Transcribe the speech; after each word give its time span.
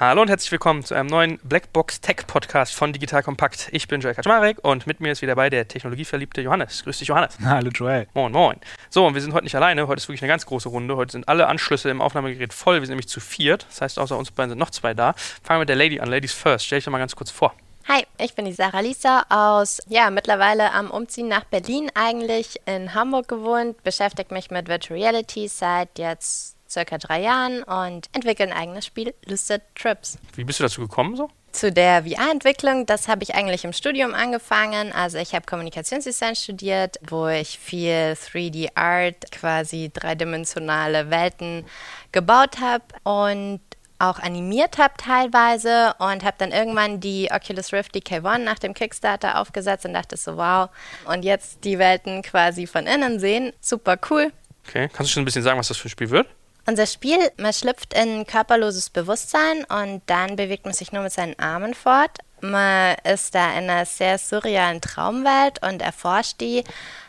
Hallo 0.00 0.22
und 0.22 0.30
herzlich 0.30 0.50
willkommen 0.50 0.82
zu 0.82 0.94
einem 0.94 1.10
neuen 1.10 1.38
Blackbox 1.42 2.00
Tech 2.00 2.26
Podcast 2.26 2.74
von 2.74 2.94
Digital 2.94 3.22
Kompakt. 3.22 3.68
Ich 3.70 3.86
bin 3.86 4.00
Joel 4.00 4.14
Kaczmarek 4.14 4.56
und 4.62 4.86
mit 4.86 5.00
mir 5.00 5.12
ist 5.12 5.20
wieder 5.20 5.34
bei 5.34 5.50
der 5.50 5.68
technologieverliebte 5.68 6.40
Johannes. 6.40 6.84
Grüß 6.84 7.00
dich, 7.00 7.08
Johannes. 7.08 7.36
Hallo, 7.44 7.68
Joel. 7.68 8.06
Moin, 8.14 8.32
moin. 8.32 8.56
So, 8.88 9.06
und 9.06 9.12
wir 9.12 9.20
sind 9.20 9.34
heute 9.34 9.44
nicht 9.44 9.56
alleine. 9.56 9.88
Heute 9.88 9.98
ist 9.98 10.08
wirklich 10.08 10.22
eine 10.22 10.30
ganz 10.30 10.46
große 10.46 10.70
Runde. 10.70 10.96
Heute 10.96 11.12
sind 11.12 11.28
alle 11.28 11.48
Anschlüsse 11.48 11.90
im 11.90 12.00
Aufnahmegerät 12.00 12.54
voll. 12.54 12.80
Wir 12.80 12.86
sind 12.86 12.92
nämlich 12.92 13.08
zu 13.08 13.20
viert. 13.20 13.66
Das 13.68 13.82
heißt, 13.82 13.98
außer 13.98 14.16
uns 14.16 14.30
beiden 14.30 14.48
sind 14.48 14.58
noch 14.58 14.70
zwei 14.70 14.94
da. 14.94 15.12
Fangen 15.42 15.58
wir 15.58 15.58
mit 15.58 15.68
der 15.68 15.76
Lady 15.76 16.00
an. 16.00 16.08
Ladies 16.08 16.32
first. 16.32 16.64
Stell 16.64 16.78
dich 16.78 16.86
doch 16.86 16.92
mal 16.92 16.98
ganz 16.98 17.14
kurz 17.14 17.30
vor. 17.30 17.52
Hi, 17.86 18.06
ich 18.16 18.34
bin 18.34 18.46
die 18.46 18.54
Sarah 18.54 18.80
Lisa 18.80 19.26
aus, 19.28 19.82
ja, 19.86 20.08
mittlerweile 20.08 20.72
am 20.72 20.90
Umziehen 20.90 21.28
nach 21.28 21.44
Berlin 21.44 21.90
eigentlich, 21.94 22.58
in 22.64 22.94
Hamburg 22.94 23.28
gewohnt, 23.28 23.82
beschäftige 23.82 24.32
mich 24.32 24.50
mit 24.50 24.66
Virtual 24.66 24.98
Reality 24.98 25.46
seit 25.48 25.98
jetzt 25.98 26.56
circa 26.70 26.98
drei 26.98 27.22
Jahren 27.22 27.62
und 27.62 28.08
entwickle 28.12 28.46
ein 28.46 28.52
eigenes 28.52 28.86
Spiel, 28.86 29.14
Lucid 29.26 29.62
Trips. 29.74 30.18
Wie 30.34 30.44
bist 30.44 30.60
du 30.60 30.64
dazu 30.64 30.80
gekommen 30.80 31.16
so? 31.16 31.28
Zu 31.52 31.72
der 31.72 32.04
VR-Entwicklung, 32.04 32.86
das 32.86 33.08
habe 33.08 33.24
ich 33.24 33.34
eigentlich 33.34 33.64
im 33.64 33.72
Studium 33.72 34.14
angefangen. 34.14 34.92
Also 34.92 35.18
ich 35.18 35.34
habe 35.34 35.46
Kommunikationsdesign 35.46 36.36
studiert, 36.36 37.00
wo 37.08 37.26
ich 37.26 37.58
viel 37.58 38.12
3D-Art, 38.12 39.32
quasi 39.32 39.90
dreidimensionale 39.92 41.10
Welten 41.10 41.66
gebaut 42.12 42.60
habe 42.60 42.84
und 43.02 43.60
auch 43.98 44.18
animiert 44.18 44.78
habe 44.78 44.94
teilweise 44.96 45.94
und 45.98 46.24
habe 46.24 46.36
dann 46.38 46.52
irgendwann 46.52 47.00
die 47.00 47.28
Oculus 47.30 47.72
Rift 47.72 47.94
DK1 47.94 48.38
nach 48.38 48.58
dem 48.58 48.72
Kickstarter 48.72 49.38
aufgesetzt 49.38 49.84
und 49.84 49.92
dachte 49.92 50.16
so, 50.16 50.36
wow. 50.36 50.70
Und 51.04 51.24
jetzt 51.24 51.64
die 51.64 51.78
Welten 51.78 52.22
quasi 52.22 52.66
von 52.66 52.86
innen 52.86 53.20
sehen, 53.20 53.52
super 53.60 53.98
cool. 54.08 54.32
Okay, 54.66 54.88
kannst 54.88 55.10
du 55.10 55.14
schon 55.14 55.22
ein 55.22 55.26
bisschen 55.26 55.42
sagen, 55.42 55.58
was 55.58 55.68
das 55.68 55.76
für 55.76 55.88
ein 55.88 55.90
Spiel 55.90 56.10
wird? 56.10 56.28
Unser 56.70 56.86
Spiel, 56.86 57.18
man 57.36 57.52
schlüpft 57.52 57.94
in 57.94 58.24
körperloses 58.28 58.90
Bewusstsein 58.90 59.64
und 59.64 60.02
dann 60.06 60.36
bewegt 60.36 60.66
man 60.66 60.72
sich 60.72 60.92
nur 60.92 61.02
mit 61.02 61.10
seinen 61.10 61.36
Armen 61.36 61.74
fort. 61.74 62.18
Man 62.42 62.94
ist 63.02 63.34
da 63.34 63.50
in 63.58 63.68
einer 63.68 63.84
sehr 63.84 64.18
surrealen 64.18 64.80
Traumwelt 64.80 65.60
und 65.66 65.82
erforscht 65.82 66.40
die, 66.40 66.62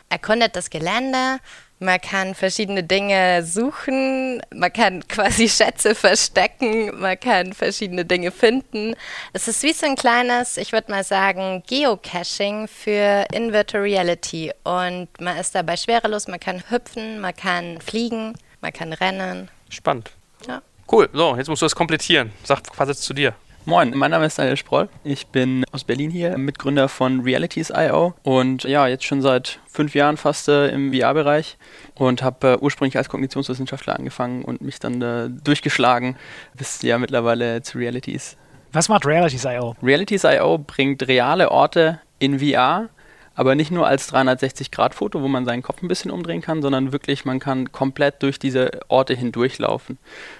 erkundet 0.08 0.56
das 0.56 0.68
Gelände. 0.68 1.38
Man 1.78 2.00
kann 2.00 2.34
verschiedene 2.34 2.82
Dinge 2.82 3.44
suchen, 3.44 4.42
man 4.52 4.72
kann 4.72 5.06
quasi 5.08 5.48
Schätze 5.48 5.94
verstecken, 5.94 6.98
man 6.98 7.20
kann 7.20 7.52
verschiedene 7.52 8.04
Dinge 8.04 8.32
finden. 8.32 8.96
Es 9.32 9.46
ist 9.46 9.62
wie 9.62 9.72
so 9.72 9.86
ein 9.86 9.94
kleines, 9.94 10.56
ich 10.56 10.72
würde 10.72 10.90
mal 10.90 11.04
sagen, 11.04 11.62
Geocaching 11.68 12.66
für 12.66 13.26
In-Virtual 13.32 13.84
Reality. 13.84 14.50
Und 14.64 15.06
man 15.20 15.36
ist 15.36 15.54
dabei 15.54 15.76
schwerelos, 15.76 16.26
man 16.26 16.40
kann 16.40 16.64
hüpfen, 16.68 17.20
man 17.20 17.36
kann 17.36 17.80
fliegen. 17.80 18.34
Man 18.62 18.72
kann 18.72 18.92
rennen. 18.92 19.50
Spannend. 19.72 20.10
Ja. 20.46 20.62
Cool. 20.90 21.08
So, 21.12 21.34
jetzt 21.36 21.48
musst 21.48 21.62
du 21.62 21.66
das 21.66 21.74
komplettieren. 21.74 22.30
Sag 22.44 22.60
was 22.76 23.00
zu 23.00 23.14
dir. 23.14 23.34
Moin, 23.64 23.92
mein 23.96 24.10
Name 24.10 24.26
ist 24.26 24.38
Daniel 24.38 24.56
Sproll. 24.56 24.88
Ich 25.04 25.28
bin 25.28 25.64
aus 25.70 25.84
Berlin 25.84 26.10
hier, 26.10 26.36
Mitgründer 26.36 26.88
von 26.88 27.20
Realities.io 27.20 28.12
und 28.24 28.64
ja, 28.64 28.88
jetzt 28.88 29.04
schon 29.04 29.22
seit 29.22 29.60
fünf 29.68 29.94
Jahren 29.94 30.16
fast 30.16 30.48
äh, 30.48 30.68
im 30.70 30.92
VR-Bereich 30.92 31.56
und 31.94 32.24
habe 32.24 32.54
äh, 32.54 32.58
ursprünglich 32.58 32.96
als 32.96 33.08
Kognitionswissenschaftler 33.08 33.96
angefangen 33.96 34.44
und 34.44 34.62
mich 34.62 34.80
dann 34.80 35.00
äh, 35.00 35.30
durchgeschlagen 35.30 36.16
bis 36.54 36.82
ja 36.82 36.98
mittlerweile 36.98 37.62
zu 37.62 37.78
Realities. 37.78 38.36
Was 38.72 38.88
macht 38.88 39.06
Realities.io? 39.06 39.76
Realities.io 39.80 40.58
bringt 40.58 41.06
reale 41.06 41.50
Orte 41.50 42.00
in 42.18 42.40
VR 42.40 42.88
aber 43.34 43.54
nicht 43.54 43.70
nur 43.70 43.86
als 43.86 44.12
360-Grad-Foto, 44.12 45.22
wo 45.22 45.28
man 45.28 45.44
seinen 45.44 45.62
Kopf 45.62 45.82
ein 45.82 45.88
bisschen 45.88 46.10
umdrehen 46.10 46.42
kann, 46.42 46.62
sondern 46.62 46.92
wirklich, 46.92 47.24
man 47.24 47.40
kann 47.40 47.72
komplett 47.72 48.22
durch 48.22 48.38
diese 48.38 48.70
Orte 48.88 49.14
hindurchlaufen. 49.14 49.98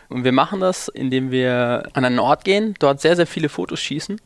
Und 0.08 0.24
wir 0.24 0.32
machen 0.32 0.60
das, 0.60 0.88
indem 0.88 1.30
wir 1.30 1.88
an 1.94 2.04
einen 2.04 2.18
Ort 2.18 2.44
gehen, 2.44 2.74
dort 2.78 3.00
sehr, 3.00 3.16
sehr 3.16 3.26
viele 3.26 3.48
Fotos 3.48 3.80
schießen 3.80 4.20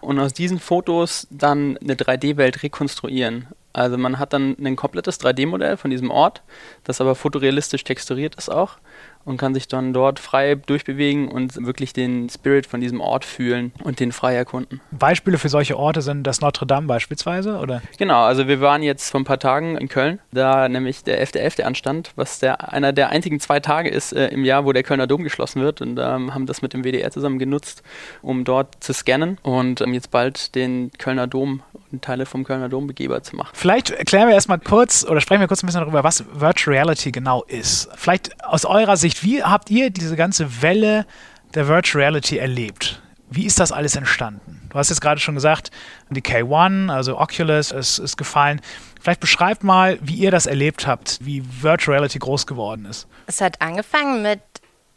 und 0.00 0.18
aus 0.18 0.32
diesen 0.32 0.60
Fotos 0.60 1.26
dann 1.30 1.76
eine 1.78 1.94
3D-Welt 1.94 2.62
rekonstruieren. 2.62 3.48
Also 3.72 3.96
man 3.96 4.18
hat 4.18 4.32
dann 4.32 4.56
ein 4.58 4.76
komplettes 4.76 5.18
3D-Modell 5.20 5.76
von 5.76 5.90
diesem 5.90 6.10
Ort, 6.10 6.42
das 6.84 7.00
aber 7.00 7.14
fotorealistisch 7.14 7.84
texturiert 7.84 8.34
ist 8.34 8.50
auch 8.50 8.76
und 9.24 9.36
kann 9.36 9.54
sich 9.54 9.68
dann 9.68 9.92
dort 9.92 10.18
frei 10.18 10.54
durchbewegen 10.54 11.28
und 11.28 11.64
wirklich 11.64 11.92
den 11.92 12.28
Spirit 12.28 12.66
von 12.66 12.80
diesem 12.80 13.00
Ort 13.00 13.24
fühlen 13.24 13.72
und 13.84 14.00
den 14.00 14.12
frei 14.12 14.34
erkunden. 14.34 14.80
Beispiele 14.90 15.38
für 15.38 15.48
solche 15.48 15.78
Orte 15.78 16.02
sind 16.02 16.24
das 16.24 16.40
Notre 16.40 16.66
Dame 16.66 16.86
beispielsweise, 16.86 17.58
oder? 17.58 17.82
Genau, 17.98 18.22
also 18.22 18.48
wir 18.48 18.60
waren 18.60 18.82
jetzt 18.82 19.10
vor 19.10 19.20
ein 19.20 19.24
paar 19.24 19.38
Tagen 19.38 19.76
in 19.76 19.88
Köln, 19.88 20.18
da 20.32 20.68
nämlich 20.68 21.04
der 21.04 21.24
11.11. 21.24 21.60
.11. 21.60 21.62
anstand, 21.62 22.12
was 22.16 22.38
der, 22.38 22.72
einer 22.72 22.92
der 22.92 23.10
einzigen 23.10 23.40
zwei 23.40 23.60
Tage 23.60 23.88
ist 23.88 24.12
äh, 24.12 24.28
im 24.28 24.44
Jahr, 24.44 24.64
wo 24.64 24.72
der 24.72 24.82
Kölner 24.82 25.06
Dom 25.06 25.22
geschlossen 25.22 25.62
wird 25.62 25.80
und 25.80 25.98
ähm, 25.98 26.34
haben 26.34 26.46
das 26.46 26.62
mit 26.62 26.72
dem 26.72 26.84
WDR 26.84 27.10
zusammen 27.10 27.38
genutzt, 27.38 27.82
um 28.22 28.44
dort 28.44 28.82
zu 28.82 28.92
scannen 28.92 29.38
und 29.42 29.80
ähm, 29.80 29.94
jetzt 29.94 30.10
bald 30.10 30.54
den 30.54 30.90
Kölner 30.98 31.26
Dom 31.26 31.62
und 31.90 32.02
Teile 32.02 32.26
vom 32.26 32.44
Kölner 32.44 32.68
Dom 32.68 32.86
begehbar 32.86 33.22
zu 33.22 33.36
machen. 33.36 33.50
Vielleicht 33.52 33.90
erklären 33.90 34.28
wir 34.28 34.34
erstmal 34.34 34.58
kurz 34.58 35.04
oder 35.04 35.20
sprechen 35.20 35.40
wir 35.40 35.48
kurz 35.48 35.62
ein 35.62 35.66
bisschen 35.66 35.82
darüber, 35.82 36.04
was 36.04 36.24
Virtual 36.32 36.74
Reality 36.74 37.12
genau 37.12 37.42
ist. 37.44 37.88
Vielleicht 37.94 38.44
aus 38.44 38.64
eurer 38.64 38.96
Sicht 38.96 39.11
Sicht, 39.12 39.24
wie 39.24 39.42
habt 39.42 39.70
ihr 39.70 39.90
diese 39.90 40.16
ganze 40.16 40.62
Welle 40.62 41.06
der 41.54 41.68
Virtual 41.68 42.02
Reality 42.02 42.38
erlebt? 42.38 43.02
Wie 43.28 43.44
ist 43.44 43.60
das 43.60 43.72
alles 43.72 43.96
entstanden? 43.96 44.60
Du 44.70 44.78
hast 44.78 44.88
jetzt 44.88 45.00
gerade 45.00 45.20
schon 45.20 45.34
gesagt, 45.34 45.70
die 46.10 46.22
K1, 46.22 46.90
also 46.90 47.18
Oculus, 47.18 47.72
ist, 47.72 47.98
ist 47.98 48.16
gefallen. 48.16 48.60
Vielleicht 49.00 49.20
beschreibt 49.20 49.64
mal, 49.64 49.98
wie 50.02 50.14
ihr 50.14 50.30
das 50.30 50.46
erlebt 50.46 50.86
habt, 50.86 51.18
wie 51.22 51.42
Virtual 51.62 51.96
Reality 51.96 52.18
groß 52.18 52.46
geworden 52.46 52.86
ist. 52.86 53.06
Es 53.26 53.40
hat 53.40 53.60
angefangen 53.60 54.22
mit 54.22 54.40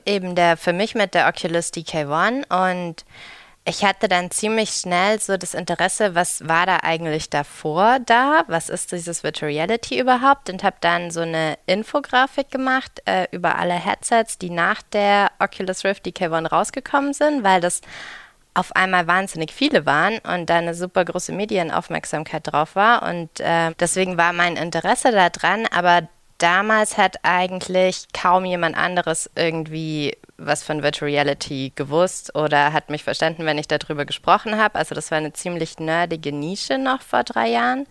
eben 0.05 0.35
der, 0.35 0.57
für 0.57 0.73
mich 0.73 0.95
mit 0.95 1.13
der 1.13 1.27
Oculus 1.27 1.73
DK1 1.73 2.45
und 2.73 3.05
ich 3.67 3.83
hatte 3.83 4.07
dann 4.07 4.29
ziemlich 4.29 4.69
schnell 4.69 5.19
so 5.19 5.37
das 5.37 5.55
Interesse, 5.55 6.13
was 6.13 6.47
war 6.47 6.67
da 6.67 6.77
eigentlich 6.83 7.31
davor 7.31 7.97
da? 7.99 8.43
Was 8.47 8.69
ist 8.69 8.91
dieses 8.91 9.23
Virtual 9.23 9.51
Reality 9.51 9.99
überhaupt? 9.99 10.51
Und 10.51 10.63
habe 10.63 10.75
dann 10.81 11.09
so 11.09 11.21
eine 11.21 11.57
Infografik 11.65 12.51
gemacht 12.51 13.01
äh, 13.05 13.27
über 13.31 13.57
alle 13.57 13.73
Headsets, 13.73 14.37
die 14.37 14.51
nach 14.51 14.83
der 14.83 15.31
Oculus 15.39 15.83
Rift 15.83 16.05
DK1 16.05 16.47
rausgekommen 16.47 17.13
sind, 17.13 17.43
weil 17.43 17.59
das 17.59 17.81
auf 18.53 18.75
einmal 18.75 19.07
wahnsinnig 19.07 19.51
viele 19.51 19.87
waren 19.87 20.19
und 20.19 20.47
da 20.47 20.57
eine 20.57 20.75
super 20.75 21.03
große 21.03 21.33
Medienaufmerksamkeit 21.33 22.43
drauf 22.45 22.75
war. 22.75 23.01
Und 23.01 23.39
äh, 23.39 23.71
deswegen 23.79 24.15
war 24.15 24.31
mein 24.31 24.57
Interesse 24.57 25.11
daran, 25.11 25.65
aber 25.75 26.07
damals 26.37 26.97
hat 26.99 27.17
eigentlich 27.23 28.05
kaum 28.13 28.45
jemand 28.45 28.77
anderes 28.77 29.29
irgendwie 29.35 30.15
was 30.37 30.63
von 30.63 30.83
Virtual 30.83 31.09
Reality 31.09 31.71
gewusst 31.75 32.35
oder 32.35 32.73
hat 32.73 32.89
mich 32.89 33.03
verstanden, 33.03 33.45
wenn 33.45 33.57
ich 33.57 33.67
darüber 33.67 34.05
gesprochen 34.05 34.57
habe. 34.57 34.75
Also 34.75 34.95
das 34.95 35.11
war 35.11 35.17
eine 35.17 35.33
ziemlich 35.33 35.79
nerdige 35.79 36.31
Nische 36.31 36.77
noch 36.77 37.01
vor 37.01 37.23
drei 37.23 37.49
Jahren. 37.49 37.85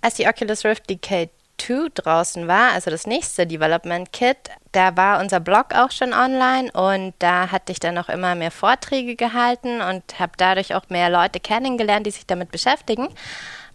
Als 0.00 0.14
die 0.14 0.26
Oculus 0.26 0.64
Rift 0.64 0.90
DK2 0.90 1.90
draußen 1.94 2.48
war, 2.48 2.72
also 2.72 2.90
das 2.90 3.06
nächste 3.06 3.46
Development 3.46 4.12
Kit, 4.12 4.50
da 4.72 4.96
war 4.96 5.20
unser 5.20 5.40
Blog 5.40 5.74
auch 5.74 5.90
schon 5.90 6.12
online 6.12 6.70
und 6.72 7.14
da 7.18 7.50
hatte 7.52 7.72
ich 7.72 7.78
dann 7.78 7.98
auch 7.98 8.08
immer 8.08 8.34
mehr 8.34 8.50
Vorträge 8.50 9.16
gehalten 9.16 9.80
und 9.80 10.18
habe 10.18 10.32
dadurch 10.36 10.74
auch 10.74 10.88
mehr 10.88 11.08
Leute 11.08 11.40
kennengelernt, 11.40 12.06
die 12.06 12.10
sich 12.10 12.26
damit 12.26 12.50
beschäftigen. 12.50 13.08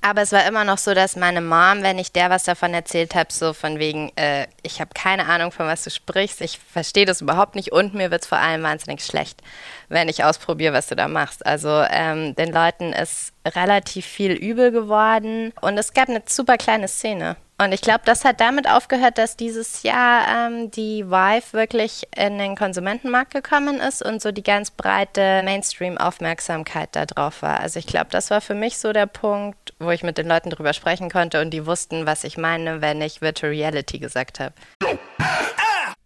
Aber 0.07 0.21
es 0.21 0.31
war 0.31 0.47
immer 0.47 0.63
noch 0.63 0.77
so, 0.77 0.93
dass 0.93 1.17
meine 1.17 1.41
Mom, 1.41 1.83
wenn 1.83 1.99
ich 1.99 2.13
der 2.13 2.29
was 2.29 2.45
davon 2.45 2.73
erzählt 2.73 3.13
habe, 3.13 3.27
so 3.33 3.51
von 3.51 3.77
wegen, 3.77 4.09
äh, 4.15 4.47
ich 4.63 4.79
habe 4.79 4.91
keine 4.93 5.25
Ahnung, 5.25 5.51
von 5.51 5.67
was 5.67 5.83
du 5.83 5.89
sprichst, 5.89 6.39
ich 6.39 6.59
verstehe 6.59 7.05
das 7.05 7.19
überhaupt 7.19 7.55
nicht 7.55 7.73
und 7.73 7.93
mir 7.93 8.09
wird 8.09 8.21
es 8.21 8.27
vor 8.29 8.37
allem 8.37 8.63
wahnsinnig 8.63 9.03
schlecht, 9.03 9.41
wenn 9.89 10.07
ich 10.07 10.23
ausprobiere, 10.23 10.71
was 10.71 10.87
du 10.87 10.95
da 10.95 11.09
machst. 11.09 11.45
Also 11.45 11.83
ähm, 11.89 12.35
den 12.35 12.53
Leuten 12.53 12.93
ist 12.93 13.33
relativ 13.45 14.05
viel 14.05 14.31
übel 14.31 14.71
geworden 14.71 15.51
und 15.59 15.77
es 15.77 15.91
gab 15.91 16.07
eine 16.07 16.23
super 16.25 16.55
kleine 16.55 16.87
Szene. 16.87 17.35
Und 17.59 17.71
ich 17.71 17.81
glaube, 17.81 18.01
das 18.05 18.23
hat 18.23 18.39
damit 18.39 18.69
aufgehört, 18.69 19.17
dass 19.17 19.35
dieses 19.35 19.81
Jahr 19.81 20.27
ähm, 20.27 20.69
die 20.69 21.05
Vive 21.09 21.53
wirklich 21.53 22.07
in 22.15 22.37
den 22.37 22.55
Konsumentenmarkt 22.55 23.33
gekommen 23.33 23.79
ist 23.79 24.03
und 24.03 24.21
so 24.21 24.31
die 24.31 24.43
ganz 24.43 24.69
breite 24.69 25.41
Mainstream-Aufmerksamkeit 25.43 26.89
da 26.91 27.07
drauf 27.07 27.41
war. 27.41 27.59
Also 27.59 27.79
ich 27.79 27.87
glaube, 27.87 28.07
das 28.11 28.29
war 28.29 28.41
für 28.41 28.53
mich 28.53 28.77
so 28.77 28.93
der 28.93 29.07
Punkt, 29.07 29.73
wo 29.79 29.89
ich 29.89 30.03
mit 30.03 30.19
den 30.19 30.27
Leuten 30.27 30.51
drüber 30.51 30.73
sprechen 30.73 31.09
konnte 31.09 31.41
und 31.41 31.49
die 31.49 31.65
wussten, 31.65 32.05
was 32.05 32.23
ich 32.23 32.37
meine, 32.37 32.81
wenn 32.81 33.01
ich 33.01 33.21
Virtual 33.21 33.51
Reality 33.51 33.97
gesagt 33.97 34.39
habe. 34.39 34.53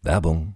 Werbung. 0.02 0.56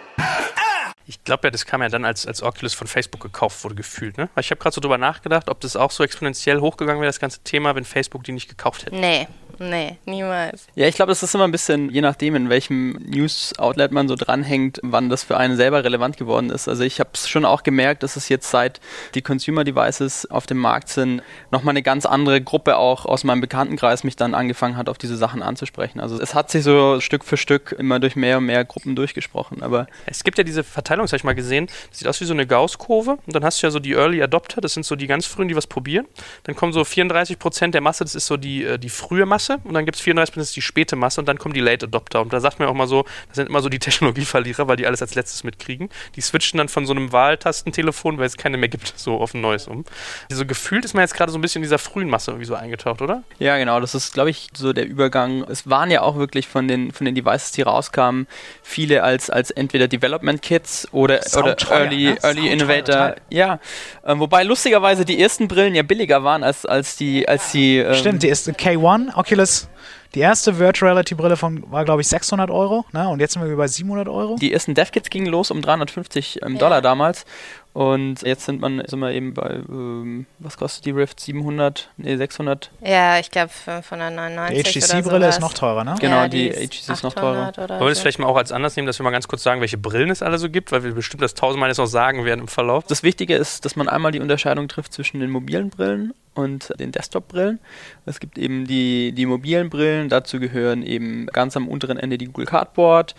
Ich 1.05 1.23
glaube 1.23 1.47
ja, 1.47 1.51
das 1.51 1.65
kam 1.65 1.81
ja 1.81 1.89
dann, 1.89 2.05
als, 2.05 2.25
als 2.25 2.41
Oculus 2.43 2.73
von 2.73 2.87
Facebook 2.87 3.21
gekauft 3.21 3.63
wurde, 3.63 3.75
gefühlt. 3.75 4.17
Ne? 4.17 4.29
Ich 4.39 4.51
habe 4.51 4.59
gerade 4.59 4.73
so 4.73 4.81
drüber 4.81 4.97
nachgedacht, 4.97 5.49
ob 5.49 5.59
das 5.61 5.75
auch 5.75 5.91
so 5.91 6.03
exponentiell 6.03 6.59
hochgegangen 6.59 7.01
wäre, 7.01 7.09
das 7.09 7.19
ganze 7.19 7.39
Thema, 7.43 7.75
wenn 7.75 7.85
Facebook 7.85 8.23
die 8.23 8.31
nicht 8.31 8.49
gekauft 8.49 8.85
hätte. 8.85 8.95
Nee, 8.95 9.27
nee, 9.61 9.97
niemals. 10.05 10.67
Ja, 10.75 10.87
ich 10.87 10.95
glaube, 10.95 11.11
es 11.11 11.23
ist 11.23 11.33
immer 11.35 11.45
ein 11.45 11.51
bisschen, 11.51 11.89
je 11.89 12.01
nachdem, 12.01 12.35
in 12.35 12.49
welchem 12.49 12.93
News-Outlet 13.05 13.91
man 13.91 14.07
so 14.07 14.15
dranhängt, 14.15 14.79
wann 14.83 15.09
das 15.09 15.23
für 15.23 15.37
einen 15.37 15.55
selber 15.55 15.83
relevant 15.83 16.17
geworden 16.17 16.49
ist. 16.49 16.67
Also 16.67 16.83
ich 16.83 16.99
habe 16.99 17.11
es 17.13 17.29
schon 17.29 17.45
auch 17.45 17.63
gemerkt, 17.63 18.03
dass 18.03 18.15
es 18.15 18.29
jetzt 18.29 18.49
seit 18.49 18.81
die 19.13 19.21
Consumer 19.21 19.63
Devices 19.63 20.29
auf 20.29 20.47
dem 20.47 20.57
Markt 20.57 20.89
sind, 20.89 21.21
nochmal 21.51 21.73
eine 21.73 21.83
ganz 21.83 22.05
andere 22.05 22.41
Gruppe 22.41 22.77
auch 22.77 23.05
aus 23.05 23.23
meinem 23.23 23.41
Bekanntenkreis 23.41 24.03
mich 24.03 24.15
dann 24.15 24.33
angefangen 24.33 24.77
hat, 24.77 24.89
auf 24.89 24.97
diese 24.97 25.15
Sachen 25.15 25.43
anzusprechen. 25.43 25.99
Also 25.99 26.19
es 26.19 26.33
hat 26.33 26.49
sich 26.49 26.63
so 26.63 26.99
Stück 26.99 27.23
für 27.23 27.37
Stück 27.37 27.75
immer 27.77 27.99
durch 27.99 28.15
mehr 28.15 28.39
und 28.39 28.45
mehr 28.45 28.65
Gruppen 28.65 28.95
durchgesprochen. 28.95 29.61
Aber 29.61 29.87
Es 30.05 30.23
gibt 30.23 30.37
ja 30.37 30.43
diese 30.43 30.63
Verteilung, 30.63 31.03
das 31.05 31.11
habe 31.11 31.17
ich 31.17 31.23
mal 31.23 31.35
gesehen, 31.35 31.67
das 31.89 31.99
sieht 31.99 32.07
aus 32.07 32.19
wie 32.21 32.25
so 32.25 32.33
eine 32.33 32.47
Gauss-Kurve 32.47 33.19
und 33.25 33.35
dann 33.35 33.43
hast 33.43 33.61
du 33.61 33.67
ja 33.67 33.71
so 33.71 33.79
die 33.79 33.93
Early 33.93 34.21
Adopter, 34.23 34.61
das 34.61 34.73
sind 34.73 34.85
so 34.85 34.95
die 34.95 35.07
ganz 35.07 35.25
frühen, 35.25 35.47
die 35.47 35.55
was 35.55 35.67
probieren. 35.67 36.07
Dann 36.43 36.55
kommen 36.55 36.73
so 36.73 36.81
34% 36.81 37.71
der 37.71 37.81
Masse, 37.81 38.03
das 38.03 38.15
ist 38.15 38.25
so 38.25 38.37
die, 38.37 38.63
äh, 38.63 38.77
die 38.77 38.89
frühe 38.89 39.25
Masse 39.25 39.50
und 39.63 39.73
dann 39.73 39.85
gibt 39.85 39.97
es 39.97 40.03
34%, 40.03 40.35
das 40.35 40.47
ist 40.47 40.55
die 40.55 40.61
späte 40.61 40.95
Masse 40.95 41.21
und 41.21 41.27
dann 41.27 41.37
kommen 41.37 41.53
die 41.53 41.59
Late 41.59 41.85
Adopter. 41.85 42.21
Und 42.21 42.33
da 42.33 42.39
sagt 42.39 42.59
man 42.59 42.67
auch 42.67 42.73
mal 42.73 42.87
so, 42.87 43.05
das 43.27 43.37
sind 43.37 43.49
immer 43.49 43.61
so 43.61 43.69
die 43.69 43.79
Technologieverlierer, 43.91 44.67
weil 44.67 44.77
die 44.77 44.85
alles 44.87 45.01
als 45.01 45.15
letztes 45.15 45.43
mitkriegen. 45.43 45.89
Die 46.15 46.21
switchen 46.21 46.57
dann 46.57 46.69
von 46.69 46.85
so 46.85 46.93
einem 46.93 47.11
Wahltastentelefon, 47.11 48.17
weil 48.17 48.25
es 48.25 48.37
keine 48.37 48.57
mehr 48.57 48.69
gibt, 48.69 48.93
so 48.95 49.19
auf 49.19 49.33
ein 49.33 49.41
neues 49.41 49.67
um. 49.67 49.85
So 50.29 50.45
gefühlt 50.45 50.85
ist 50.85 50.93
man 50.93 51.01
jetzt 51.01 51.13
gerade 51.13 51.31
so 51.31 51.37
ein 51.37 51.41
bisschen 51.41 51.59
in 51.59 51.63
dieser 51.63 51.79
frühen 51.79 52.09
Masse 52.09 52.31
irgendwie 52.31 52.45
so 52.45 52.55
eingetaucht, 52.55 53.01
oder? 53.01 53.23
Ja, 53.39 53.57
genau, 53.57 53.79
das 53.79 53.95
ist, 53.95 54.13
glaube 54.13 54.29
ich, 54.29 54.49
so 54.53 54.73
der 54.73 54.87
Übergang. 54.87 55.43
Es 55.49 55.69
waren 55.69 55.91
ja 55.91 56.01
auch 56.01 56.17
wirklich 56.17 56.47
von 56.47 56.67
den, 56.67 56.91
von 56.91 57.05
den 57.05 57.15
Devices, 57.15 57.51
die 57.51 57.61
rauskamen, 57.61 58.27
viele 58.63 59.03
als, 59.03 59.29
als 59.29 59.51
entweder 59.51 59.87
Development 59.87 60.41
Kits 60.41 60.87
oder, 60.91 61.21
oder 61.37 61.55
Early, 61.69 62.03
ne? 62.03 62.17
Early 62.23 62.49
Innovator. 62.49 62.95
Teil. 62.95 63.15
Ja, 63.29 63.59
ähm, 64.05 64.19
wobei 64.19 64.43
lustigerweise 64.43 65.05
die 65.05 65.21
ersten 65.21 65.47
Brillen 65.47 65.75
ja 65.75 65.83
billiger 65.83 66.23
waren 66.23 66.43
als, 66.43 66.65
als 66.65 66.95
die, 66.97 67.27
als 67.27 67.51
die. 67.51 67.77
Ähm, 67.77 67.93
Stimmt, 67.93 68.23
die 68.23 68.29
erste 68.29 68.51
K1, 68.51 69.11
Oculus, 69.31 69.69
die 70.13 70.19
erste 70.19 70.59
Virtual 70.59 70.91
Reality 70.91 71.15
Brille 71.15 71.37
von 71.37 71.63
war, 71.71 71.85
glaube 71.85 72.01
ich, 72.01 72.07
600 72.09 72.51
Euro. 72.51 72.83
Ne? 72.91 73.07
Und 73.07 73.21
jetzt 73.21 73.31
sind 73.31 73.47
wir 73.47 73.55
bei 73.55 73.67
700 73.67 74.09
Euro. 74.09 74.35
Die 74.35 74.51
ersten 74.51 74.73
DevKits 74.73 75.09
gingen 75.09 75.27
los 75.27 75.51
um 75.51 75.61
350 75.61 76.41
ähm, 76.43 76.57
Dollar 76.57 76.81
damals. 76.81 77.25
Und 77.71 78.23
jetzt 78.23 78.43
sind, 78.43 78.59
man, 78.59 78.83
sind 78.85 78.99
wir 78.99 79.11
eben 79.13 79.33
bei, 79.33 79.61
ähm, 79.69 80.25
was 80.39 80.57
kostet 80.57 80.83
die 80.83 80.91
Rift? 80.91 81.21
700? 81.21 81.89
Nee, 81.95 82.17
600? 82.17 82.71
Ja, 82.81 83.19
ich 83.19 83.31
glaube 83.31 83.51
die 83.55 83.81
599 83.81 84.91
oder 84.91 85.01
HTC-Brille 85.01 85.27
ist 85.29 85.39
noch 85.39 85.53
teurer, 85.53 85.85
ne? 85.85 85.95
Genau, 86.01 86.17
ja, 86.17 86.27
die 86.27 86.47
ist 86.47 86.73
HTC 86.73 86.91
ist 86.91 87.03
noch 87.03 87.13
teurer. 87.13 87.47
800 87.47 87.57
Oder 87.59 87.69
Wollen 87.75 87.87
wir 87.87 87.89
das 87.91 87.99
vielleicht 88.01 88.19
mal 88.19 88.27
auch 88.27 88.35
als 88.35 88.51
Anlass 88.51 88.75
nehmen, 88.75 88.87
dass 88.87 88.99
wir 88.99 89.05
mal 89.05 89.11
ganz 89.11 89.29
kurz 89.29 89.43
sagen, 89.43 89.61
welche 89.61 89.77
Brillen 89.77 90.09
es 90.09 90.21
alle 90.21 90.37
so 90.37 90.49
gibt, 90.49 90.73
weil 90.73 90.83
wir 90.83 90.93
bestimmt 90.93 91.23
das 91.23 91.35
tausendmal 91.35 91.69
jetzt 91.69 91.77
noch 91.77 91.85
sagen 91.85 92.25
werden 92.25 92.41
im 92.41 92.47
Verlauf. 92.49 92.83
Das 92.87 93.03
Wichtige 93.03 93.37
ist, 93.37 93.63
dass 93.63 93.77
man 93.77 93.87
einmal 93.87 94.11
die 94.11 94.19
Unterscheidung 94.19 94.67
trifft 94.67 94.91
zwischen 94.91 95.21
den 95.21 95.29
mobilen 95.29 95.69
Brillen 95.69 96.13
und 96.33 96.73
den 96.79 96.91
Desktop-Brillen. 96.91 97.59
Es 98.05 98.19
gibt 98.19 98.37
eben 98.37 98.65
die, 98.65 99.11
die 99.11 99.25
mobilen 99.25 99.69
Brillen, 99.69 100.09
dazu 100.09 100.39
gehören 100.39 100.83
eben 100.83 101.27
ganz 101.27 101.57
am 101.57 101.67
unteren 101.67 101.97
Ende 101.97 102.17
die 102.17 102.27
Google 102.27 102.45
Cardboard, 102.45 103.15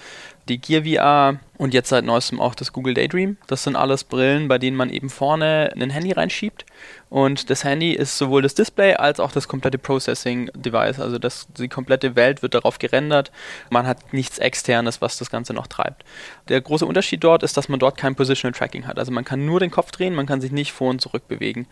die 0.48 0.58
Gear 0.58 0.82
VR 0.84 1.40
und 1.58 1.74
jetzt 1.74 1.90
seit 1.90 2.04
neuestem 2.04 2.40
auch 2.40 2.54
das 2.54 2.72
Google 2.72 2.94
Daydream. 2.94 3.36
Das 3.46 3.62
sind 3.64 3.76
alles 3.76 4.04
Brillen, 4.04 4.48
bei 4.48 4.58
denen 4.58 4.76
man 4.76 4.90
eben 4.90 5.10
vorne 5.10 5.72
ein 5.76 5.90
Handy 5.90 6.12
reinschiebt 6.12 6.64
und 7.12 7.50
das 7.50 7.62
Handy 7.62 7.92
ist 7.92 8.16
sowohl 8.16 8.40
das 8.40 8.54
Display 8.54 8.94
als 8.94 9.20
auch 9.20 9.32
das 9.32 9.46
komplette 9.46 9.76
Processing-Device. 9.76 10.98
Also 10.98 11.18
das, 11.18 11.46
die 11.58 11.68
komplette 11.68 12.16
Welt 12.16 12.40
wird 12.40 12.54
darauf 12.54 12.78
gerendert. 12.78 13.30
Man 13.68 13.86
hat 13.86 14.14
nichts 14.14 14.38
externes, 14.38 15.02
was 15.02 15.18
das 15.18 15.30
Ganze 15.30 15.52
noch 15.52 15.66
treibt. 15.66 16.04
Der 16.48 16.60
große 16.62 16.86
Unterschied 16.86 17.22
dort 17.22 17.42
ist, 17.42 17.58
dass 17.58 17.68
man 17.68 17.78
dort 17.78 17.98
kein 17.98 18.14
Positional 18.14 18.58
Tracking 18.58 18.86
hat. 18.86 18.98
Also 18.98 19.12
man 19.12 19.26
kann 19.26 19.44
nur 19.44 19.60
den 19.60 19.70
Kopf 19.70 19.90
drehen, 19.90 20.14
man 20.14 20.24
kann 20.24 20.40
sich 20.40 20.52
nicht 20.52 20.72
vor 20.72 20.88
und 20.88 21.02
zurück 21.02 21.28
bewegen. 21.28 21.66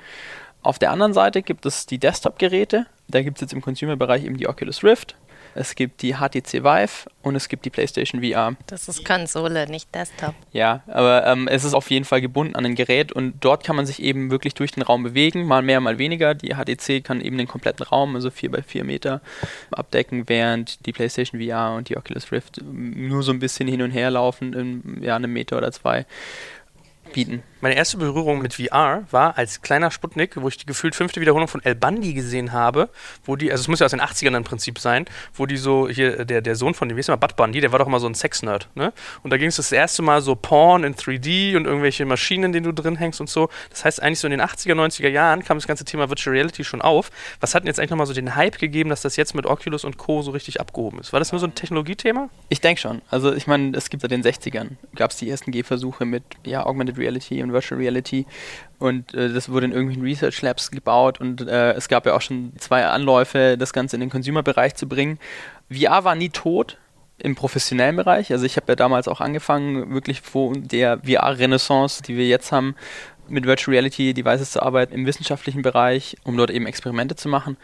Auf 0.62 0.78
der 0.78 0.90
anderen 0.90 1.12
Seite 1.12 1.42
gibt 1.42 1.64
es 1.66 1.86
die 1.86 1.98
Desktop-Geräte. 1.98 2.86
Da 3.08 3.22
gibt 3.22 3.38
es 3.38 3.40
jetzt 3.42 3.52
im 3.52 3.62
Consumer-Bereich 3.62 4.24
eben 4.24 4.36
die 4.36 4.48
Oculus 4.48 4.84
Rift. 4.84 5.16
Es 5.54 5.74
gibt 5.74 6.02
die 6.02 6.14
HTC 6.14 6.62
Vive 6.62 7.10
und 7.22 7.34
es 7.34 7.48
gibt 7.48 7.64
die 7.64 7.70
PlayStation 7.70 8.22
VR. 8.22 8.56
Das 8.66 8.88
ist 8.88 9.04
Konsole, 9.04 9.68
nicht 9.68 9.92
Desktop. 9.94 10.34
Ja, 10.52 10.82
aber 10.86 11.26
ähm, 11.26 11.48
es 11.48 11.64
ist 11.64 11.74
auf 11.74 11.90
jeden 11.90 12.04
Fall 12.04 12.20
gebunden 12.20 12.54
an 12.54 12.64
ein 12.64 12.74
Gerät 12.76 13.10
und 13.10 13.34
dort 13.40 13.64
kann 13.64 13.74
man 13.74 13.86
sich 13.86 14.00
eben 14.00 14.30
wirklich 14.30 14.54
durch 14.54 14.70
den 14.70 14.82
Raum 14.82 15.02
bewegen, 15.02 15.46
mal 15.46 15.62
mehr, 15.62 15.80
mal 15.80 15.98
weniger. 15.98 16.34
Die 16.34 16.54
HTC 16.54 17.02
kann 17.02 17.20
eben 17.20 17.36
den 17.36 17.48
kompletten 17.48 17.84
Raum, 17.84 18.14
also 18.14 18.30
4 18.30 18.50
bei 18.50 18.62
4 18.62 18.84
Meter, 18.84 19.20
abdecken, 19.72 20.28
während 20.28 20.86
die 20.86 20.92
PlayStation 20.92 21.40
VR 21.40 21.74
und 21.74 21.88
die 21.88 21.96
Oculus 21.96 22.30
Rift 22.30 22.60
nur 22.62 23.22
so 23.22 23.32
ein 23.32 23.40
bisschen 23.40 23.66
hin 23.66 23.82
und 23.82 23.90
her 23.90 24.10
laufen, 24.10 24.52
in 24.52 25.02
ja, 25.02 25.16
einem 25.16 25.32
Meter 25.32 25.56
oder 25.56 25.72
zwei 25.72 26.06
bieten. 27.12 27.42
Meine 27.62 27.74
erste 27.74 27.98
Berührung 27.98 28.40
mit 28.40 28.54
VR 28.54 29.04
war 29.10 29.36
als 29.36 29.60
kleiner 29.60 29.90
Sputnik, 29.90 30.40
wo 30.40 30.48
ich 30.48 30.56
die 30.56 30.64
gefühlt 30.64 30.94
fünfte 30.94 31.20
Wiederholung 31.20 31.46
von 31.46 31.62
El 31.62 31.74
Bandi 31.74 32.14
gesehen 32.14 32.52
habe, 32.52 32.88
wo 33.24 33.36
die, 33.36 33.50
also 33.50 33.60
es 33.60 33.68
muss 33.68 33.80
ja 33.80 33.84
aus 33.84 33.90
den 33.90 34.00
80ern 34.00 34.34
im 34.34 34.44
Prinzip 34.44 34.78
sein, 34.78 35.04
wo 35.34 35.44
die 35.44 35.58
so, 35.58 35.86
hier, 35.86 36.24
der, 36.24 36.40
der 36.40 36.56
Sohn 36.56 36.72
von 36.72 36.88
dem, 36.88 36.96
wie 36.96 37.00
ist 37.00 37.08
der 37.10 37.16
mal, 37.16 37.26
Bud 37.26 37.36
Bundy, 37.36 37.60
der 37.60 37.70
war 37.70 37.78
doch 37.78 37.86
immer 37.86 38.00
so 38.00 38.06
ein 38.06 38.14
Sex-Nerd, 38.14 38.70
ne? 38.74 38.94
Und 39.22 39.30
da 39.30 39.36
ging 39.36 39.48
es 39.48 39.56
das 39.56 39.72
erste 39.72 40.00
Mal 40.00 40.22
so 40.22 40.36
Porn 40.36 40.84
in 40.84 40.94
3D 40.94 41.54
und 41.54 41.66
irgendwelche 41.66 42.06
Maschinen, 42.06 42.44
in 42.44 42.52
denen 42.52 42.64
du 42.64 42.72
drin 42.72 42.96
hängst 42.96 43.20
und 43.20 43.28
so. 43.28 43.50
Das 43.68 43.84
heißt, 43.84 44.02
eigentlich 44.02 44.20
so 44.20 44.26
in 44.26 44.30
den 44.30 44.40
80er, 44.40 44.74
90er 44.74 45.08
Jahren 45.08 45.44
kam 45.44 45.58
das 45.58 45.66
ganze 45.66 45.84
Thema 45.84 46.08
Virtual 46.08 46.34
Reality 46.34 46.64
schon 46.64 46.80
auf. 46.80 47.10
Was 47.40 47.54
hat 47.54 47.64
denn 47.64 47.66
jetzt 47.66 47.78
eigentlich 47.78 47.90
nochmal 47.90 48.06
so 48.06 48.14
den 48.14 48.36
Hype 48.36 48.58
gegeben, 48.58 48.88
dass 48.88 49.02
das 49.02 49.16
jetzt 49.16 49.34
mit 49.34 49.44
Oculus 49.44 49.84
und 49.84 49.98
Co. 49.98 50.22
so 50.22 50.30
richtig 50.30 50.60
abgehoben 50.60 50.98
ist? 51.00 51.12
War 51.12 51.20
das 51.20 51.30
nur 51.30 51.38
so 51.38 51.46
ein 51.46 51.54
Technologiethema? 51.54 52.30
Ich 52.48 52.62
denke 52.62 52.80
schon. 52.80 53.02
Also 53.10 53.34
ich 53.34 53.46
meine, 53.46 53.76
es 53.76 53.90
gibt 53.90 54.00
seit 54.00 54.10
den 54.10 54.22
60ern, 54.22 54.76
gab 54.94 55.10
es 55.10 55.18
die 55.18 55.28
ersten 55.28 55.52
Gehversuche 55.52 56.06
mit 56.06 56.22
ja, 56.44 56.64
Augmented 56.64 56.96
Reality 56.96 57.42
und 57.42 57.49
Virtual 57.52 57.80
Reality 57.80 58.26
und 58.78 59.14
äh, 59.14 59.32
das 59.32 59.48
wurde 59.48 59.66
in 59.66 59.72
irgendwelchen 59.72 60.04
Research 60.04 60.40
Labs 60.42 60.70
gebaut 60.70 61.20
und 61.20 61.46
äh, 61.46 61.72
es 61.72 61.88
gab 61.88 62.06
ja 62.06 62.14
auch 62.14 62.20
schon 62.20 62.52
zwei 62.58 62.86
Anläufe, 62.86 63.56
das 63.58 63.72
Ganze 63.72 63.96
in 63.96 64.00
den 64.00 64.10
Consumer-Bereich 64.10 64.74
zu 64.74 64.88
bringen. 64.88 65.18
VR 65.70 66.04
war 66.04 66.14
nie 66.14 66.30
tot 66.30 66.78
im 67.18 67.34
professionellen 67.34 67.96
Bereich. 67.96 68.32
Also 68.32 68.46
ich 68.46 68.56
habe 68.56 68.72
ja 68.72 68.76
damals 68.76 69.06
auch 69.08 69.20
angefangen, 69.20 69.92
wirklich 69.92 70.20
vor 70.20 70.54
der 70.54 70.98
VR-Renaissance, 71.00 72.02
die 72.02 72.16
wir 72.16 72.26
jetzt 72.26 72.50
haben, 72.50 72.74
mit 73.28 73.46
Virtual 73.46 73.74
Reality 73.74 74.12
Devices 74.12 74.50
zu 74.50 74.62
arbeiten 74.62 74.94
im 74.94 75.06
wissenschaftlichen 75.06 75.62
Bereich, 75.62 76.16
um 76.24 76.36
dort 76.36 76.50
eben 76.50 76.66
Experimente 76.66 77.14
zu 77.14 77.28
machen. 77.28 77.56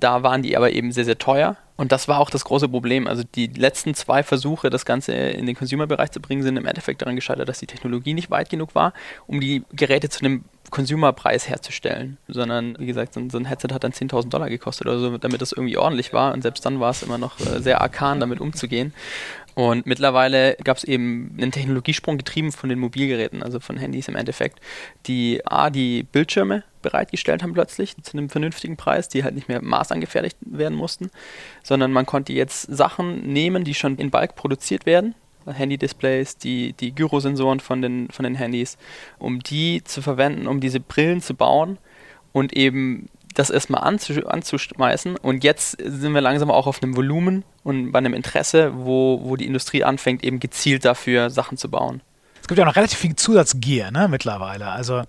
Da 0.00 0.22
waren 0.22 0.42
die 0.42 0.56
aber 0.56 0.72
eben 0.72 0.92
sehr, 0.92 1.04
sehr 1.04 1.18
teuer. 1.18 1.56
Und 1.82 1.90
das 1.90 2.06
war 2.06 2.20
auch 2.20 2.30
das 2.30 2.44
große 2.44 2.68
Problem. 2.68 3.08
Also 3.08 3.24
die 3.34 3.48
letzten 3.48 3.96
zwei 3.96 4.22
Versuche, 4.22 4.70
das 4.70 4.84
Ganze 4.84 5.14
in 5.14 5.46
den 5.46 5.56
Consumer-Bereich 5.56 6.12
zu 6.12 6.20
bringen, 6.20 6.44
sind 6.44 6.56
im 6.56 6.64
Endeffekt 6.64 7.02
daran 7.02 7.16
gescheitert, 7.16 7.48
dass 7.48 7.58
die 7.58 7.66
Technologie 7.66 8.14
nicht 8.14 8.30
weit 8.30 8.50
genug 8.50 8.76
war, 8.76 8.92
um 9.26 9.40
die 9.40 9.64
Geräte 9.72 10.08
zu 10.08 10.20
einem 10.20 10.44
Consumer-Preis 10.70 11.48
herzustellen. 11.48 12.18
Sondern, 12.28 12.76
wie 12.78 12.86
gesagt, 12.86 13.14
so 13.14 13.20
ein, 13.20 13.46
Headset 13.46 13.70
hat 13.72 13.82
dann 13.82 13.90
10.000 13.90 14.28
Dollar 14.28 14.48
gekostet 14.48 14.86
oder 14.86 15.00
so, 15.00 15.18
damit 15.18 15.42
das 15.42 15.50
irgendwie 15.50 15.76
ordentlich 15.76 16.12
war. 16.12 16.32
Und 16.32 16.42
selbst 16.42 16.64
dann 16.64 16.78
war 16.78 16.90
es 16.90 17.02
immer 17.02 17.18
noch 17.18 17.40
äh, 17.40 17.60
sehr 17.60 17.80
arkan, 17.80 18.20
damit 18.20 18.40
umzugehen. 18.40 18.94
Und 19.56 19.84
mittlerweile 19.84 20.56
gab 20.62 20.76
es 20.76 20.84
eben 20.84 21.34
einen 21.36 21.50
Technologiesprung 21.50 22.16
getrieben 22.16 22.52
von 22.52 22.68
den 22.68 22.78
Mobilgeräten, 22.78 23.42
also 23.42 23.58
von 23.58 23.76
Handys 23.76 24.06
im 24.06 24.14
Endeffekt, 24.14 24.60
die 25.06 25.44
A, 25.46 25.68
die 25.68 26.04
Bildschirme 26.04 26.62
bereitgestellt 26.82 27.42
haben 27.42 27.54
plötzlich 27.54 27.96
zu 28.02 28.16
einem 28.16 28.28
vernünftigen 28.28 28.76
Preis, 28.76 29.08
die 29.08 29.24
halt 29.24 29.34
nicht 29.34 29.48
mehr 29.48 29.62
maßangefertigt 29.62 30.36
werden 30.40 30.76
mussten, 30.76 31.10
sondern 31.62 31.92
man 31.92 32.06
konnte 32.06 32.32
jetzt 32.32 32.62
Sachen 32.62 33.32
nehmen, 33.32 33.64
die 33.64 33.74
schon 33.74 33.96
in 33.96 34.10
Bulk 34.10 34.34
produziert 34.34 34.86
werden, 34.86 35.14
Handy-Displays, 35.46 36.36
die, 36.36 36.72
die 36.74 36.94
Gyrosensoren 36.94 37.60
von 37.60 37.82
den, 37.82 38.08
von 38.10 38.24
den 38.24 38.34
Handys, 38.34 38.78
um 39.18 39.40
die 39.40 39.82
zu 39.84 40.02
verwenden, 40.02 40.46
um 40.46 40.60
diese 40.60 40.80
Brillen 40.80 41.20
zu 41.20 41.34
bauen 41.34 41.78
und 42.32 42.52
eben 42.52 43.08
das 43.34 43.50
erstmal 43.50 43.82
anzu, 43.82 44.26
anzuschmeißen. 44.26 45.16
Und 45.16 45.44
jetzt 45.44 45.78
sind 45.82 46.12
wir 46.12 46.20
langsam 46.20 46.50
auch 46.50 46.66
auf 46.66 46.82
einem 46.82 46.96
Volumen 46.96 47.44
und 47.64 47.92
bei 47.92 47.98
einem 47.98 48.14
Interesse, 48.14 48.72
wo, 48.74 49.20
wo 49.24 49.36
die 49.36 49.46
Industrie 49.46 49.84
anfängt, 49.84 50.22
eben 50.22 50.40
gezielt 50.40 50.84
dafür 50.84 51.30
Sachen 51.30 51.56
zu 51.56 51.70
bauen. 51.70 52.02
Es 52.40 52.48
gibt 52.48 52.58
ja 52.58 52.64
noch 52.64 52.76
relativ 52.76 52.98
viel 52.98 53.14
Zusatzgear 53.14 53.92
ne, 53.92 54.08
mittlerweile. 54.08 54.66
Also 54.66 55.02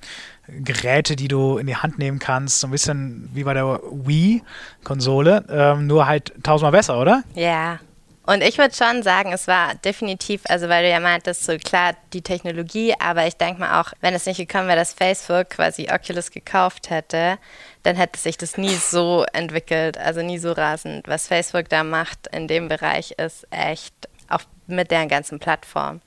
Geräte, 0.47 1.15
die 1.15 1.27
du 1.27 1.57
in 1.57 1.67
die 1.67 1.75
Hand 1.77 1.99
nehmen 1.99 2.19
kannst, 2.19 2.59
so 2.59 2.67
ein 2.67 2.71
bisschen 2.71 3.29
wie 3.33 3.43
bei 3.43 3.53
der 3.53 3.79
Wii-Konsole, 3.91 5.45
ähm, 5.49 5.87
nur 5.87 6.07
halt 6.07 6.33
tausendmal 6.43 6.71
besser, 6.71 6.99
oder? 6.99 7.23
Ja, 7.33 7.79
Und 8.25 8.41
ich 8.41 8.57
würde 8.57 8.73
schon 8.73 9.03
sagen, 9.03 9.33
es 9.33 9.47
war 9.47 9.75
definitiv, 9.75 10.43
also 10.47 10.69
weil 10.69 10.83
du 10.83 10.89
ja 10.89 11.01
meintest, 11.01 11.43
so 11.43 11.57
klar 11.57 11.93
die 12.13 12.21
Technologie, 12.21 12.93
aber 12.99 13.27
ich 13.27 13.35
denke 13.35 13.59
mal 13.59 13.81
auch, 13.81 13.91
wenn 13.99 14.13
es 14.13 14.25
nicht 14.25 14.37
gekommen 14.37 14.67
wäre, 14.67 14.77
dass 14.77 14.93
Facebook 14.93 15.49
quasi 15.49 15.89
Oculus 15.91 16.31
gekauft 16.31 16.89
hätte, 16.89 17.37
dann 17.83 17.97
hätte 17.97 18.17
sich 18.17 18.37
das 18.37 18.57
nie 18.57 18.75
so 18.75 19.25
entwickelt, 19.33 19.97
also 19.97 20.21
nie 20.21 20.37
so 20.37 20.53
rasend. 20.53 21.05
Was 21.07 21.27
Facebook 21.27 21.67
da 21.67 21.83
macht 21.83 22.27
in 22.31 22.47
dem 22.47 22.69
Bereich 22.69 23.11
ist 23.11 23.45
echt, 23.51 23.93
auch 24.29 24.41
mit 24.67 24.89
deren 24.89 25.09
ganzen 25.09 25.39
Plattform. 25.39 25.99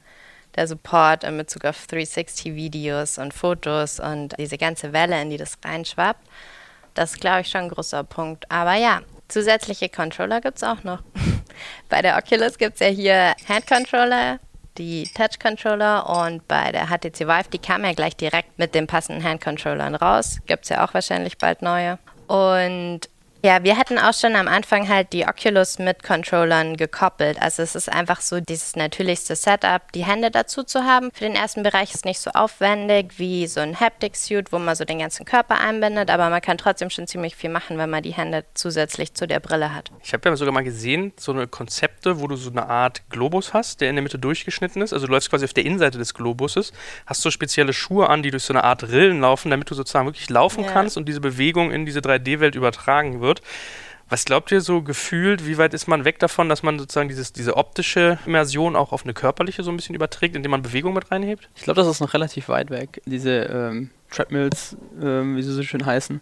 Der 0.57 0.67
Support 0.67 1.25
in 1.25 1.37
Bezug 1.37 1.65
auf 1.65 1.87
360-Videos 1.87 3.19
und 3.19 3.35
Fotos 3.35 4.01
und 4.01 4.35
diese 4.39 4.59
ganze 4.59 4.93
Welle, 4.93 5.21
in 5.21 5.31
die 5.31 5.37
das 5.37 5.59
reinschwappt, 5.65 6.27
das 6.95 7.13
ist, 7.13 7.21
glaube 7.21 7.43
ich, 7.43 7.49
schon 7.49 7.63
ein 7.63 7.69
großer 7.69 8.05
Punkt. 8.05 8.51
Aber 8.51 8.75
ja, 8.75 9.03
zusätzliche 9.29 9.89
Controller 9.89 10.41
gibt 10.41 10.57
es 10.57 10.63
auch 10.63 10.83
noch. 10.83 11.03
bei 11.89 12.03
der 12.03 12.17
Oculus 12.17 12.59
gibt 12.59 12.75
es 12.75 12.81
ja 12.81 12.87
hier 12.87 13.35
Hand-Controller, 13.49 14.39
die 14.79 15.05
Touch-Controller 15.15 16.09
und 16.25 16.47
bei 16.49 16.73
der 16.73 16.87
HTC 16.87 17.21
Vive, 17.21 17.51
die 17.53 17.59
kam 17.59 17.85
ja 17.85 17.93
gleich 17.93 18.17
direkt 18.17 18.59
mit 18.59 18.75
den 18.75 18.87
passenden 18.87 19.25
Hand-Controllern 19.25 19.95
raus. 19.95 20.39
Gibt 20.47 20.65
es 20.65 20.71
ja 20.71 20.85
auch 20.85 20.95
wahrscheinlich 20.95 21.39
bald 21.39 21.63
neue. 21.63 21.99
Und 22.27 23.09
ja, 23.47 23.62
wir 23.62 23.79
hatten 23.79 23.97
auch 23.97 24.12
schon 24.12 24.35
am 24.35 24.49
Anfang 24.49 24.88
halt 24.88 25.12
die 25.12 25.25
Oculus 25.25 25.79
mit 25.79 26.03
Controllern 26.03 26.76
gekoppelt. 26.76 27.41
Also 27.41 27.62
es 27.62 27.76
ist 27.76 27.88
einfach 27.88 28.21
so 28.21 28.41
dieses 28.41 28.75
natürlichste 28.75 29.37
Setup, 29.37 29.93
die 29.93 30.05
Hände 30.05 30.33
dazu 30.33 30.65
zu 30.65 30.83
haben. 30.83 31.11
Für 31.15 31.23
den 31.23 31.37
ersten 31.37 31.62
Bereich 31.62 31.95
ist 31.95 32.05
nicht 32.05 32.19
so 32.19 32.33
aufwendig 32.33 33.21
wie 33.21 33.47
so 33.47 33.61
ein 33.61 33.79
Haptic-Suit, 33.79 34.50
wo 34.50 34.59
man 34.59 34.75
so 34.75 34.85
den 34.85 34.99
ganzen 34.99 35.25
Körper 35.25 35.61
einbindet, 35.61 36.11
aber 36.11 36.29
man 36.29 36.41
kann 36.41 36.59
trotzdem 36.59 36.91
schon 36.91 37.07
ziemlich 37.07 37.37
viel 37.37 37.49
machen, 37.49 37.79
wenn 37.79 37.88
man 37.88 38.03
die 38.03 38.15
Hände 38.15 38.45
zusätzlich 38.55 39.15
zu 39.15 39.29
der 39.29 39.38
Brille 39.38 39.73
hat. 39.73 39.93
Ich 40.03 40.12
habe 40.12 40.29
ja 40.29 40.35
sogar 40.35 40.53
mal 40.53 40.65
gesehen, 40.65 41.12
so 41.17 41.31
eine 41.31 41.47
Konzepte, 41.47 42.21
wo 42.21 42.26
du 42.26 42.35
so 42.35 42.50
eine 42.50 42.69
Art 42.69 43.09
Globus 43.11 43.55
hast, 43.55 43.81
der 43.81 43.91
in 43.91 43.95
der 43.95 44.03
Mitte 44.03 44.19
durchgeschnitten 44.19 44.83
ist. 44.83 44.93
Also 44.93 45.07
du 45.07 45.12
läufst 45.12 45.31
quasi 45.31 45.45
auf 45.45 45.55
der 45.55 45.65
Innenseite 45.65 45.99
des 45.99 46.15
Globuses, 46.15 46.73
hast 47.07 47.23
so 47.23 47.31
spezielle 47.31 47.73
Schuhe 47.73 48.11
an, 48.11 48.25
die 48.25 48.33
durch 48.33 48.43
so 48.43 48.53
eine 48.53 48.65
Art 48.65 48.83
Rillen 48.88 49.21
laufen, 49.21 49.53
damit 49.53 49.71
du 49.71 49.76
sozusagen 49.76 50.07
wirklich 50.07 50.29
laufen 50.31 50.65
ja. 50.65 50.73
kannst 50.73 50.97
und 50.97 51.07
diese 51.07 51.21
Bewegung 51.21 51.71
in 51.71 51.87
diese 51.87 52.00
3D-Welt 52.00 52.57
übertragen 52.57 53.21
wird 53.21 53.36
wird. 53.37 53.43
Was 54.09 54.25
glaubt 54.25 54.52
ihr 54.52 54.61
so 54.61 54.83
gefühlt, 54.83 55.47
wie 55.49 55.59
weit 55.59 55.75
ist 55.75 55.88
man 55.88 56.05
weg 56.05 56.21
davon, 56.21 56.49
dass 56.49 56.62
man 56.62 56.78
sozusagen 56.78 57.09
dieses, 57.09 57.33
diese 57.33 57.57
optische 57.57 58.19
Immersion 58.25 58.76
auch 58.76 58.93
auf 58.93 59.02
eine 59.02 59.14
körperliche 59.14 59.64
so 59.64 59.71
ein 59.73 59.76
bisschen 59.76 59.97
überträgt, 59.97 60.37
indem 60.37 60.52
man 60.52 60.62
Bewegung 60.62 60.95
mit 60.95 61.11
reinhebt? 61.11 61.49
Ich 61.57 61.62
glaube, 61.62 61.81
das 61.81 61.88
ist 61.88 62.00
noch 62.00 62.14
relativ 62.14 62.49
weit 62.49 62.71
weg, 62.71 63.02
diese 63.05 63.33
ähm, 63.33 63.90
Treadmills, 64.11 64.76
ähm, 65.02 65.37
wie 65.37 65.43
sie 65.43 65.52
so 65.52 65.62
schön 65.64 65.85
heißen 65.85 66.21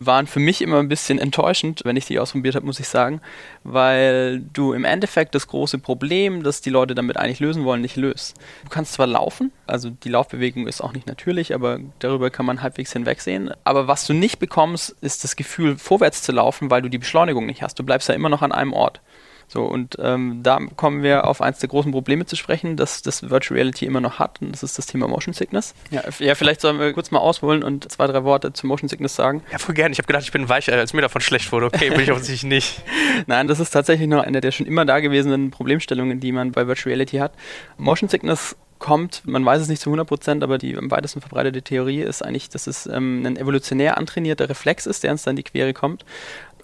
waren 0.00 0.26
für 0.26 0.40
mich 0.40 0.62
immer 0.62 0.78
ein 0.78 0.88
bisschen 0.88 1.18
enttäuschend, 1.18 1.82
wenn 1.84 1.96
ich 1.96 2.06
die 2.06 2.18
ausprobiert 2.18 2.54
habe, 2.54 2.66
muss 2.66 2.80
ich 2.80 2.88
sagen, 2.88 3.20
weil 3.64 4.40
du 4.52 4.72
im 4.72 4.84
Endeffekt 4.84 5.34
das 5.34 5.46
große 5.46 5.78
Problem, 5.78 6.42
das 6.42 6.60
die 6.60 6.70
Leute 6.70 6.94
damit 6.94 7.16
eigentlich 7.16 7.40
lösen 7.40 7.64
wollen, 7.64 7.80
nicht 7.80 7.96
löst. 7.96 8.36
Du 8.64 8.70
kannst 8.70 8.92
zwar 8.92 9.06
laufen, 9.06 9.52
also 9.66 9.90
die 9.90 10.08
Laufbewegung 10.08 10.66
ist 10.66 10.80
auch 10.80 10.92
nicht 10.92 11.06
natürlich, 11.06 11.54
aber 11.54 11.80
darüber 11.98 12.30
kann 12.30 12.46
man 12.46 12.62
halbwegs 12.62 12.92
hinwegsehen. 12.92 13.50
Aber 13.64 13.88
was 13.88 14.06
du 14.06 14.14
nicht 14.14 14.38
bekommst, 14.38 14.96
ist 15.00 15.24
das 15.24 15.36
Gefühl, 15.36 15.76
vorwärts 15.78 16.22
zu 16.22 16.32
laufen, 16.32 16.70
weil 16.70 16.82
du 16.82 16.88
die 16.88 16.98
Beschleunigung 16.98 17.46
nicht 17.46 17.62
hast. 17.62 17.78
Du 17.78 17.84
bleibst 17.84 18.08
ja 18.08 18.14
immer 18.14 18.28
noch 18.28 18.42
an 18.42 18.52
einem 18.52 18.72
Ort. 18.72 19.00
So, 19.48 19.64
und 19.64 19.96
ähm, 19.98 20.40
da 20.42 20.60
kommen 20.76 21.02
wir 21.02 21.26
auf 21.26 21.40
eins 21.40 21.58
der 21.58 21.70
großen 21.70 21.90
Probleme 21.90 22.26
zu 22.26 22.36
sprechen, 22.36 22.76
dass 22.76 23.00
das 23.00 23.30
Virtual 23.30 23.58
Reality 23.58 23.86
immer 23.86 24.00
noch 24.00 24.18
hat, 24.18 24.42
und 24.42 24.52
das 24.52 24.62
ist 24.62 24.76
das 24.76 24.84
Thema 24.84 25.08
Motion 25.08 25.32
Sickness. 25.32 25.74
Ja, 25.90 26.02
ja 26.18 26.34
vielleicht 26.34 26.60
sollen 26.60 26.78
wir 26.78 26.92
kurz 26.92 27.10
mal 27.10 27.20
ausholen 27.20 27.62
und 27.62 27.90
zwei, 27.90 28.06
drei 28.06 28.24
Worte 28.24 28.52
zu 28.52 28.66
Motion 28.66 28.88
Sickness 28.88 29.16
sagen. 29.16 29.42
Ja, 29.50 29.58
voll 29.58 29.74
gerne. 29.74 29.92
Ich 29.92 29.98
habe 29.98 30.06
gedacht, 30.06 30.24
ich 30.24 30.32
bin 30.32 30.48
weich, 30.50 30.70
als 30.70 30.92
mir 30.92 31.00
davon 31.00 31.22
schlecht 31.22 31.50
wurde. 31.50 31.66
Okay, 31.66 31.88
bin 31.88 32.00
ich 32.00 32.12
offensichtlich 32.12 32.44
nicht. 32.44 32.82
Nein, 33.26 33.48
das 33.48 33.58
ist 33.58 33.70
tatsächlich 33.70 34.08
noch 34.08 34.22
eine 34.22 34.42
der 34.42 34.52
schon 34.52 34.66
immer 34.66 34.84
dagewesenen 34.84 35.50
Problemstellungen, 35.50 36.20
die 36.20 36.32
man 36.32 36.52
bei 36.52 36.66
Virtual 36.66 36.92
Reality 36.92 37.16
hat. 37.16 37.32
Motion 37.78 38.10
Sickness 38.10 38.54
kommt, 38.78 39.22
man 39.26 39.44
weiß 39.44 39.62
es 39.62 39.68
nicht 39.68 39.82
zu 39.82 39.90
100 39.90 40.06
Prozent, 40.06 40.42
aber 40.42 40.58
die 40.58 40.76
am 40.76 40.90
weitesten 40.90 41.20
verbreitete 41.20 41.62
Theorie 41.62 42.00
ist 42.00 42.24
eigentlich, 42.24 42.48
dass 42.48 42.66
es 42.66 42.86
ähm, 42.86 43.24
ein 43.26 43.36
evolutionär 43.36 43.98
antrainierter 43.98 44.48
Reflex 44.48 44.86
ist, 44.86 45.02
der 45.02 45.12
uns 45.12 45.22
dann 45.22 45.32
in 45.32 45.36
die 45.36 45.42
Quere 45.42 45.72
kommt 45.74 46.04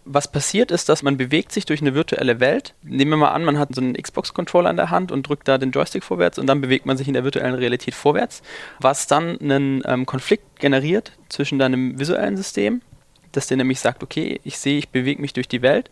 was 0.04 0.30
passiert 0.30 0.70
ist, 0.70 0.88
dass 0.88 1.02
man 1.02 1.16
bewegt 1.16 1.52
sich 1.52 1.64
durch 1.64 1.80
eine 1.80 1.94
virtuelle 1.94 2.40
Welt. 2.40 2.74
Nehmen 2.82 3.12
wir 3.12 3.16
mal 3.16 3.32
an, 3.32 3.44
man 3.44 3.58
hat 3.58 3.74
so 3.74 3.80
einen 3.80 3.94
Xbox-Controller 3.94 4.70
in 4.70 4.76
der 4.76 4.90
Hand 4.90 5.10
und 5.10 5.28
drückt 5.28 5.48
da 5.48 5.58
den 5.58 5.70
Joystick 5.70 6.04
vorwärts 6.04 6.38
und 6.38 6.46
dann 6.46 6.60
bewegt 6.60 6.86
man 6.86 6.96
sich 6.96 7.08
in 7.08 7.14
der 7.14 7.24
virtuellen 7.24 7.54
Realität 7.54 7.94
vorwärts, 7.94 8.42
was 8.80 9.06
dann 9.06 9.40
einen 9.40 9.82
ähm, 9.86 10.06
Konflikt 10.06 10.60
generiert 10.60 11.12
zwischen 11.28 11.58
deinem 11.58 11.98
visuellen 11.98 12.36
System, 12.36 12.82
das 13.32 13.46
dir 13.46 13.56
nämlich 13.56 13.80
sagt, 13.80 14.02
okay, 14.02 14.40
ich 14.44 14.58
sehe, 14.58 14.78
ich 14.78 14.90
bewege 14.90 15.20
mich 15.20 15.32
durch 15.32 15.48
die 15.48 15.62
Welt 15.62 15.90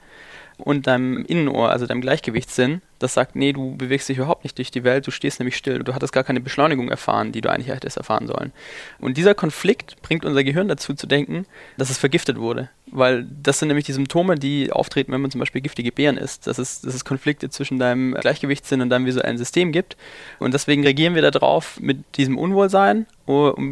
und 0.62 0.86
deinem 0.86 1.24
Innenohr, 1.24 1.70
also 1.70 1.86
deinem 1.86 2.00
Gleichgewichtssinn, 2.00 2.82
das 2.98 3.14
sagt, 3.14 3.34
nee, 3.34 3.52
du 3.52 3.76
bewegst 3.76 4.08
dich 4.08 4.18
überhaupt 4.18 4.44
nicht 4.44 4.56
durch 4.58 4.70
die 4.70 4.84
Welt, 4.84 5.06
du 5.06 5.10
stehst 5.10 5.40
nämlich 5.40 5.56
still. 5.56 5.80
Du 5.80 5.92
hattest 5.92 6.12
gar 6.12 6.22
keine 6.22 6.40
Beschleunigung 6.40 6.88
erfahren, 6.88 7.32
die 7.32 7.40
du 7.40 7.50
eigentlich 7.50 7.68
hättest 7.68 7.96
erfahren 7.96 8.28
sollen. 8.28 8.52
Und 9.00 9.16
dieser 9.16 9.34
Konflikt 9.34 10.00
bringt 10.02 10.24
unser 10.24 10.44
Gehirn 10.44 10.68
dazu 10.68 10.94
zu 10.94 11.08
denken, 11.08 11.46
dass 11.76 11.90
es 11.90 11.98
vergiftet 11.98 12.38
wurde. 12.38 12.70
Weil 12.86 13.26
das 13.42 13.58
sind 13.58 13.68
nämlich 13.68 13.86
die 13.86 13.92
Symptome, 13.92 14.36
die 14.36 14.70
auftreten, 14.70 15.10
wenn 15.10 15.20
man 15.20 15.32
zum 15.32 15.40
Beispiel 15.40 15.62
giftige 15.62 15.90
Beeren 15.90 16.16
isst. 16.16 16.46
Dass 16.46 16.58
es, 16.58 16.80
dass 16.80 16.94
es 16.94 17.04
Konflikte 17.04 17.50
zwischen 17.50 17.80
deinem 17.80 18.14
Gleichgewichtssinn 18.14 18.80
und 18.80 18.90
deinem 18.90 19.06
visuellen 19.06 19.38
System 19.38 19.72
gibt. 19.72 19.96
Und 20.38 20.54
deswegen 20.54 20.84
reagieren 20.84 21.16
wir 21.16 21.28
darauf 21.28 21.80
mit 21.80 22.16
diesem 22.16 22.38
Unwohlsein 22.38 23.06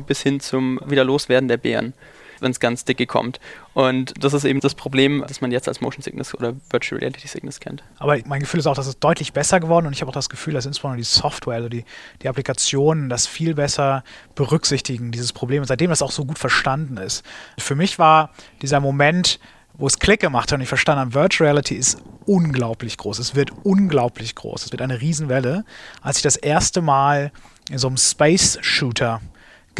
bis 0.07 0.23
hin 0.23 0.41
zum 0.41 0.81
Wiederloswerden 0.85 1.49
der 1.49 1.57
Beeren 1.57 1.95
wenn 2.43 2.51
es 2.51 2.61
ganz 2.61 2.85
dicke 2.85 3.07
kommt. 3.07 3.41
Und 3.75 4.13
das 4.23 4.33
ist 4.33 4.45
eben 4.45 4.61
das 4.61 4.75
Problem, 4.75 5.25
das 5.27 5.41
man 5.41 5.53
jetzt 5.53 5.69
als 5.69 5.81
Motion 5.81 6.03
Sickness 6.03 6.35
oder 6.35 6.55
Virtual 6.71 6.99
Reality 6.99 7.29
Sickness 7.29 7.61
kennt. 7.61 7.83
Aber 7.99 8.19
mein 8.27 8.41
Gefühl 8.41 8.61
ist 8.61 8.67
auch, 8.67 8.75
dass 8.75 8.87
es 8.87 8.99
deutlich 8.99 9.33
besser 9.33 9.61
geworden 9.61 9.87
und 9.87 9.93
ich 9.93 10.01
habe 10.01 10.11
auch 10.11 10.15
das 10.15 10.29
Gefühl, 10.29 10.55
dass 10.55 10.67
insbesondere 10.67 10.99
die 10.99 11.05
Software, 11.05 11.57
also 11.57 11.69
die, 11.69 11.85
die 12.23 12.29
Applikationen, 12.29 13.09
das 13.09 13.27
viel 13.27 13.55
besser 13.55 14.05
berücksichtigen, 14.35 15.13
dieses 15.13 15.33
Problem, 15.33 15.65
seitdem 15.65 15.91
das 15.91 16.03
auch 16.03 16.13
so 16.13 16.25
gut 16.25 16.39
verstanden 16.39 16.97
ist. 16.97 17.25
Für 17.59 17.75
mich 17.75 17.99
war 17.99 18.31
dieser 18.63 18.81
Moment, 18.81 19.39
wo 19.75 19.87
es 19.87 19.99
Klick 19.99 20.21
gemacht 20.21 20.53
hat 20.53 20.59
und 20.59 20.63
ich 20.63 20.69
verstanden 20.69 21.01
habe, 21.01 21.15
Virtual 21.15 21.49
Reality 21.49 21.75
ist 21.75 22.03
unglaublich 22.27 22.97
groß. 22.97 23.19
Es 23.19 23.35
wird 23.35 23.51
unglaublich 23.63 24.35
groß. 24.35 24.67
Es 24.67 24.73
wird 24.73 24.83
eine 24.83 25.01
Riesenwelle. 25.01 25.65
Als 26.03 26.19
ich 26.19 26.23
das 26.23 26.37
erste 26.37 26.83
Mal 26.83 27.33
in 27.71 27.79
so 27.79 27.87
einem 27.87 27.97
Space 27.97 28.59
Shooter 28.61 29.21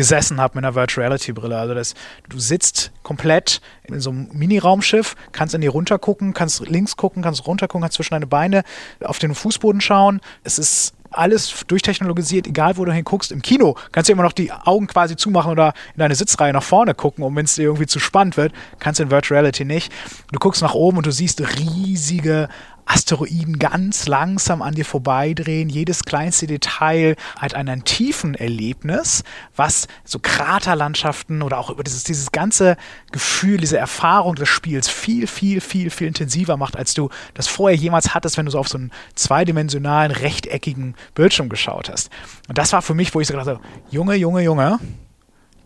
gesessen 0.01 0.41
habe 0.41 0.57
mit 0.57 0.65
einer 0.65 0.75
Virtual 0.75 1.07
Reality 1.07 1.33
Brille. 1.33 1.59
Also 1.59 1.75
das, 1.75 1.93
du 2.31 2.39
sitzt 2.39 2.91
komplett 3.03 3.61
in 3.83 4.01
so 4.01 4.09
einem 4.09 4.31
Mini-Raumschiff, 4.33 5.15
kannst 5.33 5.55
in 5.55 5.61
die 5.61 5.67
runter 5.67 5.99
gucken, 5.99 6.33
kannst 6.33 6.67
links 6.67 6.97
gucken, 6.97 7.23
kannst 7.23 7.47
runter 7.47 7.69
gucken, 7.69 7.83
kannst 7.83 7.97
zwischen 7.97 8.15
deine 8.15 8.27
Beine 8.27 8.63
auf 9.05 9.19
den 9.19 9.35
Fußboden 9.35 9.83
schauen. 9.83 10.23
Es 10.43 10.59
ist 10.59 10.95
alles 11.11 11.67
durchtechnologisiert, 11.67 12.47
egal 12.47 12.79
wo 12.79 12.85
du 12.87 12.93
hinguckst. 12.93 13.31
Im 13.31 13.43
Kino 13.43 13.77
kannst 13.93 14.09
du 14.09 14.13
immer 14.13 14.23
noch 14.23 14.33
die 14.33 14.53
Augen 14.53 14.87
quasi 14.87 15.17
zumachen 15.17 15.53
oder 15.53 15.75
in 15.95 15.99
deine 15.99 16.15
Sitzreihe 16.15 16.55
nach 16.55 16.63
vorne 16.63 16.95
gucken, 16.95 17.23
um 17.23 17.37
wenn 17.37 17.45
es 17.45 17.57
dir 17.57 17.65
irgendwie 17.65 17.87
zu 17.87 17.99
spannend 17.99 18.39
wird, 18.39 18.55
kannst 18.79 19.01
du 19.01 19.03
in 19.03 19.11
Virtual 19.11 19.39
Reality 19.39 19.67
nicht. 19.67 19.93
Du 20.33 20.39
guckst 20.39 20.63
nach 20.63 20.75
oben 20.75 20.99
und 20.99 21.07
du 21.07 21.13
siehst 21.13 21.43
riesige 21.59 22.49
Asteroiden 22.91 23.59
ganz 23.59 24.09
langsam 24.09 24.63
an 24.63 24.75
dir 24.75 24.85
vorbeidrehen. 24.85 25.69
Jedes 25.69 26.05
kleinste 26.05 26.47
Detail 26.47 27.17
hat 27.39 27.55
einen 27.55 27.85
tiefen 27.85 28.35
Erlebnis, 28.35 29.23
was 29.55 29.87
so 30.05 30.19
Kraterlandschaften 30.19 31.43
oder 31.43 31.59
auch 31.59 31.71
über 31.71 31.85
dieses, 31.85 32.05
dieses 32.05 32.33
ganze 32.33 32.77
Gefühl, 33.13 33.59
diese 33.59 33.79
Erfahrung 33.79 34.35
des 34.35 34.49
Spiels 34.49 34.89
viel, 34.89 35.27
viel, 35.27 35.61
viel, 35.61 35.91
viel 35.91 36.09
intensiver 36.09 36.57
macht, 36.57 36.77
als 36.77 36.95
du 36.95 37.11
das 37.35 37.47
vorher 37.47 37.79
jemals 37.79 38.13
hattest, 38.15 38.37
wenn 38.37 38.47
du 38.47 38.53
so 38.53 38.59
auf 38.59 38.69
so 38.69 38.79
einen 38.79 38.91
zweidimensionalen, 39.15 40.11
rechteckigen 40.11 40.97
Bildschirm 41.15 41.49
geschaut 41.49 41.89
hast. 41.89 42.11
Und 42.49 42.59
das 42.59 42.73
war 42.73 42.83
für 42.83 42.95
mich, 42.95 43.15
wo 43.15 43.21
ich 43.21 43.29
so 43.29 43.35
gedacht 43.35 43.49
habe, 43.49 43.61
Junge, 43.91 44.17
Junge, 44.17 44.43
Junge, 44.43 44.81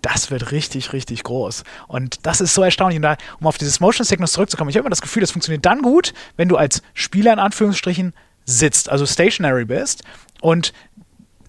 das 0.04 0.30
wird 0.30 0.52
richtig, 0.52 0.92
richtig 0.92 1.22
groß. 1.22 1.64
Und 1.88 2.26
das 2.26 2.40
ist 2.40 2.54
so 2.54 2.62
erstaunlich. 2.62 2.96
Und 2.96 3.02
da, 3.02 3.16
um 3.40 3.46
auf 3.46 3.58
dieses 3.58 3.80
Motion 3.80 4.04
Sickness 4.04 4.32
zurückzukommen, 4.32 4.70
ich 4.70 4.76
habe 4.76 4.82
immer 4.82 4.90
das 4.90 5.02
Gefühl, 5.02 5.22
das 5.22 5.30
funktioniert 5.30 5.64
dann 5.64 5.82
gut, 5.82 6.12
wenn 6.36 6.48
du 6.48 6.56
als 6.56 6.82
Spieler 6.92 7.32
in 7.32 7.38
Anführungsstrichen 7.38 8.12
sitzt, 8.44 8.90
also 8.90 9.06
stationary 9.06 9.64
bist 9.64 10.02
und 10.42 10.74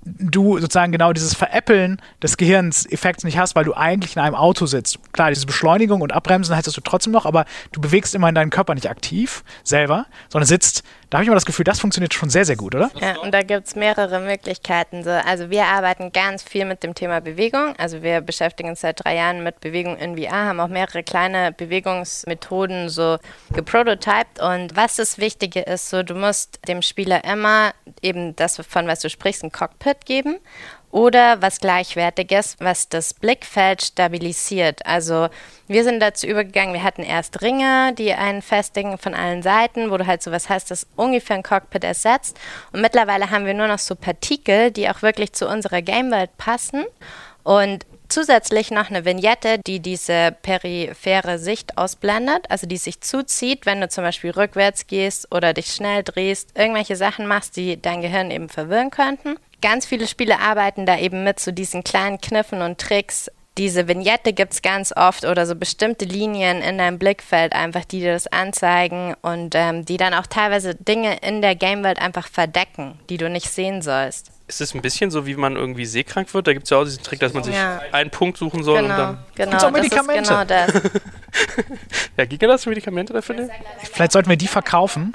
du 0.06 0.60
sozusagen 0.60 0.92
genau 0.92 1.14
dieses 1.14 1.34
Veräppeln 1.34 2.00
des 2.22 2.38
Gehirns-Effekts 2.38 3.24
nicht 3.24 3.38
hast, 3.38 3.56
weil 3.56 3.66
du 3.66 3.74
eigentlich 3.74 4.16
in 4.16 4.22
einem 4.22 4.36
Auto 4.36 4.68
sitzt. 4.68 5.00
Klar, 5.14 5.30
diese 5.30 5.48
Beschleunigung 5.48 6.02
und 6.02 6.14
Abbremsen 6.14 6.56
hättest 6.56 6.78
du 6.78 6.82
trotzdem 6.82 7.12
noch, 7.12 7.26
aber 7.26 7.46
du 7.72 7.82
bewegst 7.82 8.14
immer 8.14 8.30
in 8.30 8.36
deinen 8.36 8.52
Körper 8.52 8.76
nicht 8.76 8.90
aktiv 8.90 9.44
selber, 9.64 10.06
sondern 10.30 10.48
sitzt 10.48 10.84
da 11.10 11.18
habe 11.18 11.24
ich 11.24 11.28
immer 11.28 11.36
das 11.36 11.46
Gefühl, 11.46 11.64
das 11.64 11.80
funktioniert 11.80 12.14
schon 12.14 12.30
sehr, 12.30 12.46
sehr 12.46 12.56
gut, 12.56 12.76
oder? 12.76 12.92
Ja, 13.00 13.18
und 13.20 13.34
da 13.34 13.42
gibt 13.44 13.68
es 13.68 13.76
mehrere 13.76 14.20
Möglichkeiten. 14.20 15.04
So. 15.04 15.10
Also 15.10 15.50
wir 15.50 15.66
arbeiten 15.66 16.12
ganz 16.12 16.44
viel 16.44 16.66
mit 16.66 16.84
dem 16.84 16.96
Thema 16.96 17.22
Bewegung. 17.22 17.76
Also 17.78 18.02
wir 18.02 18.22
beschäftigen 18.22 18.70
uns 18.70 18.82
seit 18.82 19.04
drei 19.04 19.16
Jahren 19.16 19.44
mit 19.44 19.60
Bewegung 19.60 19.98
in 19.98 20.18
VR, 20.18 20.46
haben 20.46 20.60
auch 20.60 20.68
mehrere 20.68 21.04
kleine 21.04 21.52
Bewegungsmethoden 21.52 22.90
so 22.90 23.18
geprototyped. 23.54 24.42
Und 24.42 24.76
was 24.76 24.96
das 24.96 25.18
Wichtige 25.18 25.62
ist, 25.62 25.90
so 25.90 26.04
du 26.04 26.16
musst 26.16 26.60
dem 26.68 26.82
Spieler 26.82 27.24
immer 27.24 27.74
eben 28.02 28.36
das, 28.36 28.62
von 28.68 28.88
was 28.88 29.00
du 29.00 29.10
sprichst, 29.10 29.44
ein 29.44 29.52
Cockpit 29.52 30.06
geben 30.06 30.38
oder 30.96 31.42
was 31.42 31.60
Gleichwertiges, 31.60 32.56
was 32.60 32.88
das 32.88 33.14
Blickfeld 33.14 33.82
stabilisiert. 33.82 34.86
Also 34.86 35.28
wir 35.68 35.84
sind 35.84 36.00
dazu 36.00 36.26
übergegangen, 36.26 36.74
wir 36.74 36.84
hatten 36.84 37.04
erst 37.04 37.42
Ringe, 37.42 37.94
die 37.98 38.14
einen 38.14 38.42
festigen 38.42 38.98
von 38.98 39.14
allen 39.14 39.44
Seiten, 39.44 39.92
wo 39.92 39.98
du 39.98 40.08
halt 40.08 40.24
sowas 40.24 40.48
hast, 40.48 40.72
das 40.72 40.88
ungefähr 40.96 41.36
ein 41.36 41.44
Cockpit 41.44 41.84
ersetzt. 41.84 42.38
Und 42.72 42.80
mittlerweile 42.80 43.30
haben 43.30 43.46
wir 43.46 43.54
nur 43.54 43.68
noch 43.68 43.80
so 43.80 43.96
Partikel, 43.96 44.72
die 44.72 44.90
auch 44.90 45.02
wirklich 45.02 45.34
zu 45.34 45.50
unserer 45.50 45.82
Gamewelt 45.82 46.38
passen. 46.38 46.86
Und 47.44 47.86
zusätzlich 48.08 48.72
noch 48.72 48.90
eine 48.90 49.04
Vignette, 49.04 49.60
die 49.68 49.82
diese 49.82 50.34
periphere 50.44 51.40
Sicht 51.40 51.78
ausblendet, 51.78 52.50
also 52.50 52.68
die 52.68 52.78
sich 52.78 53.02
zuzieht, 53.02 53.66
wenn 53.66 53.82
du 53.82 53.90
zum 53.90 54.06
Beispiel 54.06 54.32
rückwärts 54.32 54.88
gehst 54.88 55.30
oder 55.36 55.54
dich 55.54 55.74
schnell 55.74 56.04
drehst, 56.04 56.58
irgendwelche 56.58 56.96
Sachen 56.96 57.28
machst, 57.28 57.58
die 57.58 57.82
dein 57.82 58.02
Gehirn 58.02 58.32
eben 58.32 58.48
verwirren 58.48 58.92
könnten. 58.92 59.36
Ganz 59.66 59.88
viele 59.88 60.06
Spiele 60.06 60.42
arbeiten 60.42 60.86
da 60.86 60.96
eben 61.00 61.24
mit 61.24 61.40
zu 61.40 61.46
so 61.46 61.52
diesen 61.52 61.84
kleinen 61.84 62.22
Kniffen 62.22 62.62
und 62.62 62.80
Tricks. 62.80 63.32
Diese 63.58 63.88
Vignette 63.88 64.32
gibt 64.32 64.54
es 64.54 64.62
ganz 64.62 64.94
oft 64.96 65.26
oder 65.26 65.48
so 65.48 65.56
bestimmte 65.56 66.06
Linien 66.06 66.62
in 66.62 66.78
deinem 66.78 67.00
Blickfeld 67.00 67.54
einfach, 67.54 67.84
die 67.84 68.00
dir 68.00 68.14
das 68.14 68.28
anzeigen 68.28 69.16
und 69.24 69.56
ähm, 69.56 69.84
die 69.84 69.98
dann 69.98 70.14
auch 70.14 70.28
teilweise 70.28 70.76
Dinge 70.76 71.18
in 71.18 71.42
der 71.42 71.56
Gamewelt 71.56 72.00
einfach 72.00 72.28
verdecken, 72.28 73.00
die 73.10 73.18
du 73.18 73.28
nicht 73.28 73.50
sehen 73.50 73.82
sollst 73.82 74.35
ist 74.48 74.62
es 74.62 74.76
ein 74.76 74.82
bisschen 74.82 75.10
so, 75.10 75.26
wie 75.26 75.36
man 75.36 75.56
irgendwie 75.56 75.86
seekrank 75.86 76.34
wird? 76.34 76.46
Da 76.46 76.54
gibt 76.54 76.66
es 76.66 76.70
ja 76.70 76.78
auch 76.78 76.84
diesen 76.84 77.02
Trick, 77.02 77.20
dass 77.20 77.34
man 77.34 77.44
sich 77.44 77.56
ja. 77.56 77.82
einen 77.92 78.12
Punkt 78.12 78.38
suchen 78.38 78.64
soll 78.64 78.82
genau, 78.82 78.94
und 78.94 79.00
dann. 79.00 79.18
Genau, 79.36 79.52
gibt's 79.52 79.64
auch 79.64 79.72
Medikamente. 79.72 80.30
genau 80.30 80.46
das. 80.46 80.74
ja, 82.18 82.26
gibt 82.26 82.44
es 82.44 82.66
Medikamente 82.68 83.14
dafür? 83.14 83.50
Vielleicht 83.92 84.12
sollten 84.12 84.30
wir 84.30 84.38
die 84.38 84.48
verkaufen, 84.48 85.14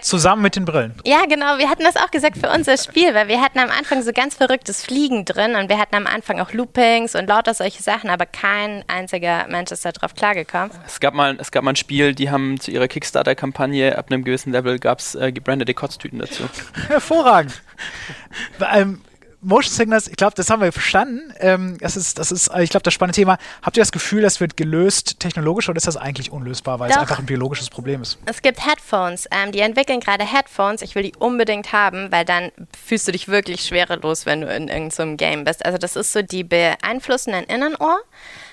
zusammen 0.00 0.40
mit 0.40 0.56
den 0.56 0.64
Brillen. 0.64 0.94
Ja, 1.04 1.26
genau. 1.26 1.58
Wir 1.58 1.68
hatten 1.68 1.84
das 1.84 1.96
auch 1.96 2.10
gesagt 2.10 2.38
für 2.38 2.48
unser 2.50 2.78
Spiel, 2.78 3.12
weil 3.14 3.28
wir 3.28 3.42
hatten 3.42 3.58
am 3.58 3.68
Anfang 3.68 4.02
so 4.02 4.12
ganz 4.12 4.34
verrücktes 4.34 4.82
Fliegen 4.82 5.26
drin 5.26 5.56
und 5.56 5.68
wir 5.68 5.78
hatten 5.78 5.96
am 5.96 6.06
Anfang 6.06 6.40
auch 6.40 6.52
Loopings 6.54 7.14
und 7.14 7.28
lauter 7.28 7.52
solche 7.52 7.82
Sachen, 7.82 8.08
aber 8.08 8.24
kein 8.24 8.82
einziger 8.88 9.46
Mensch 9.48 9.72
ist 9.72 9.84
darauf 9.84 10.14
klargekommen. 10.14 10.70
Es 10.86 11.00
gab 11.00 11.12
mal, 11.12 11.36
es 11.38 11.50
gab 11.50 11.64
mal 11.64 11.72
ein 11.72 11.76
Spiel, 11.76 12.14
die 12.14 12.30
haben 12.30 12.58
zu 12.58 12.70
ihrer 12.70 12.88
Kickstarter-Kampagne 12.88 13.98
ab 13.98 14.06
einem 14.10 14.24
gewissen 14.24 14.52
Level 14.52 14.78
gab 14.78 15.00
es 15.00 15.14
äh, 15.14 15.32
gebrandete 15.32 15.74
Kotztüten 15.74 16.18
dazu. 16.18 16.44
Hervorragend 16.88 17.60
ähm, 18.72 19.00
Motion 19.42 19.72
Sickness, 19.72 20.06
ich 20.06 20.16
glaube, 20.16 20.34
das 20.36 20.50
haben 20.50 20.60
wir 20.60 20.70
verstanden. 20.70 21.32
Ähm, 21.38 21.78
das 21.80 21.96
ist, 21.96 22.18
das 22.18 22.30
ist, 22.30 22.50
ich 22.58 22.68
glaube, 22.68 22.82
das 22.82 22.92
spannende 22.92 23.16
Thema. 23.16 23.38
Habt 23.62 23.76
ihr 23.76 23.80
das 23.80 23.90
Gefühl, 23.90 24.20
das 24.20 24.38
wird 24.40 24.56
gelöst 24.56 25.18
technologisch 25.18 25.68
oder 25.68 25.78
ist 25.78 25.86
das 25.86 25.96
eigentlich 25.96 26.30
unlösbar, 26.30 26.78
weil 26.78 26.90
Doch. 26.90 26.96
es 26.96 27.02
einfach 27.02 27.18
ein 27.18 27.26
biologisches 27.26 27.70
Problem 27.70 28.02
ist? 28.02 28.18
Es 28.26 28.42
gibt 28.42 28.66
Headphones. 28.66 29.26
Ähm, 29.30 29.52
die 29.52 29.60
entwickeln 29.60 30.00
gerade 30.00 30.30
Headphones. 30.30 30.82
Ich 30.82 30.94
will 30.94 31.04
die 31.04 31.14
unbedingt 31.18 31.72
haben, 31.72 32.12
weil 32.12 32.26
dann 32.26 32.52
fühlst 32.84 33.08
du 33.08 33.12
dich 33.12 33.28
wirklich 33.28 33.62
schwerelos, 33.62 34.26
wenn 34.26 34.42
du 34.42 34.46
in 34.48 34.68
irgendeinem 34.68 34.90
so 34.90 35.16
Game 35.16 35.44
bist. 35.44 35.64
Also 35.64 35.78
das 35.78 35.96
ist 35.96 36.12
so, 36.12 36.20
die 36.20 36.44
beeinflussen 36.44 37.32
dein 37.32 37.44
Innenohr 37.44 37.98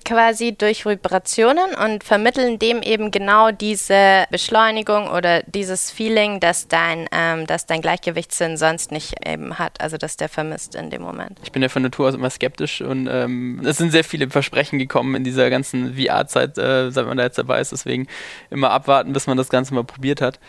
quasi 0.07 0.55
durch 0.57 0.85
Vibrationen 0.85 1.75
und 1.75 2.01
vermitteln 2.01 2.59
dem 2.59 2.81
eben 2.81 3.11
genau 3.11 3.51
diese 3.51 4.23
Beschleunigung 4.31 5.09
oder 5.09 5.43
dieses 5.43 5.91
Feeling, 5.91 6.39
dass 6.39 6.69
dein, 6.69 7.09
ähm, 7.11 7.45
dass 7.45 7.65
dein 7.65 7.81
Gleichgewichtssinn 7.81 8.55
sonst 8.55 8.93
nicht 8.93 9.15
eben 9.27 9.59
hat, 9.59 9.81
also 9.81 9.97
dass 9.97 10.15
der 10.15 10.29
vermisst 10.29 10.75
in 10.75 10.89
dem 10.89 11.01
Moment. 11.01 11.37
Ich 11.43 11.51
bin 11.51 11.61
ja 11.61 11.67
von 11.67 11.81
Natur 11.81 12.07
aus 12.07 12.15
immer 12.15 12.29
skeptisch 12.29 12.79
und 12.79 13.07
ähm, 13.11 13.61
es 13.65 13.77
sind 13.77 13.91
sehr 13.91 14.05
viele 14.05 14.29
Versprechen 14.29 14.79
gekommen 14.79 15.13
in 15.13 15.25
dieser 15.25 15.49
ganzen 15.49 15.95
VR-Zeit, 15.95 16.57
äh, 16.57 16.89
seit 16.89 17.05
man 17.05 17.17
da 17.17 17.23
jetzt 17.23 17.37
dabei 17.37 17.59
ist, 17.59 17.73
deswegen 17.73 18.07
immer 18.49 18.71
abwarten, 18.71 19.11
bis 19.11 19.27
man 19.27 19.35
das 19.35 19.49
Ganze 19.49 19.73
mal 19.73 19.83
probiert 19.83 20.21
hat. 20.21 20.39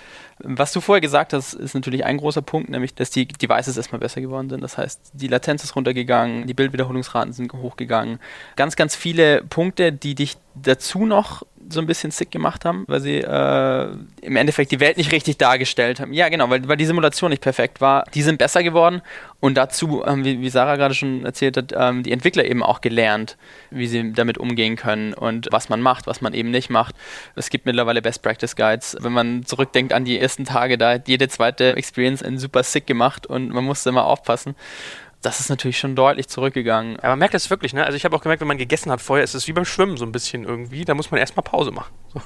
Was 0.41 0.73
du 0.73 0.81
vorher 0.81 1.01
gesagt 1.01 1.33
hast, 1.33 1.55
ist 1.55 1.75
natürlich 1.75 2.05
ein 2.05 2.19
großer 2.19 2.43
Punkt, 2.43 2.69
nämlich, 2.69 2.95
dass 2.95 3.11
die 3.11 3.27
Devices 3.27 3.77
erstmal 3.77 3.99
besser 3.99 4.21
geworden 4.21 4.49
sind. 4.49 4.63
Das 4.63 4.79
heißt, 4.79 5.11
die 5.15 5.29
Latenz 5.29 5.65
ist 5.65 5.75
runtergegangen, 5.75 6.47
die 6.47 6.55
Bildwiederholungsraten 6.55 7.33
sind 7.33 7.53
hochgegangen. 7.53 8.21
Ganz, 8.57 8.77
ganz 8.77 8.95
viele 8.95 9.43
Punkte, 9.43 9.93
die 9.93 10.15
dich 10.15 10.37
dazu 10.55 11.07
noch 11.07 11.45
so 11.71 11.81
ein 11.81 11.87
bisschen 11.87 12.11
sick 12.11 12.31
gemacht 12.31 12.65
haben, 12.65 12.85
weil 12.89 13.01
sie 13.01 13.19
äh, 13.19 13.89
im 14.23 14.37
Endeffekt 14.37 14.73
die 14.73 14.81
Welt 14.81 14.97
nicht 14.97 15.13
richtig 15.13 15.39
dargestellt 15.39 16.01
haben. 16.01 16.13
Ja, 16.13 16.29
genau, 16.29 16.49
weil, 16.51 16.67
weil 16.69 16.77
die 16.77 16.87
Simulation 16.87 17.31
nicht 17.31 17.43
perfekt 17.43 17.81
war. 17.81 18.05
Die 18.15 18.23
sind 18.23 18.39
besser 18.39 18.63
geworden 18.63 19.03
und 19.41 19.57
dazu, 19.57 20.03
ähm, 20.07 20.25
wie, 20.25 20.41
wie, 20.41 20.51
Sarah 20.51 20.77
gerade 20.77 20.95
schon 20.95 21.25
erzählt 21.25 21.57
hat, 21.57 21.73
ähm, 21.77 22.03
die 22.03 22.13
Entwickler 22.13 22.45
eben 22.45 22.63
auch 22.63 22.81
gelernt, 22.81 23.37
wie 23.71 23.87
sie 23.87 24.13
damit 24.13 24.39
umgehen 24.39 24.77
können 24.77 25.15
und 25.15 25.49
was 25.51 25.69
man 25.69 25.81
macht, 25.81 26.07
was 26.07 26.21
man 26.21 26.35
eben 26.35 26.51
nicht 26.51 26.71
macht. 26.71 26.95
Es 27.37 27.51
gibt 27.51 27.67
mittlerweile 27.67 28.03
Best 28.03 28.23
Practice 28.23 28.57
Guides. 28.57 28.97
Wenn 29.01 29.13
man 29.13 29.45
zurückdenkt 29.45 29.93
an 29.93 30.05
die 30.05 30.19
ersten 30.19 30.45
Tage, 30.45 30.79
da 30.79 30.95
hat 30.95 31.09
jede 31.09 31.29
zweite 31.29 31.77
Experience 31.77 32.23
einen 32.23 32.39
super 32.39 32.63
sick 32.63 32.87
gemacht 32.87 33.27
und 33.27 33.51
man 33.51 33.65
musste 33.65 33.91
immer 33.91 34.07
aufpassen 34.07 34.55
das 35.23 35.41
ist 35.41 35.49
natürlich 35.49 35.79
schon 35.79 35.97
deutlich 35.97 36.29
zurückgegangen. 36.29 36.97
Aber 36.99 37.11
man 37.11 37.19
merkt 37.19 37.35
das 37.35 37.51
wirklich, 37.51 37.73
ne? 37.73 37.85
Also 37.85 37.97
ich 37.97 38.05
habe 38.05 38.15
auch 38.17 38.23
gemerkt, 38.23 38.41
wenn 38.41 38.49
man 38.49 38.59
gegessen 38.59 38.91
hat 38.93 39.01
vorher, 39.01 39.25
ist 39.25 39.35
es 39.35 39.49
wie 39.49 39.53
beim 39.53 39.65
Schwimmen 39.65 39.97
so 39.97 40.05
ein 40.05 40.13
bisschen 40.13 40.45
irgendwie. 40.45 40.85
Da 40.85 40.95
muss 40.95 41.11
man 41.11 41.19
erstmal 41.19 41.43
Pause 41.43 41.71
machen. 41.73 41.93
So. 42.13 42.23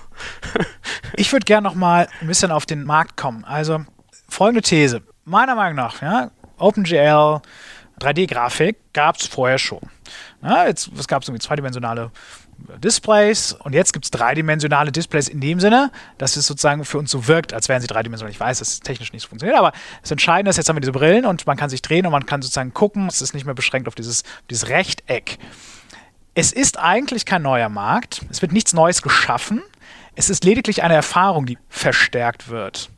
ich 1.17 1.33
würde 1.33 1.45
gerne 1.45 1.67
noch 1.67 1.75
mal 1.75 2.09
ein 2.21 2.27
bisschen 2.27 2.51
auf 2.51 2.67
den 2.67 2.85
Markt 2.85 3.17
kommen. 3.17 3.45
Also 3.45 3.81
folgende 4.29 4.63
These. 4.63 5.03
Meiner 5.25 5.55
Meinung 5.55 5.77
nach, 5.77 6.03
ja, 6.03 6.31
OpenGL, 6.59 7.41
3D-Grafik 8.01 8.77
gab 8.93 9.17
es 9.17 9.27
vorher 9.27 9.59
schon. 9.59 9.81
Ja, 10.43 10.67
jetzt, 10.67 10.91
es 10.99 11.07
gab 11.07 11.23
irgendwie 11.23 11.41
zweidimensionale 11.41 12.11
Displays 12.79 13.53
und 13.53 13.75
jetzt 13.75 13.93
gibt 13.93 14.05
es 14.05 14.11
dreidimensionale 14.11 14.93
Displays 14.93 15.29
in 15.29 15.41
dem 15.41 15.61
Sinne, 15.61 15.91
dass 16.19 16.37
es 16.37 16.47
sozusagen 16.47 16.85
für 16.85 16.99
uns 16.99 17.11
so 17.11 17.29
wirkt, 17.29 17.53
als 17.53 17.69
wären 17.69 17.81
sie 17.81 17.87
dreidimensional. 17.87 18.33
Ich 18.33 18.41
weiß, 18.41 18.59
dass 18.59 18.69
es 18.69 18.81
technisch 18.81 19.13
nicht 19.13 19.23
so 19.23 19.29
funktioniert, 19.29 19.59
aber 19.59 19.73
das 20.01 20.11
Entscheidende 20.11 20.51
ist, 20.51 20.57
jetzt 20.57 20.69
haben 20.69 20.77
wir 20.77 20.81
diese 20.81 20.93
Brillen 20.93 21.27
und 21.27 21.47
man 21.47 21.57
kann 21.57 21.71
sich 21.71 21.83
drehen 21.83 22.07
und 22.07 22.13
man 22.13 22.27
kann 22.27 22.43
sozusagen 22.43 22.75
gucken. 22.75 23.07
Es 23.09 23.23
ist 23.23 23.35
nicht 23.35 23.45
mehr 23.45 23.55
beschränkt 23.55 23.89
auf 23.89 23.95
dieses, 23.95 24.25
dieses 24.51 24.69
Rechteck. 24.69 25.39
Es 26.35 26.53
ist 26.53 26.79
eigentlich 26.79 27.27
kein 27.27 27.43
neuer 27.43 27.69
Markt. 27.69 28.23
Es 28.31 28.41
wird 28.41 28.53
nichts 28.53 28.73
Neues 28.73 29.03
geschaffen. 29.03 29.63
Es 30.15 30.31
ist 30.31 30.45
lediglich 30.45 30.83
eine 30.83 30.95
Erfahrung, 30.95 31.47
die 31.47 31.59
verstärkt 31.69 32.49
wird. 32.49 32.91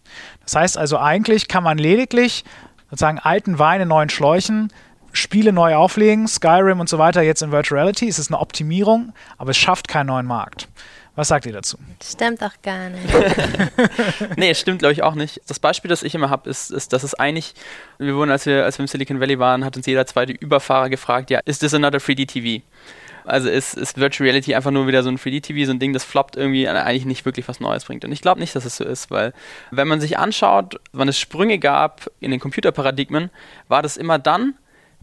Das 0.43 0.55
heißt 0.55 0.79
also, 0.79 0.99
eigentlich 0.99 1.49
kann 1.49 1.65
man 1.65 1.79
lediglich 1.79 2.45
sozusagen 2.91 3.19
alten 3.19 3.59
Wein 3.59 3.81
in 3.81 3.89
neuen 3.89 4.09
Schläuchen 4.09 4.73
Spiele 5.15 5.53
neu 5.53 5.75
auflegen, 5.77 6.29
Skyrim 6.29 6.81
und 6.81 6.89
so 6.89 6.99
weiter, 6.99 7.23
jetzt 7.23 7.43
in 7.43 7.53
Virtual 7.53 7.81
Reality. 7.81 8.09
Es 8.09 8.19
ist 8.19 8.31
eine 8.31 8.41
Optimierung, 8.41 9.13
aber 9.39 9.51
es 9.51 9.57
schafft 9.57 9.89
keinen 9.89 10.09
neuen 10.09 10.27
Markt. 10.27 10.69
Was 11.17 11.29
sagt 11.29 11.47
ihr 11.47 11.53
dazu? 11.53 11.79
Stimmt 12.03 12.43
doch 12.43 12.55
gar 12.63 12.91
nicht. 12.91 13.07
nee, 14.37 14.53
stimmt 14.55 14.81
glaube 14.81 14.93
ich 14.93 15.05
auch 15.05 15.15
nicht. 15.15 15.41
Das 15.47 15.61
Beispiel, 15.61 15.89
das 15.89 16.03
ich 16.03 16.15
immer 16.17 16.29
habe, 16.29 16.51
ist, 16.51 16.73
ist, 16.73 16.93
dass 16.93 17.05
es 17.05 17.15
eigentlich, 17.15 17.55
wir 17.99 18.17
wurden, 18.17 18.33
als 18.33 18.47
wir, 18.47 18.65
als 18.65 18.79
wir 18.79 18.83
im 18.83 18.89
Silicon 18.89 19.21
Valley 19.21 19.39
waren, 19.39 19.65
hat 19.65 19.77
uns 19.77 19.87
jeder 19.87 20.07
zweite 20.07 20.33
Überfahrer 20.33 20.89
gefragt, 20.89 21.31
ja, 21.31 21.39
ist 21.45 21.61
this 21.61 21.73
another 21.73 21.99
3D-TV? 21.99 22.65
Also 23.25 23.49
ist, 23.49 23.75
ist 23.75 23.97
Virtual 23.97 24.29
Reality 24.29 24.55
einfach 24.57 24.73
nur 24.73 24.89
wieder 24.89 25.05
so 25.05 25.09
ein 25.09 25.17
3D-TV, 25.17 25.67
so 25.67 25.73
ein 25.73 25.79
Ding, 25.79 25.93
das 25.93 26.03
floppt 26.03 26.37
irgendwie 26.37 26.69
eigentlich 26.69 27.07
nicht 27.07 27.25
wirklich 27.25 27.47
was 27.47 27.61
Neues 27.61 27.85
bringt. 27.85 28.05
Und 28.05 28.11
ich 28.11 28.21
glaube 28.21 28.41
nicht, 28.41 28.55
dass 28.57 28.65
es 28.65 28.77
so 28.77 28.85
ist, 28.85 29.13
weil 29.13 29.33
wenn 29.71 29.87
man 29.87 30.01
sich 30.01 30.19
anschaut, 30.19 30.81
wann 30.93 31.09
es 31.09 31.19
Sprünge 31.19 31.59
gab 31.59 32.11
in 32.19 32.33
den 32.33 32.41
Computerparadigmen, 32.41 33.31
war 33.69 33.83
das 33.83 33.97
immer 33.97 34.19
dann, 34.19 34.55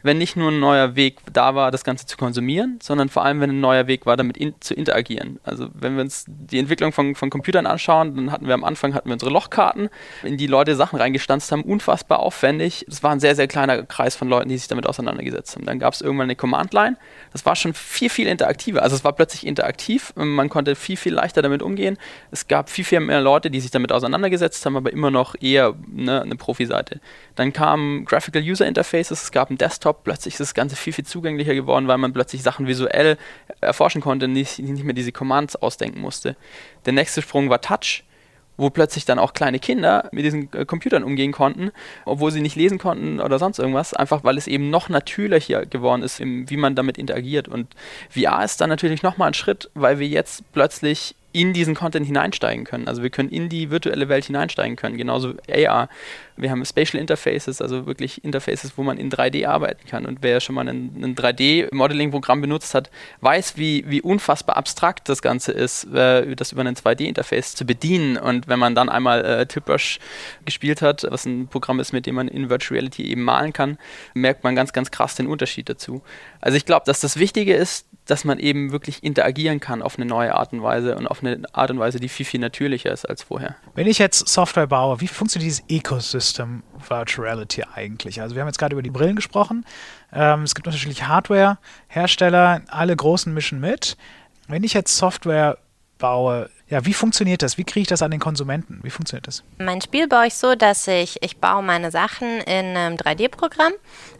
wenn 0.03 0.17
nicht 0.17 0.35
nur 0.35 0.51
ein 0.51 0.59
neuer 0.59 0.95
Weg 0.95 1.19
da 1.31 1.55
war, 1.55 1.71
das 1.71 1.83
Ganze 1.83 2.05
zu 2.05 2.17
konsumieren, 2.17 2.79
sondern 2.81 3.09
vor 3.09 3.23
allem, 3.23 3.39
wenn 3.39 3.49
ein 3.49 3.59
neuer 3.59 3.87
Weg 3.87 4.05
war, 4.05 4.17
damit 4.17 4.37
in, 4.37 4.53
zu 4.59 4.73
interagieren. 4.73 5.39
Also 5.43 5.69
wenn 5.73 5.95
wir 5.95 6.01
uns 6.01 6.25
die 6.27 6.59
Entwicklung 6.59 6.91
von, 6.91 7.15
von 7.15 7.29
Computern 7.29 7.65
anschauen, 7.65 8.15
dann 8.15 8.31
hatten 8.31 8.47
wir 8.47 8.53
am 8.53 8.63
Anfang 8.63 8.93
hatten 8.93 9.09
wir 9.09 9.13
unsere 9.13 9.31
Lochkarten, 9.31 9.89
in 10.23 10.37
die 10.37 10.47
Leute 10.47 10.75
Sachen 10.75 10.97
reingestanzt 10.97 11.51
haben, 11.51 11.63
unfassbar 11.63 12.19
aufwendig. 12.19 12.85
Es 12.87 13.03
war 13.03 13.11
ein 13.11 13.19
sehr, 13.19 13.35
sehr 13.35 13.47
kleiner 13.47 13.83
Kreis 13.83 14.15
von 14.15 14.27
Leuten, 14.27 14.49
die 14.49 14.57
sich 14.57 14.67
damit 14.67 14.87
auseinandergesetzt 14.87 15.55
haben. 15.55 15.65
Dann 15.65 15.79
gab 15.79 15.93
es 15.93 16.01
irgendwann 16.01 16.25
eine 16.25 16.35
Command-Line, 16.35 16.97
das 17.33 17.45
war 17.45 17.55
schon 17.55 17.73
viel, 17.73 18.09
viel 18.09 18.27
interaktiver. 18.27 18.81
Also 18.83 18.95
es 18.95 19.03
war 19.03 19.13
plötzlich 19.13 19.45
interaktiv, 19.45 20.13
man 20.15 20.49
konnte 20.49 20.75
viel, 20.75 20.97
viel 20.97 21.13
leichter 21.13 21.41
damit 21.41 21.61
umgehen. 21.61 21.97
Es 22.31 22.47
gab 22.47 22.69
viel, 22.69 22.85
viel 22.85 22.99
mehr 22.99 23.21
Leute, 23.21 23.49
die 23.51 23.59
sich 23.59 23.71
damit 23.71 23.91
auseinandergesetzt 23.91 24.65
haben, 24.65 24.75
aber 24.75 24.91
immer 24.91 25.11
noch 25.11 25.35
eher 25.39 25.75
ne, 25.87 26.21
eine 26.21 26.35
Profi-Seite. 26.35 26.99
Dann 27.35 27.53
kamen 27.53 28.05
Graphical 28.05 28.41
User 28.41 28.67
Interfaces, 28.67 29.23
es 29.23 29.31
gab 29.31 29.49
einen 29.49 29.57
Desktop, 29.57 30.03
plötzlich 30.03 30.35
ist 30.35 30.39
das 30.39 30.53
Ganze 30.53 30.75
viel, 30.75 30.93
viel 30.93 31.05
zugänglicher 31.05 31.55
geworden, 31.55 31.87
weil 31.87 31.97
man 31.97 32.13
plötzlich 32.13 32.43
Sachen 32.43 32.67
visuell 32.67 33.17
erforschen 33.61 34.01
konnte, 34.01 34.27
nicht, 34.27 34.59
nicht 34.59 34.83
mehr 34.83 34.93
diese 34.93 35.11
Commands 35.11 35.55
ausdenken 35.55 36.01
musste. 36.01 36.35
Der 36.85 36.93
nächste 36.93 37.21
Sprung 37.21 37.49
war 37.49 37.61
Touch 37.61 38.03
wo 38.61 38.69
plötzlich 38.69 39.05
dann 39.05 39.19
auch 39.19 39.33
kleine 39.33 39.59
Kinder 39.59 40.07
mit 40.11 40.23
diesen 40.23 40.53
äh, 40.53 40.65
Computern 40.65 41.03
umgehen 41.03 41.31
konnten, 41.31 41.71
obwohl 42.05 42.31
sie 42.31 42.41
nicht 42.41 42.55
lesen 42.55 42.77
konnten 42.77 43.19
oder 43.19 43.39
sonst 43.39 43.59
irgendwas, 43.59 43.93
einfach 43.93 44.23
weil 44.23 44.37
es 44.37 44.47
eben 44.47 44.69
noch 44.69 44.87
natürlicher 44.87 45.65
geworden 45.65 46.03
ist, 46.03 46.19
wie 46.19 46.57
man 46.57 46.75
damit 46.75 46.97
interagiert. 46.97 47.47
Und 47.47 47.75
VR 48.09 48.43
ist 48.43 48.61
dann 48.61 48.69
natürlich 48.69 49.01
nochmal 49.01 49.29
ein 49.29 49.33
Schritt, 49.33 49.69
weil 49.73 49.99
wir 49.99 50.07
jetzt 50.07 50.43
plötzlich 50.53 51.15
in 51.33 51.53
diesen 51.53 51.75
Content 51.75 52.05
hineinsteigen 52.05 52.65
können. 52.65 52.87
Also 52.87 53.03
wir 53.03 53.09
können 53.09 53.29
in 53.29 53.49
die 53.49 53.69
virtuelle 53.69 54.09
Welt 54.09 54.25
hineinsteigen 54.25 54.75
können, 54.75 54.97
genauso 54.97 55.33
AR. 55.49 55.89
Wir 56.37 56.49
haben 56.49 56.65
Spatial 56.65 56.99
Interfaces, 56.99 57.61
also 57.61 57.85
wirklich 57.85 58.23
Interfaces, 58.23 58.73
wo 58.75 58.83
man 58.83 58.97
in 58.97 59.11
3D 59.11 59.47
arbeiten 59.47 59.87
kann. 59.87 60.05
Und 60.05 60.19
wer 60.21 60.39
schon 60.39 60.55
mal 60.55 60.67
ein, 60.67 60.91
ein 61.01 61.15
3D-Modeling-Programm 61.15 62.41
benutzt 62.41 62.73
hat, 62.73 62.89
weiß, 63.21 63.57
wie, 63.57 63.83
wie 63.87 64.01
unfassbar 64.01 64.57
abstrakt 64.57 65.07
das 65.07 65.21
Ganze 65.21 65.51
ist, 65.51 65.85
äh, 65.93 66.35
das 66.35 66.51
über 66.51 66.61
ein 66.61 66.75
2D-Interface 66.75 67.55
zu 67.55 67.65
bedienen. 67.65 68.17
Und 68.17 68.47
wenn 68.47 68.59
man 68.59 68.75
dann 68.75 68.89
einmal 68.89 69.23
äh, 69.23 69.45
Tipbrush 69.45 69.99
gespielt 70.45 70.81
hat, 70.81 71.05
was 71.09 71.25
ein 71.25 71.47
Programm 71.47 71.79
ist, 71.79 71.93
mit 71.93 72.05
dem 72.05 72.15
man 72.15 72.27
in 72.27 72.49
Virtual 72.49 72.79
Reality 72.79 73.03
eben 73.03 73.23
malen 73.23 73.53
kann, 73.53 73.77
merkt 74.13 74.43
man 74.43 74.55
ganz, 74.55 74.73
ganz 74.73 74.89
krass 74.91 75.15
den 75.15 75.27
Unterschied 75.27 75.69
dazu. 75.69 76.01
Also 76.39 76.57
ich 76.57 76.65
glaube, 76.65 76.85
dass 76.85 77.01
das 77.01 77.17
Wichtige 77.17 77.53
ist, 77.53 77.85
dass 78.05 78.25
man 78.25 78.39
eben 78.39 78.71
wirklich 78.71 79.03
interagieren 79.03 79.59
kann 79.59 79.81
auf 79.81 79.97
eine 79.97 80.05
neue 80.05 80.33
Art 80.35 80.53
und 80.53 80.63
Weise 80.63 80.95
und 80.95 81.07
auf 81.07 81.23
eine 81.23 81.43
Art 81.53 81.71
und 81.71 81.79
Weise, 81.79 81.99
die 81.99 82.09
viel, 82.09 82.25
viel 82.25 82.39
natürlicher 82.39 82.91
ist 82.91 83.05
als 83.05 83.23
vorher. 83.23 83.55
Wenn 83.75 83.87
ich 83.87 83.99
jetzt 83.99 84.27
Software 84.27 84.67
baue, 84.67 84.99
wie 85.01 85.07
funktioniert 85.07 85.51
dieses 85.51 85.63
Ecosystem 85.69 86.63
Virtual 86.87 87.27
Reality 87.27 87.63
eigentlich? 87.73 88.21
Also 88.21 88.35
wir 88.35 88.41
haben 88.41 88.47
jetzt 88.47 88.57
gerade 88.57 88.73
über 88.73 88.81
die 88.81 88.89
Brillen 88.89 89.15
gesprochen. 89.15 89.65
Ähm, 90.11 90.43
es 90.43 90.55
gibt 90.55 90.67
unterschiedliche 90.67 91.07
Hardware-Hersteller, 91.07 92.61
alle 92.67 92.95
großen 92.95 93.33
mischen 93.33 93.59
mit. 93.59 93.97
Wenn 94.47 94.63
ich 94.63 94.73
jetzt 94.73 94.97
Software 94.97 95.57
baue, 95.97 96.49
ja, 96.71 96.85
wie 96.85 96.93
funktioniert 96.93 97.41
das? 97.41 97.57
Wie 97.57 97.65
kriege 97.65 97.81
ich 97.81 97.87
das 97.87 98.01
an 98.01 98.11
den 98.11 98.21
Konsumenten? 98.21 98.79
Wie 98.81 98.89
funktioniert 98.89 99.27
das? 99.27 99.43
Mein 99.57 99.81
Spiel 99.81 100.07
baue 100.07 100.27
ich 100.27 100.35
so, 100.35 100.55
dass 100.55 100.87
ich, 100.87 101.21
ich 101.21 101.37
baue 101.37 101.61
meine 101.61 101.91
Sachen 101.91 102.39
in 102.39 102.77
einem 102.77 102.95
3D-Programm, 102.95 103.73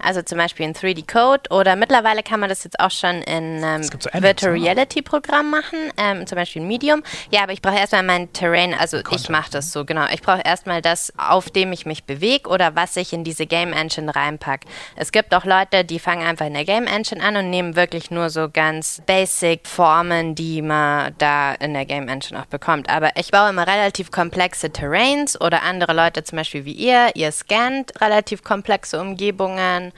also 0.04 0.22
zum 0.22 0.38
Beispiel 0.38 0.66
in 0.66 0.74
3D-Code 0.74 1.50
oder 1.50 1.78
mittlerweile 1.78 2.24
kann 2.24 2.42
man 2.42 2.50
das 2.50 2.66
jetzt 2.66 2.78
auch 2.82 2.92
schon 2.92 3.22
in 3.22 3.64
einem 3.64 3.84
so 3.84 3.92
Virtual 4.12 4.52
Reality-Programm 4.52 5.50
machen, 5.50 5.80
ähm, 5.96 6.28
zum 6.28 6.36
Beispiel 6.36 6.62
in 6.62 6.68
Medium. 6.68 7.04
Ja, 7.32 7.44
aber 7.44 7.54
ich 7.54 7.62
brauche 7.62 7.78
erstmal 7.78 8.04
mein 8.04 8.34
Terrain, 8.34 8.74
also 8.74 8.98
Content. 8.98 9.22
ich 9.22 9.30
mache 9.30 9.52
das 9.52 9.72
so, 9.72 9.86
genau. 9.86 10.08
Ich 10.14 10.22
brauche 10.22 10.42
erstmal 10.42 10.82
das, 10.82 11.14
auf 11.16 11.50
dem 11.52 11.72
ich 11.72 11.86
mich 11.86 12.04
bewege 12.04 12.50
oder 12.50 12.76
was 12.76 12.98
ich 12.98 13.14
in 13.14 13.24
diese 13.24 13.46
Game 13.46 13.72
Engine 13.72 14.14
reinpacke. 14.14 14.68
Es 14.98 15.14
gibt 15.14 15.34
auch 15.34 15.46
Leute, 15.46 15.86
die 15.86 16.00
fangen 16.00 16.28
einfach 16.28 16.48
in 16.48 16.54
der 16.54 16.66
Game 16.66 16.88
Engine 16.88 17.24
an 17.24 17.38
und 17.38 17.50
nehmen 17.50 17.78
wirklich 17.78 18.12
nur 18.12 18.30
so 18.30 18.50
ganz 18.50 19.02
basic 19.06 19.66
Formen, 19.66 20.36
die 20.36 20.62
man 20.62 21.16
da 21.18 21.54
in 21.54 21.74
der 21.74 21.86
Game 21.86 22.10
Engine 22.10 22.41
noch 22.42 22.48
bekommt. 22.48 22.90
Aber 22.90 23.12
ich 23.16 23.32
baue 23.32 23.50
immer 23.50 23.68
relativ 23.68 24.12
komplexe 24.12 24.72
Terrains 24.72 25.40
oder 25.40 25.64
andere 25.64 25.94
Leute 25.94 26.24
zum 26.24 26.38
Beispiel 26.38 26.66
wie 26.66 26.74
ihr, 26.74 27.12
ihr 27.16 27.32
scannt 27.32 28.02
relativ 28.02 28.44
komplexe 28.44 29.00
Umgebungen. 29.00 29.94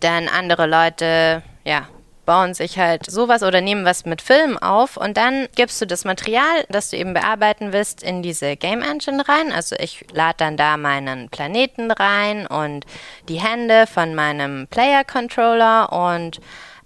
Dann 0.00 0.28
andere 0.28 0.66
Leute, 0.66 1.42
ja, 1.64 1.88
bauen 2.26 2.54
sich 2.54 2.78
halt 2.78 3.10
sowas 3.10 3.42
oder 3.42 3.60
nehmen 3.60 3.84
was 3.84 4.06
mit 4.06 4.22
Film 4.22 4.56
auf 4.56 4.96
und 4.96 5.18
dann 5.18 5.46
gibst 5.56 5.80
du 5.82 5.86
das 5.86 6.06
Material, 6.06 6.64
das 6.70 6.88
du 6.88 6.96
eben 6.96 7.12
bearbeiten 7.12 7.74
willst, 7.74 8.02
in 8.02 8.22
diese 8.22 8.56
Game 8.56 8.80
Engine 8.80 9.28
rein. 9.28 9.52
Also 9.52 9.76
ich 9.78 10.06
lade 10.10 10.36
dann 10.38 10.56
da 10.56 10.78
meinen 10.78 11.28
Planeten 11.28 11.90
rein 11.90 12.46
und 12.46 12.86
die 13.28 13.40
Hände 13.40 13.86
von 13.86 14.14
meinem 14.14 14.66
Player 14.68 15.04
Controller 15.04 15.92
und 15.92 16.40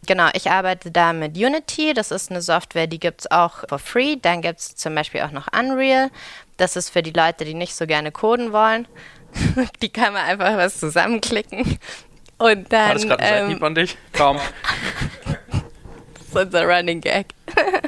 Genau, 0.08 0.30
ich 0.32 0.50
arbeite 0.50 0.90
da 0.90 1.12
mit 1.12 1.36
Unity. 1.36 1.92
Das 1.92 2.10
ist 2.10 2.30
eine 2.30 2.40
Software, 2.40 2.86
die 2.86 2.98
gibt 2.98 3.20
es 3.20 3.30
auch 3.30 3.68
for 3.68 3.78
free. 3.78 4.16
Dann 4.16 4.40
gibt 4.40 4.58
es 4.58 4.74
zum 4.74 4.94
Beispiel 4.94 5.20
auch 5.20 5.32
noch 5.32 5.48
Unreal. 5.52 6.10
Das 6.56 6.76
ist 6.76 6.88
für 6.88 7.02
die 7.02 7.10
Leute, 7.10 7.44
die 7.44 7.52
nicht 7.52 7.74
so 7.74 7.86
gerne 7.86 8.10
coden 8.10 8.50
wollen. 8.50 8.88
die 9.82 9.90
kann 9.90 10.14
man 10.14 10.24
einfach 10.24 10.56
was 10.56 10.80
zusammenklicken. 10.80 11.78
Und 12.38 12.72
dann. 12.72 12.88
War 12.88 12.94
das 12.94 13.06
gerade 13.06 13.22
ein 13.22 13.50
ähm, 13.50 13.62
an 13.62 13.74
dich? 13.74 13.98
Kaum. 14.14 14.38
das 15.26 16.26
ist 16.26 16.36
unser 16.36 16.64
Running 16.64 17.02
Gag. 17.02 17.26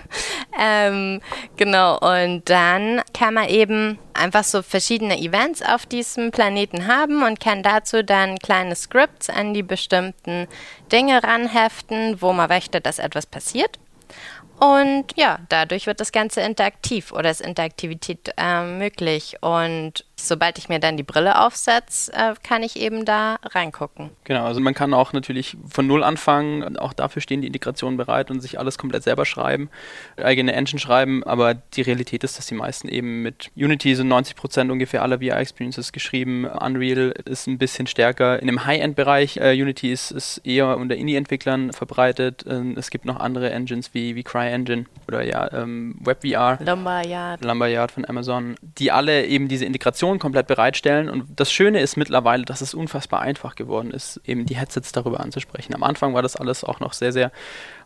ähm, 0.62 1.22
genau, 1.56 1.98
und 1.98 2.50
dann 2.50 3.00
kann 3.14 3.32
man 3.32 3.48
eben 3.48 3.98
einfach 4.12 4.44
so 4.44 4.60
verschiedene 4.60 5.18
Events 5.18 5.62
auf 5.62 5.86
diesem 5.86 6.30
Planeten 6.32 6.86
haben 6.86 7.22
und 7.22 7.40
kann 7.40 7.62
dazu 7.62 8.04
dann 8.04 8.38
kleine 8.38 8.76
Scripts 8.76 9.30
an 9.30 9.54
die 9.54 9.62
bestimmten 9.62 10.48
Dinge 10.92 11.24
ranheften, 11.24 12.20
wo 12.20 12.34
man 12.34 12.50
möchte, 12.50 12.82
dass 12.82 12.98
etwas 12.98 13.24
passiert. 13.24 13.78
Und 14.58 15.06
ja, 15.16 15.38
dadurch 15.48 15.86
wird 15.86 16.00
das 16.00 16.12
Ganze 16.12 16.42
interaktiv 16.42 17.12
oder 17.12 17.30
ist 17.30 17.40
Interaktivität 17.40 18.34
äh, 18.36 18.62
möglich. 18.62 19.36
Und 19.40 20.04
sobald 20.26 20.58
ich 20.58 20.68
mir 20.68 20.78
dann 20.78 20.96
die 20.96 21.02
Brille 21.02 21.40
aufsetze, 21.40 22.12
äh, 22.12 22.34
kann 22.42 22.62
ich 22.62 22.76
eben 22.76 23.04
da 23.04 23.36
reingucken. 23.42 24.10
Genau, 24.24 24.44
also 24.44 24.60
man 24.60 24.74
kann 24.74 24.94
auch 24.94 25.12
natürlich 25.12 25.56
von 25.68 25.86
Null 25.86 26.02
anfangen. 26.02 26.76
Auch 26.76 26.92
dafür 26.92 27.22
stehen 27.22 27.40
die 27.40 27.46
Integrationen 27.46 27.96
bereit 27.96 28.30
und 28.30 28.40
sich 28.40 28.58
alles 28.58 28.78
komplett 28.78 29.02
selber 29.02 29.24
schreiben, 29.24 29.70
eigene 30.16 30.52
Engine 30.52 30.78
schreiben. 30.78 31.24
Aber 31.24 31.54
die 31.54 31.82
Realität 31.82 32.24
ist, 32.24 32.38
dass 32.38 32.46
die 32.46 32.54
meisten 32.54 32.88
eben 32.88 33.22
mit 33.22 33.50
Unity 33.56 33.94
sind 33.94 34.08
90 34.08 34.36
Prozent 34.36 34.70
ungefähr 34.70 35.02
aller 35.02 35.18
VR-Experiences 35.18 35.92
geschrieben. 35.92 36.44
Unreal 36.44 37.14
ist 37.24 37.46
ein 37.46 37.58
bisschen 37.58 37.86
stärker. 37.86 38.40
In 38.40 38.46
dem 38.46 38.64
High-End-Bereich, 38.64 39.36
äh, 39.38 39.52
Unity 39.52 39.92
ist, 39.92 40.10
ist 40.10 40.38
eher 40.38 40.76
unter 40.76 40.96
Indie-Entwicklern 40.96 41.72
verbreitet. 41.72 42.44
Ähm, 42.48 42.74
es 42.76 42.90
gibt 42.90 43.04
noch 43.04 43.18
andere 43.20 43.50
Engines 43.50 43.94
wie, 43.94 44.14
wie 44.14 44.22
CryEngine 44.22 44.86
oder 45.06 45.22
ja, 45.22 45.52
ähm, 45.52 45.96
WebVR. 46.00 46.58
Lumberyard. 46.64 47.44
Lumberyard 47.44 47.92
von 47.92 48.04
Amazon, 48.04 48.56
die 48.60 48.90
alle 48.90 49.26
eben 49.26 49.48
diese 49.48 49.64
Integration 49.64 50.09
Funktionen 50.10 50.18
komplett 50.18 50.46
bereitstellen. 50.46 51.08
Und 51.08 51.28
das 51.36 51.52
Schöne 51.52 51.80
ist 51.80 51.96
mittlerweile, 51.96 52.44
dass 52.44 52.60
es 52.60 52.74
unfassbar 52.74 53.20
einfach 53.20 53.54
geworden 53.54 53.92
ist, 53.92 54.20
eben 54.24 54.46
die 54.46 54.56
Headsets 54.56 54.92
darüber 54.92 55.20
anzusprechen. 55.20 55.74
Am 55.74 55.82
Anfang 55.82 56.14
war 56.14 56.22
das 56.22 56.36
alles 56.36 56.64
auch 56.64 56.80
noch 56.80 56.92
sehr, 56.92 57.12
sehr 57.12 57.30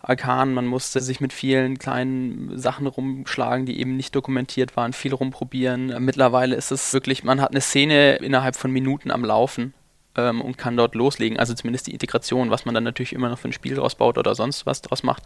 arkan. 0.02 0.54
Man 0.54 0.66
musste 0.66 1.00
sich 1.00 1.20
mit 1.20 1.32
vielen 1.32 1.78
kleinen 1.78 2.58
Sachen 2.58 2.86
rumschlagen, 2.86 3.66
die 3.66 3.78
eben 3.78 3.96
nicht 3.96 4.14
dokumentiert 4.14 4.76
waren, 4.76 4.92
viel 4.92 5.12
rumprobieren. 5.12 6.02
Mittlerweile 6.04 6.56
ist 6.56 6.70
es 6.70 6.92
wirklich, 6.92 7.24
man 7.24 7.40
hat 7.40 7.50
eine 7.50 7.60
Szene 7.60 8.16
innerhalb 8.16 8.56
von 8.56 8.70
Minuten 8.70 9.10
am 9.10 9.24
Laufen 9.24 9.74
ähm, 10.16 10.40
und 10.40 10.58
kann 10.58 10.76
dort 10.76 10.94
loslegen. 10.94 11.38
Also 11.38 11.54
zumindest 11.54 11.86
die 11.86 11.92
Integration, 11.92 12.50
was 12.50 12.64
man 12.64 12.74
dann 12.74 12.84
natürlich 12.84 13.12
immer 13.12 13.28
noch 13.28 13.38
für 13.38 13.48
ein 13.48 13.52
Spiel 13.52 13.74
draus 13.74 13.94
baut 13.94 14.18
oder 14.18 14.34
sonst 14.34 14.66
was 14.66 14.82
draus 14.82 15.02
macht. 15.02 15.22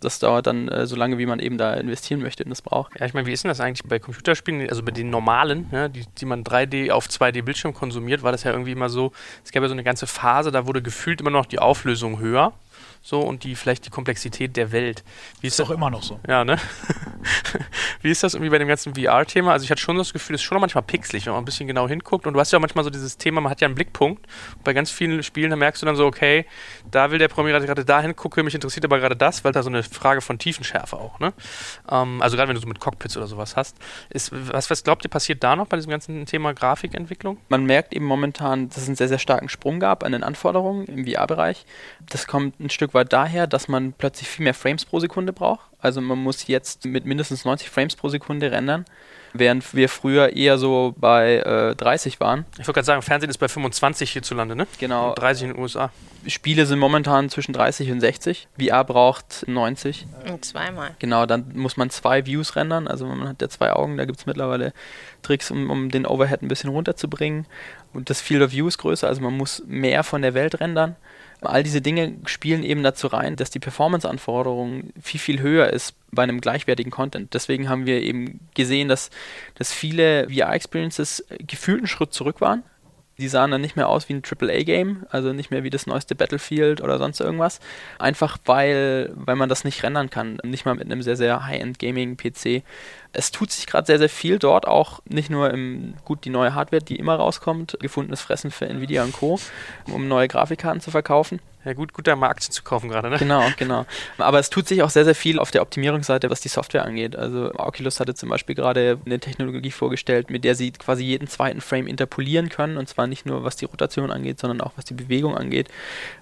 Das 0.00 0.18
dauert 0.18 0.46
dann 0.46 0.68
äh, 0.68 0.86
so 0.86 0.96
lange, 0.96 1.18
wie 1.18 1.26
man 1.26 1.38
eben 1.38 1.58
da 1.58 1.74
investieren 1.74 2.20
möchte 2.20 2.44
und 2.44 2.50
das 2.50 2.62
braucht. 2.62 2.98
Ja, 2.98 3.06
ich 3.06 3.14
meine, 3.14 3.26
wie 3.26 3.32
ist 3.32 3.44
denn 3.44 3.48
das 3.48 3.60
eigentlich 3.60 3.86
bei 3.88 3.98
Computerspielen, 3.98 4.68
also 4.68 4.82
bei 4.82 4.92
den 4.92 5.10
normalen, 5.10 5.68
ne, 5.70 5.90
die, 5.90 6.04
die 6.18 6.26
man 6.26 6.44
3D 6.44 6.90
auf 6.90 7.06
2D 7.06 7.42
Bildschirm 7.42 7.74
konsumiert, 7.74 8.22
war 8.22 8.32
das 8.32 8.44
ja 8.44 8.52
irgendwie 8.52 8.72
immer 8.72 8.88
so, 8.88 9.12
es 9.44 9.52
gab 9.52 9.62
ja 9.62 9.68
so 9.68 9.74
eine 9.74 9.84
ganze 9.84 10.06
Phase, 10.06 10.50
da 10.50 10.66
wurde 10.66 10.82
gefühlt 10.82 11.20
immer 11.20 11.30
noch 11.30 11.46
die 11.46 11.58
Auflösung 11.58 12.18
höher 12.18 12.52
so 13.08 13.20
und 13.20 13.42
die 13.42 13.54
vielleicht 13.54 13.86
die 13.86 13.90
Komplexität 13.90 14.54
der 14.56 14.70
Welt. 14.70 15.02
Wie 15.40 15.46
ist, 15.46 15.54
ist 15.54 15.60
doch 15.60 15.70
immer 15.70 15.88
noch 15.88 16.02
so. 16.02 16.20
Ja, 16.28 16.44
ne? 16.44 16.58
Wie 18.02 18.10
ist 18.10 18.22
das 18.22 18.34
irgendwie 18.34 18.50
bei 18.50 18.58
dem 18.58 18.68
ganzen 18.68 18.94
VR-Thema? 18.94 19.52
Also 19.52 19.64
ich 19.64 19.70
hatte 19.70 19.80
schon 19.80 19.96
das 19.96 20.12
Gefühl, 20.12 20.34
es 20.34 20.42
ist 20.42 20.44
schon 20.44 20.60
manchmal 20.60 20.82
pixelig, 20.82 21.24
wenn 21.24 21.32
man 21.32 21.40
ein 21.42 21.46
bisschen 21.46 21.66
genau 21.66 21.88
hinguckt. 21.88 22.26
Und 22.26 22.34
du 22.34 22.40
hast 22.40 22.52
ja 22.52 22.58
auch 22.58 22.60
manchmal 22.60 22.84
so 22.84 22.90
dieses 22.90 23.16
Thema, 23.16 23.40
man 23.40 23.50
hat 23.50 23.62
ja 23.62 23.66
einen 23.66 23.74
Blickpunkt. 23.74 24.26
Und 24.56 24.64
bei 24.64 24.74
ganz 24.74 24.90
vielen 24.90 25.22
Spielen, 25.22 25.48
da 25.48 25.56
merkst 25.56 25.80
du 25.80 25.86
dann 25.86 25.96
so, 25.96 26.04
okay, 26.04 26.44
da 26.90 27.10
will 27.10 27.18
der 27.18 27.28
Programmierer 27.28 27.60
gerade 27.60 27.84
da 27.86 28.02
hingucken, 28.02 28.44
mich 28.44 28.54
interessiert 28.54 28.84
aber 28.84 28.98
gerade 28.98 29.16
das, 29.16 29.42
weil 29.42 29.52
da 29.52 29.62
so 29.62 29.70
eine 29.70 29.82
Frage 29.82 30.20
von 30.20 30.38
Tiefenschärfe 30.38 30.96
auch, 30.96 31.18
ne? 31.18 31.32
Ähm, 31.90 32.20
also 32.20 32.36
gerade 32.36 32.48
wenn 32.48 32.56
du 32.56 32.60
so 32.60 32.68
mit 32.68 32.78
Cockpits 32.78 33.16
oder 33.16 33.26
sowas 33.26 33.56
hast. 33.56 33.78
Ist, 34.10 34.32
was, 34.32 34.68
was 34.68 34.84
glaubt 34.84 35.04
ihr, 35.04 35.10
passiert 35.10 35.42
da 35.42 35.56
noch 35.56 35.66
bei 35.66 35.76
diesem 35.76 35.90
ganzen 35.90 36.26
Thema 36.26 36.52
Grafikentwicklung? 36.52 37.38
Man 37.48 37.64
merkt 37.64 37.94
eben 37.94 38.04
momentan, 38.04 38.68
dass 38.68 38.78
es 38.78 38.86
einen 38.86 38.96
sehr, 38.96 39.08
sehr 39.08 39.18
starken 39.18 39.48
Sprung 39.48 39.80
gab 39.80 40.04
an 40.04 40.12
den 40.12 40.22
Anforderungen 40.22 40.84
im 40.86 41.06
VR-Bereich. 41.06 41.64
Das 42.10 42.26
kommt 42.26 42.60
ein 42.60 42.68
Stück 42.68 42.92
weit 42.92 42.97
daher, 43.04 43.46
dass 43.46 43.68
man 43.68 43.92
plötzlich 43.92 44.28
viel 44.28 44.44
mehr 44.44 44.54
Frames 44.54 44.84
pro 44.84 45.00
Sekunde 45.00 45.32
braucht. 45.32 45.68
Also 45.80 46.00
man 46.00 46.18
muss 46.18 46.46
jetzt 46.46 46.84
mit 46.84 47.04
mindestens 47.04 47.44
90 47.44 47.70
Frames 47.70 47.94
pro 47.94 48.08
Sekunde 48.08 48.50
rendern, 48.50 48.84
während 49.32 49.74
wir 49.74 49.88
früher 49.88 50.34
eher 50.34 50.58
so 50.58 50.94
bei 50.96 51.36
äh, 51.36 51.76
30 51.76 52.18
waren. 52.18 52.46
Ich 52.52 52.58
wollte 52.60 52.72
gerade 52.72 52.86
sagen, 52.86 53.02
Fernsehen 53.02 53.30
ist 53.30 53.38
bei 53.38 53.48
25 53.48 54.10
hierzulande, 54.10 54.56
ne? 54.56 54.66
Genau. 54.78 55.10
Und 55.10 55.18
30 55.18 55.44
in 55.44 55.52
den 55.54 55.62
USA. 55.62 55.90
Spiele 56.26 56.66
sind 56.66 56.80
momentan 56.80 57.30
zwischen 57.30 57.52
30 57.52 57.92
und 57.92 58.00
60. 58.00 58.48
VR 58.58 58.84
braucht 58.84 59.44
90. 59.46 60.06
Und 60.28 60.44
zweimal. 60.44 60.96
Genau, 60.98 61.26
dann 61.26 61.52
muss 61.54 61.76
man 61.76 61.90
zwei 61.90 62.26
Views 62.26 62.56
rendern. 62.56 62.88
Also 62.88 63.06
man 63.06 63.28
hat 63.28 63.40
ja 63.40 63.48
zwei 63.48 63.72
Augen, 63.72 63.96
da 63.96 64.04
gibt 64.04 64.18
es 64.18 64.26
mittlerweile 64.26 64.72
Tricks, 65.22 65.50
um, 65.50 65.70
um 65.70 65.90
den 65.90 66.06
Overhead 66.06 66.42
ein 66.42 66.48
bisschen 66.48 66.70
runterzubringen. 66.70 67.46
Und 67.92 68.10
das 68.10 68.20
Field 68.20 68.42
of 68.42 68.50
View 68.50 68.66
ist 68.66 68.78
größer, 68.78 69.06
also 69.06 69.20
man 69.22 69.36
muss 69.36 69.62
mehr 69.66 70.02
von 70.04 70.22
der 70.22 70.34
Welt 70.34 70.60
rendern. 70.60 70.96
All 71.40 71.62
diese 71.62 71.80
Dinge 71.80 72.16
spielen 72.26 72.64
eben 72.64 72.82
dazu 72.82 73.06
rein, 73.06 73.36
dass 73.36 73.50
die 73.50 73.60
Performance-Anforderung 73.60 74.90
viel, 75.00 75.20
viel 75.20 75.40
höher 75.40 75.68
ist 75.68 75.94
bei 76.10 76.22
einem 76.22 76.40
gleichwertigen 76.40 76.90
Content. 76.90 77.32
Deswegen 77.34 77.68
haben 77.68 77.86
wir 77.86 78.02
eben 78.02 78.40
gesehen, 78.54 78.88
dass, 78.88 79.10
dass 79.54 79.72
viele 79.72 80.28
VR-Experiences 80.28 81.24
gefühlt 81.46 81.78
einen 81.78 81.86
Schritt 81.86 82.12
zurück 82.12 82.40
waren. 82.40 82.64
Die 83.18 83.28
sahen 83.28 83.50
dann 83.50 83.60
nicht 83.60 83.74
mehr 83.74 83.88
aus 83.88 84.08
wie 84.08 84.14
ein 84.14 84.22
AAA-Game, 84.22 85.04
also 85.10 85.32
nicht 85.32 85.50
mehr 85.50 85.64
wie 85.64 85.70
das 85.70 85.86
neueste 85.86 86.14
Battlefield 86.14 86.80
oder 86.80 86.98
sonst 86.98 87.20
irgendwas. 87.20 87.58
Einfach 87.98 88.38
weil, 88.44 89.10
weil 89.14 89.34
man 89.34 89.48
das 89.48 89.64
nicht 89.64 89.82
rendern 89.82 90.08
kann. 90.08 90.38
Nicht 90.44 90.64
mal 90.64 90.76
mit 90.76 90.84
einem 90.84 91.02
sehr, 91.02 91.16
sehr 91.16 91.44
High-End-Gaming-PC 91.44 92.62
Es 93.12 93.32
tut 93.32 93.50
sich 93.50 93.66
gerade 93.66 93.86
sehr, 93.86 93.98
sehr 93.98 94.08
viel 94.08 94.38
dort 94.38 94.68
auch, 94.68 95.00
nicht 95.04 95.30
nur 95.30 95.50
im, 95.50 95.94
gut, 96.04 96.24
die 96.24 96.30
neue 96.30 96.54
Hardware, 96.54 96.82
die 96.82 96.96
immer 96.96 97.16
rauskommt, 97.16 97.76
gefundenes 97.80 98.20
Fressen 98.20 98.52
für 98.52 98.68
Nvidia 98.68 99.02
und 99.02 99.12
Co., 99.12 99.40
um 99.92 100.06
neue 100.06 100.28
Grafikkarten 100.28 100.80
zu 100.80 100.92
verkaufen. 100.92 101.40
Ja, 101.68 101.74
gut, 101.74 101.92
gut, 101.92 102.06
da 102.06 102.16
mal 102.16 102.30
Aktien 102.30 102.50
zu 102.50 102.62
kaufen 102.62 102.88
gerade, 102.88 103.10
ne? 103.10 103.18
Genau, 103.18 103.46
genau. 103.58 103.84
Aber 104.16 104.38
es 104.38 104.48
tut 104.48 104.66
sich 104.66 104.82
auch 104.82 104.88
sehr, 104.88 105.04
sehr 105.04 105.14
viel 105.14 105.38
auf 105.38 105.50
der 105.50 105.60
Optimierungsseite, 105.60 106.30
was 106.30 106.40
die 106.40 106.48
Software 106.48 106.82
angeht. 106.82 107.14
Also 107.14 107.52
Oculus 107.56 108.00
hatte 108.00 108.14
zum 108.14 108.30
Beispiel 108.30 108.54
gerade 108.54 108.98
eine 109.04 109.20
Technologie 109.20 109.70
vorgestellt, 109.70 110.30
mit 110.30 110.44
der 110.44 110.54
sie 110.54 110.70
quasi 110.70 111.04
jeden 111.04 111.28
zweiten 111.28 111.60
Frame 111.60 111.86
interpolieren 111.86 112.48
können. 112.48 112.78
Und 112.78 112.88
zwar 112.88 113.06
nicht 113.06 113.26
nur 113.26 113.44
was 113.44 113.56
die 113.56 113.66
Rotation 113.66 114.10
angeht, 114.10 114.40
sondern 114.40 114.62
auch 114.62 114.72
was 114.76 114.86
die 114.86 114.94
Bewegung 114.94 115.36
angeht, 115.36 115.68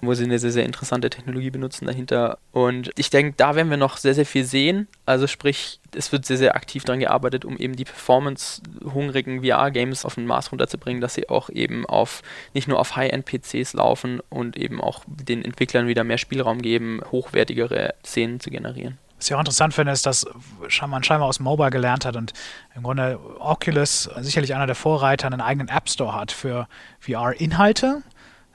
wo 0.01 0.13
sie 0.15 0.25
eine 0.25 0.37
sehr, 0.37 0.51
sehr 0.51 0.65
interessante 0.65 1.09
Technologie 1.09 1.49
benutzen 1.49 1.85
dahinter. 1.85 2.39
Und 2.51 2.91
ich 2.97 3.09
denke, 3.09 3.33
da 3.37 3.55
werden 3.55 3.69
wir 3.69 3.77
noch 3.77 3.95
sehr, 3.95 4.15
sehr 4.15 4.25
viel 4.25 4.43
sehen. 4.43 4.89
Also 5.05 5.27
sprich, 5.27 5.79
es 5.95 6.11
wird 6.11 6.25
sehr, 6.25 6.37
sehr 6.37 6.55
aktiv 6.55 6.83
daran 6.83 6.99
gearbeitet, 6.99 7.45
um 7.45 7.57
eben 7.57 7.77
die 7.77 7.85
performance-hungrigen 7.85 9.43
VR-Games 9.43 10.03
auf 10.03 10.17
ein 10.17 10.25
Maß 10.25 10.51
runterzubringen, 10.51 11.01
dass 11.01 11.13
sie 11.13 11.29
auch 11.29 11.49
eben 11.49 11.85
auf 11.85 12.21
nicht 12.53 12.67
nur 12.67 12.79
auf 12.79 12.95
High-End-PCs 12.95 13.73
laufen 13.73 14.19
und 14.29 14.57
eben 14.57 14.81
auch 14.81 15.03
den 15.07 15.36
Entwicklern 15.43 15.87
wieder 15.87 16.03
mehr 16.03 16.17
Spielraum 16.17 16.61
geben, 16.61 17.01
hochwertigere 17.11 17.93
Szenen 18.05 18.39
zu 18.39 18.49
generieren. 18.49 18.97
Was 19.17 19.27
ich 19.27 19.33
auch 19.33 19.39
interessant 19.39 19.73
finde, 19.73 19.91
ist, 19.91 20.05
dass 20.05 20.27
man 20.87 21.03
scheinbar 21.03 21.27
aus 21.27 21.39
Mobile 21.39 21.71
gelernt 21.71 22.05
hat 22.05 22.15
und 22.15 22.33
im 22.75 22.83
Grunde 22.83 23.19
Oculus, 23.39 24.09
sicherlich 24.19 24.53
einer 24.53 24.67
der 24.67 24.75
Vorreiter, 24.75 25.25
einen 25.25 25.41
eigenen 25.41 25.69
App 25.69 25.89
Store 25.89 26.13
hat 26.13 26.31
für 26.31 26.67
VR-Inhalte, 26.99 28.03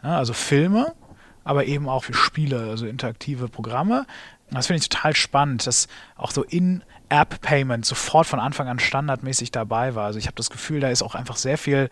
also 0.02 0.32
Filme, 0.32 0.94
aber 1.42 1.64
eben 1.64 1.88
auch 1.88 2.04
für 2.04 2.14
Spiele, 2.14 2.68
also 2.70 2.86
interaktive 2.86 3.48
Programme. 3.48 4.06
Das 4.50 4.68
finde 4.68 4.82
ich 4.82 4.88
total 4.88 5.16
spannend, 5.16 5.66
dass 5.66 5.88
auch 6.14 6.30
so 6.30 6.44
in 6.44 6.84
App-Payment 7.12 7.84
sofort 7.84 8.26
von 8.26 8.40
Anfang 8.40 8.68
an 8.68 8.78
standardmäßig 8.78 9.50
dabei 9.50 9.94
war. 9.94 10.06
Also 10.06 10.18
ich 10.18 10.26
habe 10.26 10.34
das 10.36 10.48
Gefühl, 10.48 10.80
da 10.80 10.88
ist 10.88 11.02
auch 11.02 11.14
einfach 11.14 11.36
sehr 11.36 11.58
viel 11.58 11.90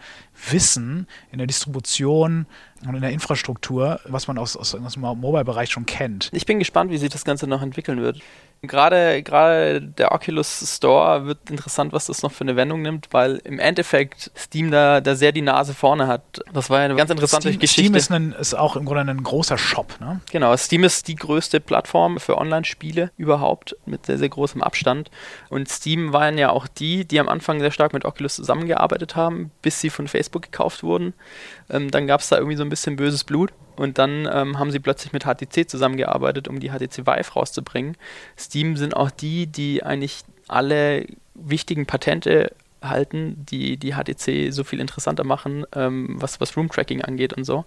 Wissen 0.48 1.06
in 1.30 1.38
der 1.38 1.46
Distribution 1.46 2.46
und 2.87 2.94
in 2.94 3.02
der 3.02 3.11
Infrastruktur, 3.11 4.00
was 4.06 4.28
man 4.28 4.38
aus, 4.38 4.56
aus, 4.56 4.74
aus 4.74 4.94
dem 4.94 5.02
Mobile-Bereich 5.02 5.70
schon 5.70 5.85
kennt. 5.85 6.30
Ich 6.33 6.46
bin 6.46 6.59
gespannt, 6.59 6.90
wie 6.90 6.96
sich 6.96 7.11
das 7.11 7.24
Ganze 7.24 7.46
noch 7.46 7.61
entwickeln 7.61 8.00
wird. 8.00 8.22
Gerade, 8.62 9.23
gerade 9.23 9.81
der 9.81 10.12
Oculus 10.12 10.77
Store 10.77 11.25
wird 11.25 11.49
interessant, 11.49 11.94
was 11.94 12.07
das 12.07 12.23
noch 12.23 12.31
für 12.31 12.42
eine 12.42 12.57
Wendung 12.57 12.83
nimmt, 12.83 13.09
weil 13.11 13.40
im 13.44 13.59
Endeffekt 13.59 14.31
Steam 14.37 14.70
da, 14.70 15.01
da 15.01 15.14
sehr 15.14 15.33
die 15.33 15.40
Nase 15.40 15.73
vorne 15.73 16.07
hat. 16.07 16.42
Das 16.53 16.68
war 16.68 16.81
ja 16.81 16.85
eine 16.85 16.94
ganz 16.94 17.11
interessante 17.11 17.49
Steam, 17.49 17.61
Geschichte. 17.61 17.83
Steam 17.83 17.94
ist, 17.94 18.11
ein, 18.11 18.33
ist 18.38 18.55
auch 18.55 18.77
im 18.77 18.85
Grunde 18.85 19.11
ein 19.11 19.23
großer 19.23 19.57
Shop, 19.57 19.99
ne? 19.99 20.20
Genau, 20.31 20.55
Steam 20.59 20.85
ist 20.85 21.09
die 21.09 21.16
größte 21.16 21.59
Plattform 21.59 22.20
für 22.20 22.37
Online-Spiele 22.37 23.11
überhaupt 23.16 23.77
mit 23.87 24.05
sehr, 24.05 24.18
sehr 24.18 24.29
großem 24.29 24.62
Abstand. 24.62 25.11
Und 25.49 25.68
Steam 25.70 26.12
waren 26.12 26.37
ja 26.37 26.51
auch 26.51 26.66
die, 26.66 27.07
die 27.07 27.18
am 27.18 27.31
Anfang 27.31 27.61
sehr 27.61 27.70
stark 27.70 27.94
mit 27.94 28.05
Oculus 28.05 28.35
zusammengearbeitet 28.35 29.16
haben, 29.16 29.51
bis 29.62 29.81
sie 29.81 29.88
von 29.88 30.07
Facebook 30.07 30.42
gekauft 30.42 30.83
wurden. 30.83 31.14
Ähm, 31.70 31.90
dann 31.90 32.06
gab 32.06 32.20
es 32.20 32.28
da 32.28 32.37
irgendwie 32.37 32.56
so 32.56 32.64
ein 32.64 32.68
bisschen 32.68 32.96
böses 32.96 33.24
Blut. 33.24 33.52
Und 33.76 33.98
dann 33.98 34.28
ähm, 34.30 34.59
haben 34.59 34.70
sie 34.70 34.78
plötzlich 34.78 35.12
mit 35.12 35.24
HTC 35.24 35.68
zusammengearbeitet, 35.68 36.48
um 36.48 36.61
die 36.61 36.70
HTC 36.70 37.06
Vive 37.06 37.33
rauszubringen. 37.33 37.96
Steam 38.38 38.76
sind 38.76 38.94
auch 38.94 39.11
die, 39.11 39.46
die 39.46 39.83
eigentlich 39.83 40.22
alle 40.48 41.06
wichtigen 41.35 41.87
Patente 41.87 42.52
halten, 42.83 43.46
die 43.48 43.76
die 43.76 43.94
HTC 43.94 44.52
so 44.52 44.64
viel 44.64 44.80
interessanter 44.80 45.24
machen, 45.24 45.64
ähm, 45.74 46.16
was, 46.18 46.40
was 46.40 46.56
Room-Tracking 46.56 47.02
angeht 47.02 47.33
und 47.33 47.44
so. 47.44 47.64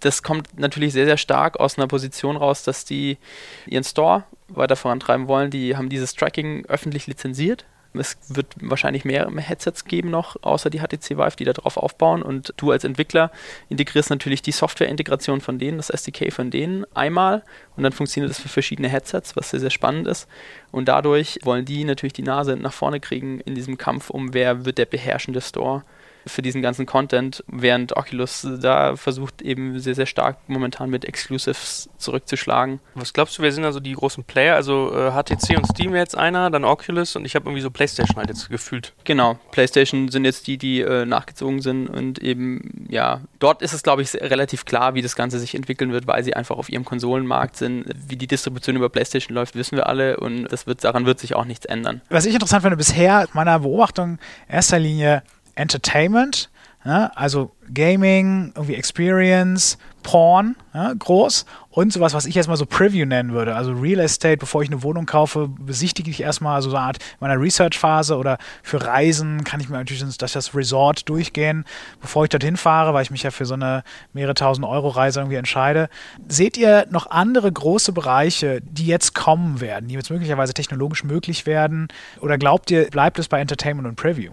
Das 0.00 0.22
kommt 0.22 0.58
natürlich 0.58 0.92
sehr, 0.92 1.04
sehr 1.04 1.16
stark 1.16 1.60
aus 1.60 1.78
einer 1.78 1.86
Position 1.86 2.36
raus, 2.36 2.64
dass 2.64 2.84
die 2.84 3.18
ihren 3.66 3.84
Store 3.84 4.24
weiter 4.48 4.76
vorantreiben 4.76 5.28
wollen. 5.28 5.50
Die 5.50 5.76
haben 5.76 5.88
dieses 5.88 6.14
Tracking 6.14 6.66
öffentlich 6.66 7.06
lizenziert 7.06 7.64
es 7.94 8.16
wird 8.28 8.46
wahrscheinlich 8.60 9.04
mehr 9.04 9.30
Headsets 9.36 9.84
geben 9.84 10.10
noch, 10.10 10.36
außer 10.42 10.70
die 10.70 10.80
HTC 10.80 11.18
Vive, 11.18 11.36
die 11.36 11.44
darauf 11.44 11.76
aufbauen. 11.76 12.22
Und 12.22 12.54
du 12.56 12.70
als 12.70 12.84
Entwickler 12.84 13.30
integrierst 13.68 14.10
natürlich 14.10 14.42
die 14.42 14.52
Software-Integration 14.52 15.40
von 15.40 15.58
denen, 15.58 15.76
das 15.76 15.90
SDK 15.90 16.32
von 16.32 16.50
denen 16.50 16.84
einmal. 16.94 17.42
Und 17.76 17.82
dann 17.82 17.92
funktioniert 17.92 18.30
das 18.30 18.40
für 18.40 18.48
verschiedene 18.48 18.88
Headsets, 18.88 19.36
was 19.36 19.50
sehr, 19.50 19.60
sehr 19.60 19.70
spannend 19.70 20.06
ist. 20.06 20.28
Und 20.70 20.88
dadurch 20.88 21.38
wollen 21.42 21.64
die 21.64 21.84
natürlich 21.84 22.14
die 22.14 22.22
Nase 22.22 22.56
nach 22.56 22.72
vorne 22.72 23.00
kriegen 23.00 23.40
in 23.40 23.54
diesem 23.54 23.76
Kampf 23.78 24.10
um, 24.10 24.32
wer 24.32 24.64
wird 24.64 24.78
der 24.78 24.86
beherrschende 24.86 25.40
Store 25.40 25.84
für 26.26 26.42
diesen 26.42 26.62
ganzen 26.62 26.86
Content, 26.86 27.44
während 27.46 27.96
Oculus 27.96 28.46
da 28.60 28.96
versucht 28.96 29.42
eben 29.42 29.78
sehr, 29.78 29.94
sehr 29.94 30.06
stark 30.06 30.38
momentan 30.46 30.90
mit 30.90 31.04
Exclusives 31.04 31.88
zurückzuschlagen. 31.98 32.80
Was 32.94 33.12
glaubst 33.12 33.38
du, 33.38 33.42
wer 33.42 33.52
sind 33.52 33.64
also 33.64 33.80
die 33.80 33.92
großen 33.92 34.24
Player? 34.24 34.54
Also 34.54 34.92
äh, 34.94 35.10
HTC 35.10 35.56
und 35.56 35.66
Steam 35.66 35.94
jetzt 35.94 36.16
einer, 36.16 36.50
dann 36.50 36.64
Oculus 36.64 37.16
und 37.16 37.24
ich 37.24 37.34
habe 37.34 37.46
irgendwie 37.46 37.62
so 37.62 37.70
PlayStation 37.70 38.16
halt 38.16 38.28
jetzt 38.28 38.48
gefühlt. 38.48 38.92
Genau, 39.04 39.38
PlayStation 39.50 40.08
sind 40.08 40.24
jetzt 40.24 40.46
die, 40.46 40.58
die 40.58 40.80
äh, 40.80 41.04
nachgezogen 41.04 41.60
sind 41.60 41.88
und 41.88 42.18
eben, 42.20 42.86
ja, 42.88 43.20
dort 43.38 43.62
ist 43.62 43.72
es, 43.72 43.82
glaube 43.82 44.02
ich, 44.02 44.14
relativ 44.14 44.64
klar, 44.64 44.94
wie 44.94 45.02
das 45.02 45.16
Ganze 45.16 45.38
sich 45.38 45.54
entwickeln 45.54 45.92
wird, 45.92 46.06
weil 46.06 46.22
sie 46.24 46.34
einfach 46.34 46.56
auf 46.56 46.68
ihrem 46.68 46.84
Konsolenmarkt 46.84 47.56
sind. 47.56 47.84
Wie 48.08 48.16
die 48.16 48.26
Distribution 48.26 48.76
über 48.76 48.88
PlayStation 48.88 49.34
läuft, 49.34 49.54
wissen 49.54 49.76
wir 49.76 49.86
alle 49.86 50.18
und 50.18 50.44
das 50.44 50.66
wird, 50.66 50.84
daran 50.84 51.06
wird 51.06 51.18
sich 51.18 51.34
auch 51.34 51.44
nichts 51.44 51.66
ändern. 51.66 52.02
Was 52.08 52.26
ich 52.26 52.34
interessant 52.34 52.62
finde, 52.62 52.76
bisher 52.76 53.28
meiner 53.32 53.60
Beobachtung 53.60 54.18
in 54.48 54.54
erster 54.54 54.78
Linie 54.78 55.22
Entertainment, 55.54 56.50
ja, 56.84 57.12
also 57.14 57.52
Gaming, 57.72 58.52
irgendwie 58.56 58.74
Experience, 58.74 59.78
Porn, 60.02 60.56
ja, 60.74 60.92
groß 60.92 61.46
und 61.70 61.92
sowas, 61.92 62.12
was 62.12 62.26
ich 62.26 62.34
jetzt 62.34 62.48
mal 62.48 62.56
so 62.56 62.66
Preview 62.66 63.06
nennen 63.06 63.32
würde. 63.32 63.54
Also 63.54 63.72
Real 63.72 64.00
Estate, 64.00 64.36
bevor 64.36 64.62
ich 64.62 64.68
eine 64.68 64.82
Wohnung 64.82 65.06
kaufe, 65.06 65.48
besichtige 65.48 66.10
ich 66.10 66.20
erstmal 66.20 66.60
so 66.60 66.70
eine 66.70 66.80
Art 66.80 66.98
meiner 67.20 67.40
Research-Phase 67.40 68.16
oder 68.16 68.38
für 68.64 68.84
Reisen 68.84 69.44
kann 69.44 69.60
ich 69.60 69.68
mir 69.68 69.76
natürlich 69.76 70.02
das, 70.16 70.32
das 70.32 70.54
Resort 70.56 71.08
durchgehen, 71.08 71.64
bevor 72.00 72.24
ich 72.24 72.30
dorthin 72.30 72.56
fahre, 72.56 72.94
weil 72.94 73.04
ich 73.04 73.12
mich 73.12 73.22
ja 73.22 73.30
für 73.30 73.46
so 73.46 73.54
eine 73.54 73.84
mehrere 74.12 74.34
tausend 74.34 74.66
Euro 74.66 74.88
Reise 74.88 75.20
irgendwie 75.20 75.36
entscheide. 75.36 75.88
Seht 76.26 76.56
ihr 76.56 76.86
noch 76.90 77.10
andere 77.10 77.50
große 77.50 77.92
Bereiche, 77.92 78.60
die 78.60 78.86
jetzt 78.86 79.14
kommen 79.14 79.60
werden, 79.60 79.88
die 79.88 79.94
jetzt 79.94 80.10
möglicherweise 80.10 80.52
technologisch 80.52 81.04
möglich 81.04 81.46
werden? 81.46 81.88
Oder 82.20 82.38
glaubt 82.38 82.72
ihr, 82.72 82.90
bleibt 82.90 83.20
es 83.20 83.28
bei 83.28 83.40
Entertainment 83.40 83.86
und 83.86 83.94
Preview? 83.94 84.32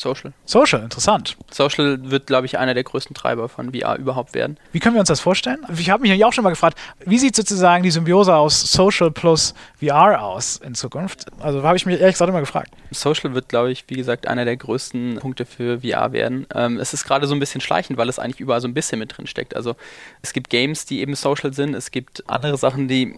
Social. 0.00 0.32
Social, 0.46 0.82
interessant. 0.82 1.36
Social 1.50 2.10
wird, 2.10 2.26
glaube 2.26 2.46
ich, 2.46 2.58
einer 2.58 2.74
der 2.74 2.84
größten 2.84 3.14
Treiber 3.14 3.48
von 3.48 3.72
VR 3.74 3.96
überhaupt 3.96 4.34
werden. 4.34 4.58
Wie 4.72 4.80
können 4.80 4.94
wir 4.94 5.00
uns 5.00 5.08
das 5.08 5.20
vorstellen? 5.20 5.58
Ich 5.76 5.90
habe 5.90 6.02
mich 6.02 6.16
ja 6.16 6.26
auch 6.26 6.32
schon 6.32 6.42
mal 6.42 6.50
gefragt, 6.50 6.78
wie 7.04 7.18
sieht 7.18 7.36
sozusagen 7.36 7.82
die 7.82 7.90
Symbiose 7.90 8.34
aus 8.34 8.72
Social 8.72 9.10
plus 9.10 9.54
VR 9.78 10.22
aus 10.22 10.56
in 10.56 10.74
Zukunft? 10.74 11.26
Also 11.40 11.62
habe 11.62 11.76
ich 11.76 11.84
mich 11.84 12.00
ehrlich 12.00 12.14
gesagt 12.14 12.30
immer 12.30 12.40
gefragt. 12.40 12.70
Social 12.90 13.34
wird, 13.34 13.48
glaube 13.48 13.70
ich, 13.70 13.84
wie 13.88 13.94
gesagt, 13.94 14.26
einer 14.26 14.44
der 14.44 14.56
größten 14.56 15.18
Punkte 15.20 15.44
für 15.44 15.80
VR 15.80 16.12
werden. 16.12 16.46
Ähm, 16.54 16.78
es 16.78 16.94
ist 16.94 17.04
gerade 17.04 17.26
so 17.26 17.34
ein 17.34 17.40
bisschen 17.40 17.60
schleichend, 17.60 17.98
weil 17.98 18.08
es 18.08 18.18
eigentlich 18.18 18.40
überall 18.40 18.60
so 18.60 18.68
ein 18.68 18.74
bisschen 18.74 18.98
mit 18.98 19.16
drin 19.16 19.26
steckt. 19.26 19.54
Also 19.54 19.76
es 20.22 20.32
gibt 20.32 20.48
Games, 20.50 20.86
die 20.86 21.00
eben 21.00 21.14
social 21.14 21.52
sind, 21.52 21.74
es 21.74 21.90
gibt 21.90 22.24
andere 22.28 22.56
Sachen, 22.56 22.88
die, 22.88 23.14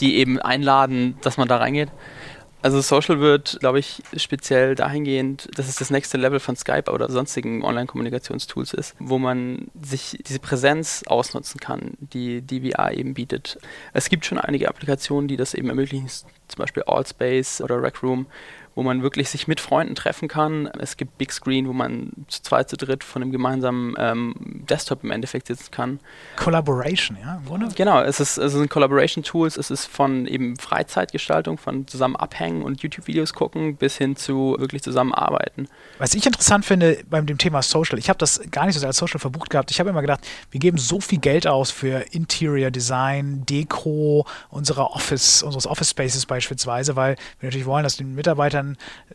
die 0.00 0.16
eben 0.16 0.40
einladen, 0.40 1.16
dass 1.22 1.36
man 1.36 1.48
da 1.48 1.58
reingeht. 1.58 1.90
Also 2.64 2.80
Social 2.80 3.20
wird, 3.20 3.58
glaube 3.60 3.78
ich, 3.78 4.02
speziell 4.16 4.74
dahingehend, 4.74 5.50
dass 5.54 5.68
es 5.68 5.76
das 5.76 5.90
nächste 5.90 6.16
Level 6.16 6.40
von 6.40 6.56
Skype 6.56 6.90
oder 6.90 7.10
sonstigen 7.10 7.62
Online-Kommunikationstools 7.62 8.72
ist, 8.72 8.96
wo 8.98 9.18
man 9.18 9.70
sich 9.82 10.16
diese 10.26 10.38
Präsenz 10.38 11.02
ausnutzen 11.06 11.60
kann, 11.60 11.92
die 12.00 12.40
die 12.40 12.72
VR 12.72 12.94
eben 12.94 13.12
bietet. 13.12 13.58
Es 13.92 14.08
gibt 14.08 14.24
schon 14.24 14.38
einige 14.38 14.68
Applikationen, 14.70 15.28
die 15.28 15.36
das 15.36 15.52
eben 15.52 15.68
ermöglichen, 15.68 16.08
zum 16.08 16.56
Beispiel 16.56 16.84
Allspace 16.84 17.60
oder 17.60 17.82
Rec 17.82 18.02
Room, 18.02 18.24
wo 18.74 18.82
man 18.82 19.02
wirklich 19.02 19.30
sich 19.30 19.48
mit 19.48 19.60
Freunden 19.60 19.94
treffen 19.94 20.28
kann. 20.28 20.66
Es 20.78 20.96
gibt 20.96 21.18
Big 21.18 21.32
Screen, 21.32 21.68
wo 21.68 21.72
man 21.72 22.12
zu 22.28 22.42
zweit, 22.42 22.68
zu 22.68 22.76
dritt 22.76 23.04
von 23.04 23.22
einem 23.22 23.32
gemeinsamen 23.32 23.94
ähm, 23.98 24.34
Desktop 24.68 25.04
im 25.04 25.10
Endeffekt 25.10 25.46
sitzen 25.46 25.70
kann. 25.70 26.00
Collaboration, 26.36 27.16
ja, 27.20 27.40
Grunde? 27.46 27.68
Genau, 27.74 28.00
es, 28.02 28.20
ist, 28.20 28.36
es 28.36 28.52
sind 28.52 28.68
Collaboration-Tools, 28.70 29.56
es 29.56 29.70
ist 29.70 29.86
von 29.86 30.26
eben 30.26 30.56
Freizeitgestaltung, 30.56 31.58
von 31.58 31.86
zusammen 31.86 32.16
abhängen 32.16 32.62
und 32.62 32.82
YouTube-Videos 32.82 33.32
gucken, 33.32 33.76
bis 33.76 33.96
hin 33.96 34.16
zu 34.16 34.56
wirklich 34.58 34.82
zusammenarbeiten. 34.82 35.68
Was 35.98 36.14
ich 36.14 36.26
interessant 36.26 36.64
finde 36.64 37.04
beim 37.08 37.26
dem 37.26 37.38
Thema 37.38 37.62
Social, 37.62 37.98
ich 37.98 38.08
habe 38.08 38.18
das 38.18 38.40
gar 38.50 38.66
nicht 38.66 38.74
so 38.74 38.80
sehr 38.80 38.88
als 38.88 38.98
Social 38.98 39.20
verbucht 39.20 39.50
gehabt. 39.50 39.70
Ich 39.70 39.80
habe 39.80 39.90
immer 39.90 40.00
gedacht, 40.00 40.20
wir 40.50 40.60
geben 40.60 40.78
so 40.78 41.00
viel 41.00 41.18
Geld 41.18 41.46
aus 41.46 41.70
für 41.70 42.12
Interior 42.12 42.70
Design, 42.70 43.44
Deko, 43.46 44.26
unserer 44.50 44.92
Office, 44.92 45.42
unseres 45.42 45.66
Office 45.66 45.90
Spaces 45.90 46.26
beispielsweise, 46.26 46.96
weil 46.96 47.16
wir 47.40 47.48
natürlich 47.48 47.66
wollen, 47.66 47.84
dass 47.84 47.96
den 47.96 48.14
Mitarbeitern, 48.14 48.63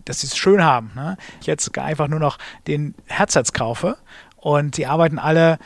dass 0.05 0.21
sie 0.21 0.27
es 0.27 0.37
schön 0.37 0.63
haben. 0.63 0.91
Ne? 0.95 1.17
Ich 1.41 1.47
jetzt 1.47 1.77
einfach 1.77 2.07
nur 2.07 2.19
noch 2.19 2.37
den 2.67 2.95
Headsets 3.07 3.53
kaufe 3.53 3.97
und 4.37 4.77
die 4.77 4.85
arbeiten 4.85 5.19
alle 5.19 5.59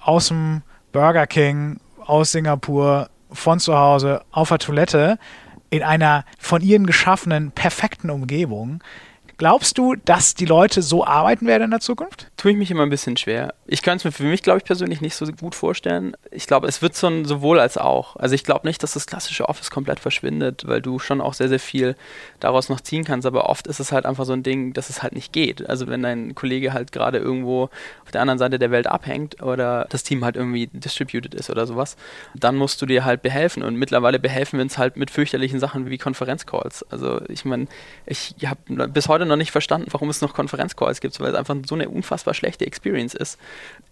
aus 0.00 0.28
dem 0.28 0.62
Burger 0.92 1.26
King, 1.26 1.80
aus 2.04 2.32
Singapur, 2.32 3.10
von 3.32 3.60
zu 3.60 3.76
Hause, 3.76 4.22
auf 4.32 4.48
der 4.48 4.58
Toilette, 4.58 5.18
in 5.70 5.82
einer 5.82 6.24
von 6.38 6.62
ihnen 6.62 6.86
geschaffenen 6.86 7.52
perfekten 7.52 8.10
Umgebung. 8.10 8.82
Glaubst 9.40 9.78
du, 9.78 9.94
dass 9.94 10.34
die 10.34 10.44
Leute 10.44 10.82
so 10.82 11.02
arbeiten 11.02 11.46
werden 11.46 11.62
in 11.62 11.70
der 11.70 11.80
Zukunft? 11.80 12.30
tue 12.40 12.52
ich 12.52 12.56
mich 12.56 12.70
immer 12.70 12.84
ein 12.84 12.90
bisschen 12.90 13.18
schwer. 13.18 13.52
Ich 13.66 13.82
könnte 13.82 13.98
es 13.98 14.04
mir 14.04 14.12
für 14.12 14.24
mich, 14.24 14.42
glaube 14.42 14.58
ich, 14.58 14.64
persönlich 14.64 15.02
nicht 15.02 15.14
so 15.14 15.26
gut 15.26 15.54
vorstellen. 15.54 16.16
Ich 16.30 16.46
glaube, 16.46 16.66
es 16.66 16.80
wird 16.80 16.96
so 16.96 17.06
ein 17.06 17.26
sowohl 17.26 17.60
als 17.60 17.76
auch. 17.76 18.16
Also 18.16 18.34
ich 18.34 18.44
glaube 18.44 18.66
nicht, 18.66 18.82
dass 18.82 18.94
das 18.94 19.06
klassische 19.06 19.46
Office 19.48 19.70
komplett 19.70 20.00
verschwindet, 20.00 20.66
weil 20.66 20.80
du 20.80 20.98
schon 20.98 21.20
auch 21.20 21.34
sehr, 21.34 21.50
sehr 21.50 21.60
viel 21.60 21.96
daraus 22.40 22.70
noch 22.70 22.80
ziehen 22.80 23.04
kannst. 23.04 23.26
Aber 23.26 23.50
oft 23.50 23.66
ist 23.66 23.78
es 23.78 23.92
halt 23.92 24.06
einfach 24.06 24.24
so 24.24 24.32
ein 24.32 24.42
Ding, 24.42 24.72
dass 24.72 24.88
es 24.88 25.02
halt 25.02 25.14
nicht 25.14 25.34
geht. 25.34 25.68
Also 25.68 25.86
wenn 25.86 26.02
dein 26.02 26.34
Kollege 26.34 26.72
halt 26.72 26.92
gerade 26.92 27.18
irgendwo 27.18 27.64
auf 28.04 28.10
der 28.10 28.22
anderen 28.22 28.38
Seite 28.38 28.58
der 28.58 28.70
Welt 28.70 28.86
abhängt 28.86 29.42
oder 29.42 29.86
das 29.90 30.02
Team 30.02 30.24
halt 30.24 30.36
irgendwie 30.36 30.68
distributed 30.68 31.34
ist 31.34 31.50
oder 31.50 31.66
sowas, 31.66 31.98
dann 32.34 32.56
musst 32.56 32.80
du 32.80 32.86
dir 32.86 33.04
halt 33.04 33.20
behelfen. 33.20 33.62
Und 33.62 33.76
mittlerweile 33.76 34.18
behelfen 34.18 34.58
wir 34.58 34.62
uns 34.62 34.78
halt 34.78 34.96
mit 34.96 35.10
fürchterlichen 35.10 35.60
Sachen 35.60 35.90
wie 35.90 35.98
Konferenzcalls. 35.98 36.86
Also 36.90 37.20
ich 37.28 37.44
meine, 37.44 37.66
ich 38.06 38.34
habe 38.46 38.88
bis 38.88 39.08
heute 39.08 39.26
noch 39.30 39.36
nicht 39.36 39.50
verstanden, 39.50 39.88
warum 39.90 40.10
es 40.10 40.20
noch 40.20 40.34
Konferenzcalls 40.34 41.00
gibt, 41.00 41.18
weil 41.20 41.30
es 41.30 41.34
einfach 41.34 41.56
so 41.66 41.74
eine 41.74 41.88
unfassbar 41.88 42.34
schlechte 42.34 42.66
Experience 42.66 43.14
ist. 43.14 43.38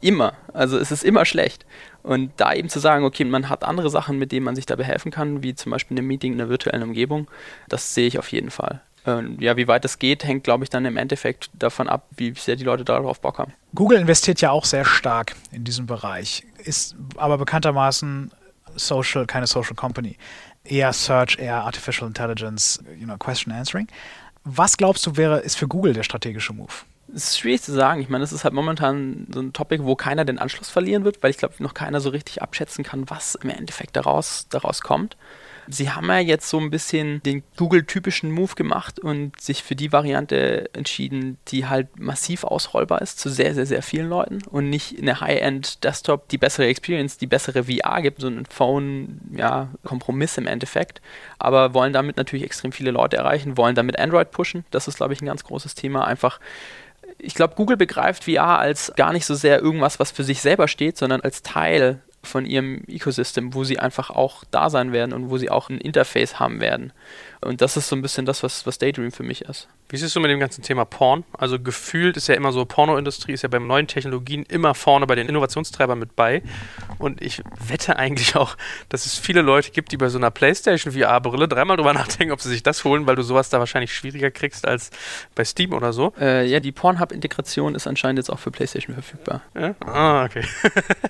Immer. 0.00 0.34
Also 0.52 0.78
es 0.78 0.90
ist 0.90 1.04
immer 1.04 1.24
schlecht. 1.24 1.64
Und 2.02 2.32
da 2.36 2.52
eben 2.52 2.68
zu 2.68 2.78
sagen, 2.78 3.04
okay, 3.04 3.24
man 3.24 3.48
hat 3.48 3.64
andere 3.64 3.90
Sachen, 3.90 4.18
mit 4.18 4.32
denen 4.32 4.44
man 4.44 4.56
sich 4.56 4.66
da 4.66 4.76
behelfen 4.76 5.10
kann, 5.10 5.42
wie 5.42 5.54
zum 5.54 5.72
Beispiel 5.72 5.98
ein 5.98 6.06
Meeting 6.06 6.34
in 6.34 6.40
einer 6.40 6.50
virtuellen 6.50 6.82
Umgebung, 6.82 7.28
das 7.68 7.94
sehe 7.94 8.06
ich 8.06 8.18
auf 8.18 8.30
jeden 8.30 8.50
Fall. 8.50 8.82
Ja, 9.38 9.56
wie 9.56 9.66
weit 9.68 9.84
das 9.84 9.98
geht, 9.98 10.24
hängt, 10.24 10.44
glaube 10.44 10.64
ich, 10.64 10.70
dann 10.70 10.84
im 10.84 10.98
Endeffekt 10.98 11.48
davon 11.54 11.88
ab, 11.88 12.06
wie 12.16 12.34
sehr 12.34 12.56
die 12.56 12.64
Leute 12.64 12.84
darauf 12.84 13.20
Bock 13.20 13.38
haben. 13.38 13.54
Google 13.74 13.98
investiert 13.98 14.42
ja 14.42 14.50
auch 14.50 14.66
sehr 14.66 14.84
stark 14.84 15.34
in 15.50 15.64
diesem 15.64 15.86
Bereich, 15.86 16.44
ist 16.58 16.94
aber 17.16 17.38
bekanntermaßen 17.38 18.30
Social, 18.76 19.24
keine 19.24 19.46
Social 19.46 19.74
Company. 19.74 20.18
Eher 20.64 20.92
Search, 20.92 21.38
eher 21.38 21.64
Artificial 21.64 22.06
Intelligence, 22.06 22.84
you 22.98 23.06
know, 23.06 23.16
Question 23.16 23.50
Answering. 23.50 23.86
Was 24.44 24.76
glaubst 24.76 25.06
du, 25.06 25.16
wäre, 25.16 25.40
ist 25.40 25.56
für 25.56 25.68
Google 25.68 25.92
der 25.92 26.02
strategische 26.02 26.52
Move? 26.52 26.72
Es 27.14 27.30
ist 27.30 27.38
schwierig 27.38 27.62
zu 27.62 27.72
sagen. 27.72 28.00
Ich 28.00 28.08
meine, 28.08 28.22
das 28.22 28.32
ist 28.32 28.44
halt 28.44 28.54
momentan 28.54 29.26
so 29.32 29.40
ein 29.40 29.52
Topic, 29.52 29.84
wo 29.84 29.96
keiner 29.96 30.24
den 30.24 30.38
Anschluss 30.38 30.68
verlieren 30.68 31.04
wird, 31.04 31.22
weil 31.22 31.30
ich 31.30 31.38
glaube, 31.38 31.54
noch 31.58 31.74
keiner 31.74 32.00
so 32.00 32.10
richtig 32.10 32.42
abschätzen 32.42 32.84
kann, 32.84 33.08
was 33.08 33.34
im 33.36 33.50
Endeffekt 33.50 33.96
daraus, 33.96 34.46
daraus 34.50 34.82
kommt. 34.82 35.16
Sie 35.70 35.90
haben 35.90 36.08
ja 36.08 36.18
jetzt 36.18 36.48
so 36.48 36.58
ein 36.58 36.70
bisschen 36.70 37.22
den 37.24 37.42
Google-typischen 37.56 38.30
Move 38.30 38.54
gemacht 38.54 38.98
und 38.98 39.38
sich 39.38 39.62
für 39.62 39.76
die 39.76 39.92
Variante 39.92 40.70
entschieden, 40.72 41.36
die 41.48 41.66
halt 41.66 41.98
massiv 41.98 42.44
ausrollbar 42.44 43.02
ist 43.02 43.20
zu 43.20 43.28
sehr, 43.28 43.54
sehr, 43.54 43.66
sehr 43.66 43.82
vielen 43.82 44.08
Leuten 44.08 44.38
und 44.50 44.70
nicht 44.70 44.98
eine 44.98 45.20
High-End-Desktop 45.20 46.28
die 46.28 46.38
bessere 46.38 46.66
Experience, 46.66 47.18
die 47.18 47.26
bessere 47.26 47.64
VR 47.64 48.00
gibt, 48.00 48.22
so 48.22 48.28
ein 48.28 48.46
Phone-Kompromiss 48.46 50.36
ja, 50.36 50.42
im 50.42 50.46
Endeffekt. 50.46 51.02
Aber 51.38 51.74
wollen 51.74 51.92
damit 51.92 52.16
natürlich 52.16 52.46
extrem 52.46 52.72
viele 52.72 52.90
Leute 52.90 53.18
erreichen, 53.18 53.58
wollen 53.58 53.74
damit 53.74 53.98
Android 53.98 54.30
pushen. 54.30 54.64
Das 54.70 54.88
ist, 54.88 54.96
glaube 54.96 55.12
ich, 55.12 55.20
ein 55.20 55.26
ganz 55.26 55.44
großes 55.44 55.74
Thema. 55.74 56.06
Einfach 56.06 56.40
ich 57.18 57.34
glaube, 57.34 57.54
Google 57.56 57.76
begreift 57.76 58.24
VR 58.24 58.58
als 58.58 58.92
gar 58.96 59.12
nicht 59.12 59.26
so 59.26 59.34
sehr 59.34 59.60
irgendwas, 59.60 59.98
was 59.98 60.10
für 60.10 60.24
sich 60.24 60.40
selber 60.40 60.68
steht, 60.68 60.96
sondern 60.96 61.20
als 61.20 61.42
Teil 61.42 62.00
von 62.22 62.46
ihrem 62.46 62.82
Ecosystem, 62.86 63.54
wo 63.54 63.64
sie 63.64 63.78
einfach 63.78 64.10
auch 64.10 64.44
da 64.50 64.70
sein 64.70 64.92
werden 64.92 65.12
und 65.12 65.30
wo 65.30 65.38
sie 65.38 65.50
auch 65.50 65.68
ein 65.68 65.78
Interface 65.78 66.38
haben 66.38 66.60
werden. 66.60 66.92
Und 67.40 67.60
das 67.60 67.76
ist 67.76 67.88
so 67.88 67.96
ein 67.96 68.02
bisschen 68.02 68.26
das, 68.26 68.42
was, 68.42 68.66
was 68.66 68.78
Daydream 68.78 69.12
für 69.12 69.22
mich 69.22 69.42
ist. 69.42 69.68
Wie 69.90 69.96
siehst 69.96 70.14
du 70.14 70.20
mit 70.20 70.30
dem 70.30 70.40
ganzen 70.40 70.62
Thema 70.62 70.84
Porn? 70.84 71.24
Also 71.32 71.58
gefühlt 71.58 72.16
ist 72.16 72.28
ja 72.28 72.34
immer 72.34 72.52
so, 72.52 72.64
Pornoindustrie 72.64 73.32
ist 73.32 73.42
ja 73.42 73.48
bei 73.48 73.58
neuen 73.58 73.86
Technologien 73.86 74.42
immer 74.42 74.74
vorne 74.74 75.06
bei 75.06 75.14
den 75.14 75.28
Innovationstreibern 75.28 75.98
mit 75.98 76.14
bei. 76.14 76.42
Und 76.98 77.22
ich 77.22 77.42
wette 77.66 77.96
eigentlich 77.96 78.36
auch, 78.36 78.56
dass 78.88 79.06
es 79.06 79.16
viele 79.16 79.40
Leute 79.40 79.70
gibt, 79.70 79.92
die 79.92 79.96
bei 79.96 80.08
so 80.08 80.18
einer 80.18 80.30
PlayStation 80.30 80.92
VR-Brille 80.92 81.48
dreimal 81.48 81.76
drüber 81.76 81.94
nachdenken, 81.94 82.32
ob 82.32 82.40
sie 82.40 82.50
sich 82.50 82.62
das 82.62 82.84
holen, 82.84 83.06
weil 83.06 83.16
du 83.16 83.22
sowas 83.22 83.48
da 83.50 83.60
wahrscheinlich 83.60 83.94
schwieriger 83.94 84.30
kriegst 84.30 84.66
als 84.66 84.90
bei 85.34 85.44
Steam 85.44 85.72
oder 85.72 85.92
so. 85.92 86.12
Äh, 86.20 86.46
ja, 86.46 86.60
die 86.60 86.72
Pornhub-Integration 86.72 87.74
ist 87.74 87.86
anscheinend 87.86 88.18
jetzt 88.18 88.30
auch 88.30 88.38
für 88.38 88.50
PlayStation 88.50 88.94
verfügbar. 88.94 89.42
Ja? 89.54 89.74
Ah, 89.86 90.24
okay. 90.24 90.42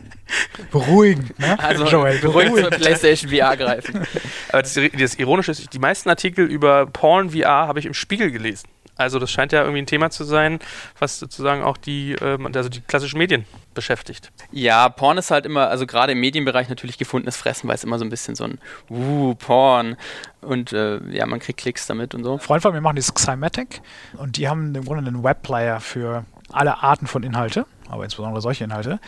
beruhigend, 0.71 1.39
ne? 1.39 1.59
Also 1.59 1.85
Joel, 1.87 2.19
beruhigend 2.19 2.59
zur 2.59 2.71
PlayStation 2.71 3.31
VR 3.31 3.57
greifen. 3.57 4.07
Aber 4.51 4.63
das, 4.63 4.79
das 4.99 5.15
Ironische 5.15 5.53
ist, 5.53 5.73
die 5.73 5.79
meisten 5.79 6.11
Artikel 6.19 6.47
über 6.47 6.87
Porn 6.87 7.31
VR 7.31 7.69
habe 7.69 7.79
ich 7.79 7.87
im 7.87 7.95
Spiegel 7.95 8.33
gelesen. 8.33 8.69
Also 8.97 9.21
das 9.21 9.31
scheint 9.31 9.53
ja 9.53 9.61
irgendwie 9.61 9.83
ein 9.83 9.87
Thema 9.87 10.11
zu 10.11 10.25
sein, 10.25 10.59
was 10.99 11.21
sozusagen 11.21 11.63
auch 11.63 11.77
die, 11.77 12.17
ähm, 12.21 12.47
also 12.53 12.69
die 12.69 12.81
klassischen 12.81 13.19
Medien 13.19 13.45
beschäftigt. 13.73 14.33
Ja, 14.51 14.89
Porn 14.89 15.17
ist 15.19 15.31
halt 15.31 15.47
immer, 15.47 15.69
also 15.69 15.87
gerade 15.87 16.11
im 16.11 16.19
Medienbereich 16.19 16.69
natürlich 16.69 16.99
gefundenes 16.99 17.37
Fressen, 17.37 17.69
weil 17.69 17.77
es 17.77 17.85
immer 17.85 18.01
so 18.01 18.05
ein 18.05 18.11
bisschen 18.11 18.35
so 18.35 18.43
ein 18.43 18.59
Uh, 18.91 19.37
Porn 19.37 19.97
und 20.41 20.73
äh, 20.73 20.99
ja, 21.13 21.27
man 21.27 21.39
kriegt 21.39 21.61
Klicks 21.61 21.87
damit 21.87 22.17
und 22.17 22.25
so. 22.25 22.33
Ein 22.33 22.41
Freund 22.41 22.63
von 22.63 22.73
mir 22.73 22.81
macht 22.81 22.97
dieses 22.97 23.15
Cymatic 23.17 23.81
und 24.15 24.37
die 24.37 24.49
haben 24.49 24.75
im 24.75 24.85
Grunde 24.85 25.07
einen 25.07 25.23
Webplayer 25.23 25.79
für 25.79 26.25
alle 26.51 26.83
Arten 26.83 27.07
von 27.07 27.23
Inhalte, 27.23 27.67
aber 27.89 28.03
insbesondere 28.03 28.41
solche 28.41 28.65
Inhalte 28.65 28.99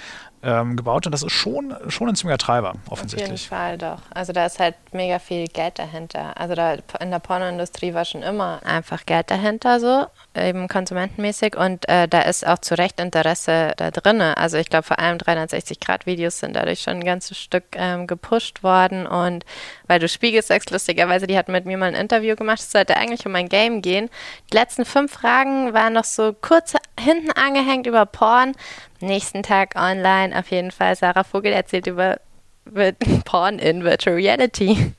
ähm, 0.42 0.76
gebaut 0.76 1.06
und 1.06 1.12
das 1.12 1.22
ist 1.22 1.32
schon, 1.32 1.74
schon 1.88 2.08
ein 2.08 2.14
ziemlicher 2.14 2.38
Treiber, 2.38 2.74
offensichtlich. 2.88 3.30
Auf 3.30 3.38
jeden 3.38 3.48
Fall 3.48 3.78
doch. 3.78 4.02
Also 4.10 4.32
da 4.32 4.46
ist 4.46 4.58
halt 4.58 4.74
mega 4.92 5.18
viel 5.18 5.46
Geld 5.48 5.78
dahinter. 5.78 6.38
Also 6.40 6.54
da 6.54 6.76
in 7.00 7.10
der 7.10 7.18
Pornoindustrie 7.18 7.92
war 7.92 8.04
schon 8.06 8.22
immer 8.22 8.60
einfach 8.64 9.04
Geld 9.04 9.30
dahinter, 9.30 9.80
so 9.80 10.06
eben 10.34 10.68
konsumentenmäßig 10.68 11.56
und 11.56 11.88
äh, 11.88 12.08
da 12.08 12.22
ist 12.22 12.46
auch 12.46 12.58
zu 12.58 12.78
Recht 12.78 13.00
Interesse 13.00 13.72
da 13.76 13.90
drin. 13.90 14.20
Also 14.20 14.56
ich 14.56 14.70
glaube 14.70 14.84
vor 14.84 14.98
allem 14.98 15.18
360-Grad-Videos 15.18 16.38
sind 16.38 16.56
dadurch 16.56 16.80
schon 16.80 16.94
ein 16.94 17.04
ganzes 17.04 17.38
Stück 17.38 17.64
ähm, 17.74 18.06
gepusht 18.06 18.62
worden 18.62 19.06
und 19.06 19.44
weil 19.88 19.98
du 19.98 20.08
Spiegel 20.08 20.42
sagst, 20.42 20.70
lustigerweise, 20.70 21.26
die 21.26 21.36
hat 21.36 21.48
mit 21.48 21.66
mir 21.66 21.76
mal 21.76 21.86
ein 21.86 21.94
Interview 21.94 22.36
gemacht, 22.36 22.60
es 22.60 22.72
sollte 22.72 22.96
eigentlich 22.96 23.26
um 23.26 23.34
ein 23.34 23.48
Game 23.48 23.82
gehen. 23.82 24.08
Die 24.52 24.56
letzten 24.56 24.84
fünf 24.84 25.12
Fragen 25.12 25.74
waren 25.74 25.92
noch 25.92 26.04
so 26.04 26.32
kurz 26.32 26.74
hinten 26.98 27.32
angehängt 27.32 27.86
über 27.86 28.06
Porn, 28.06 28.54
Nächsten 29.00 29.42
Tag 29.42 29.74
online 29.76 30.38
auf 30.38 30.50
jeden 30.50 30.70
Fall. 30.70 30.96
Sarah 30.96 31.24
Vogel 31.24 31.52
erzählt 31.52 31.86
über 31.86 32.20
Porn 33.24 33.58
in 33.58 33.84
Virtual 33.84 34.16
Reality. 34.16 34.92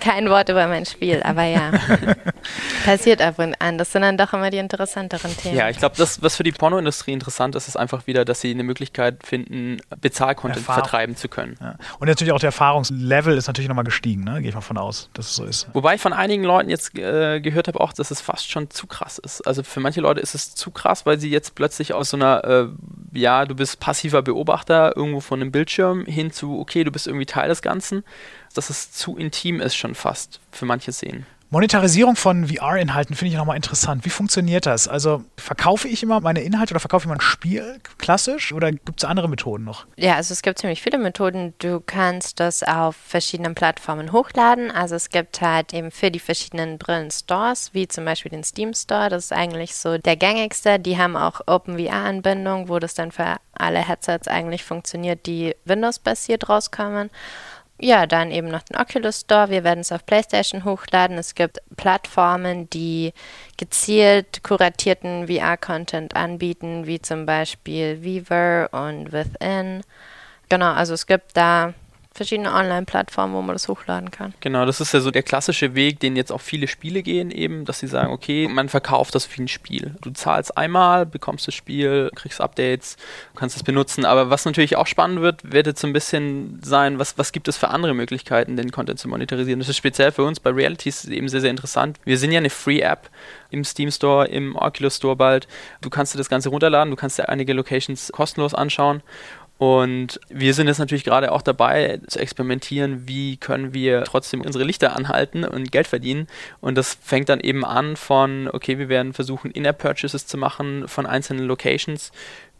Kein 0.00 0.28
Wort 0.28 0.48
über 0.48 0.66
mein 0.66 0.84
Spiel, 0.84 1.22
aber 1.22 1.44
ja. 1.44 1.70
Passiert 2.84 3.22
ab 3.22 3.38
und 3.38 3.54
an. 3.60 3.78
Das 3.78 3.92
sind 3.92 4.02
dann 4.02 4.16
doch 4.16 4.32
immer 4.32 4.50
die 4.50 4.56
interessanteren 4.58 5.36
Themen. 5.36 5.56
Ja, 5.56 5.68
ich 5.68 5.78
glaube, 5.78 5.94
das, 5.96 6.20
was 6.22 6.36
für 6.36 6.42
die 6.42 6.50
Pornoindustrie 6.50 7.12
interessant 7.12 7.54
ist, 7.54 7.68
ist 7.68 7.76
einfach 7.76 8.06
wieder, 8.06 8.24
dass 8.24 8.40
sie 8.40 8.50
eine 8.50 8.64
Möglichkeit 8.64 9.24
finden, 9.24 9.78
Bezahlcontent 10.00 10.64
vertreiben 10.64 11.16
zu 11.16 11.28
können. 11.28 11.56
Ja. 11.60 11.76
Und 12.00 12.08
natürlich 12.08 12.32
auch 12.32 12.40
der 12.40 12.48
Erfahrungslevel 12.48 13.36
ist 13.36 13.46
natürlich 13.46 13.68
nochmal 13.68 13.84
gestiegen, 13.84 14.24
ne? 14.24 14.40
gehe 14.40 14.48
ich 14.48 14.54
mal 14.54 14.60
von 14.60 14.78
aus, 14.78 15.08
dass 15.14 15.30
es 15.30 15.36
so 15.36 15.44
ist. 15.44 15.68
Wobei 15.72 15.94
ich 15.94 16.00
von 16.00 16.12
einigen 16.12 16.42
Leuten 16.42 16.68
jetzt 16.68 16.98
äh, 16.98 17.40
gehört 17.40 17.68
habe, 17.68 17.80
auch, 17.80 17.92
dass 17.92 18.10
es 18.10 18.20
fast 18.20 18.50
schon 18.50 18.70
zu 18.70 18.88
krass 18.88 19.18
ist. 19.18 19.46
Also 19.46 19.62
für 19.62 19.80
manche 19.80 20.00
Leute 20.00 20.20
ist 20.20 20.34
es 20.34 20.54
zu 20.54 20.72
krass, 20.72 21.06
weil 21.06 21.20
sie 21.20 21.30
jetzt 21.30 21.54
plötzlich 21.54 21.94
aus 21.94 22.10
so 22.10 22.16
einer, 22.16 22.44
äh, 22.44 22.66
ja, 23.12 23.44
du 23.44 23.54
bist 23.54 23.78
passiver 23.78 24.22
Beobachter 24.22 24.96
irgendwo 24.96 25.20
von 25.20 25.40
einem 25.40 25.52
Bildschirm 25.52 26.06
hin 26.06 26.32
zu, 26.32 26.58
okay, 26.58 26.82
du 26.82 26.90
bist 26.90 27.06
irgendwie 27.06 27.26
Teil 27.26 27.48
des 27.48 27.62
Ganzen 27.62 28.02
dass 28.52 28.70
es 28.70 28.92
zu 28.92 29.16
intim 29.16 29.60
ist 29.60 29.74
schon 29.74 29.94
fast 29.94 30.40
für 30.50 30.66
manche 30.66 30.92
Szenen. 30.92 31.26
Monetarisierung 31.52 32.16
von 32.16 32.46
VR-Inhalten 32.46 33.14
finde 33.14 33.32
ich 33.32 33.36
nochmal 33.36 33.56
interessant. 33.56 34.06
Wie 34.06 34.10
funktioniert 34.10 34.64
das? 34.64 34.88
Also 34.88 35.22
verkaufe 35.36 35.86
ich 35.86 36.02
immer 36.02 36.18
meine 36.22 36.40
Inhalte 36.40 36.72
oder 36.72 36.80
verkaufe 36.80 37.02
ich 37.02 37.04
immer 37.04 37.16
ein 37.16 37.20
Spiel 37.20 37.78
klassisch 37.98 38.54
oder 38.54 38.72
gibt 38.72 39.02
es 39.02 39.04
andere 39.04 39.28
Methoden 39.28 39.64
noch? 39.64 39.84
Ja, 39.96 40.16
also 40.16 40.32
es 40.32 40.40
gibt 40.40 40.60
ziemlich 40.60 40.80
viele 40.80 40.96
Methoden. 40.96 41.52
Du 41.58 41.80
kannst 41.84 42.40
das 42.40 42.62
auf 42.62 42.96
verschiedenen 42.96 43.54
Plattformen 43.54 44.12
hochladen. 44.12 44.70
Also 44.70 44.94
es 44.94 45.10
gibt 45.10 45.42
halt 45.42 45.74
eben 45.74 45.90
für 45.90 46.10
die 46.10 46.20
verschiedenen 46.20 46.78
Brillen 46.78 47.10
Stores, 47.10 47.68
wie 47.74 47.86
zum 47.86 48.06
Beispiel 48.06 48.30
den 48.30 48.44
Steam 48.44 48.72
Store. 48.72 49.10
Das 49.10 49.24
ist 49.24 49.32
eigentlich 49.34 49.74
so 49.74 49.98
der 49.98 50.16
gängigste. 50.16 50.78
Die 50.78 50.96
haben 50.96 51.18
auch 51.18 51.42
OpenVR-Anbindung, 51.46 52.70
wo 52.70 52.78
das 52.78 52.94
dann 52.94 53.12
für 53.12 53.36
alle 53.52 53.86
Headsets 53.86 54.26
eigentlich 54.26 54.64
funktioniert, 54.64 55.26
die 55.26 55.54
Windows-basiert 55.66 56.48
rauskommen 56.48 57.10
ja, 57.82 58.06
dann 58.06 58.30
eben 58.30 58.48
noch 58.48 58.62
den 58.62 58.76
Oculus 58.76 59.22
Store. 59.22 59.50
Wir 59.50 59.64
werden 59.64 59.80
es 59.80 59.90
auf 59.90 60.06
PlayStation 60.06 60.64
hochladen. 60.64 61.18
Es 61.18 61.34
gibt 61.34 61.60
Plattformen, 61.76 62.70
die 62.70 63.12
gezielt 63.56 64.44
kuratierten 64.44 65.26
VR-Content 65.26 66.14
anbieten, 66.14 66.86
wie 66.86 67.02
zum 67.02 67.26
Beispiel 67.26 68.02
Weaver 68.02 68.68
und 68.72 69.12
Within. 69.12 69.82
Genau, 70.48 70.72
also 70.72 70.94
es 70.94 71.06
gibt 71.06 71.36
da 71.36 71.74
verschiedene 72.14 72.52
Online-Plattformen, 72.52 73.34
wo 73.34 73.42
man 73.42 73.54
das 73.54 73.68
hochladen 73.68 74.10
kann. 74.10 74.34
Genau, 74.40 74.66
das 74.66 74.80
ist 74.80 74.92
ja 74.92 75.00
so 75.00 75.10
der 75.10 75.22
klassische 75.22 75.74
Weg, 75.74 76.00
den 76.00 76.16
jetzt 76.16 76.30
auch 76.30 76.40
viele 76.40 76.68
Spiele 76.68 77.02
gehen, 77.02 77.30
eben, 77.30 77.64
dass 77.64 77.80
sie 77.80 77.86
sagen, 77.86 78.12
okay, 78.12 78.48
man 78.48 78.68
verkauft 78.68 79.14
das 79.14 79.28
wie 79.36 79.42
ein 79.42 79.48
Spiel. 79.48 79.94
Du 80.02 80.10
zahlst 80.10 80.56
einmal, 80.56 81.06
bekommst 81.06 81.46
das 81.46 81.54
Spiel, 81.54 82.10
kriegst 82.14 82.40
Updates, 82.40 82.96
kannst 83.34 83.56
es 83.56 83.62
benutzen. 83.62 84.04
Aber 84.04 84.30
was 84.30 84.44
natürlich 84.44 84.76
auch 84.76 84.86
spannend 84.86 85.22
wird, 85.22 85.52
wird 85.52 85.66
jetzt 85.66 85.80
so 85.80 85.86
ein 85.86 85.92
bisschen 85.92 86.60
sein, 86.62 86.98
was, 86.98 87.16
was 87.18 87.32
gibt 87.32 87.48
es 87.48 87.56
für 87.56 87.68
andere 87.68 87.94
Möglichkeiten, 87.94 88.56
den 88.56 88.70
Content 88.70 88.98
zu 88.98 89.08
monetarisieren. 89.08 89.60
Das 89.60 89.68
ist 89.68 89.76
speziell 89.76 90.12
für 90.12 90.24
uns 90.24 90.40
bei 90.40 90.50
Realities 90.50 91.04
eben 91.06 91.28
sehr, 91.28 91.40
sehr 91.40 91.50
interessant. 91.50 91.98
Wir 92.04 92.18
sind 92.18 92.32
ja 92.32 92.38
eine 92.38 92.50
Free-App 92.50 93.08
im 93.50 93.64
Steam 93.64 93.90
Store, 93.90 94.26
im 94.26 94.56
Oculus 94.56 94.96
Store 94.96 95.16
bald. 95.16 95.46
Du 95.80 95.90
kannst 95.90 96.14
dir 96.14 96.18
das 96.18 96.28
Ganze 96.28 96.48
runterladen, 96.48 96.90
du 96.90 96.96
kannst 96.96 97.18
dir 97.18 97.28
einige 97.28 97.52
Locations 97.52 98.10
kostenlos 98.12 98.54
anschauen 98.54 99.02
Und 99.62 100.18
wir 100.28 100.54
sind 100.54 100.66
jetzt 100.66 100.80
natürlich 100.80 101.04
gerade 101.04 101.30
auch 101.30 101.40
dabei 101.40 102.00
zu 102.08 102.18
experimentieren, 102.18 103.06
wie 103.06 103.36
können 103.36 103.72
wir 103.72 104.02
trotzdem 104.02 104.40
unsere 104.40 104.64
Lichter 104.64 104.96
anhalten 104.96 105.44
und 105.44 105.70
Geld 105.70 105.86
verdienen. 105.86 106.26
Und 106.60 106.76
das 106.76 106.98
fängt 107.00 107.28
dann 107.28 107.38
eben 107.38 107.64
an 107.64 107.94
von, 107.94 108.50
okay, 108.52 108.80
wir 108.80 108.88
werden 108.88 109.12
versuchen, 109.12 109.52
In-App-Purchases 109.52 110.26
zu 110.26 110.36
machen 110.36 110.88
von 110.88 111.06
einzelnen 111.06 111.44
Locations 111.44 112.10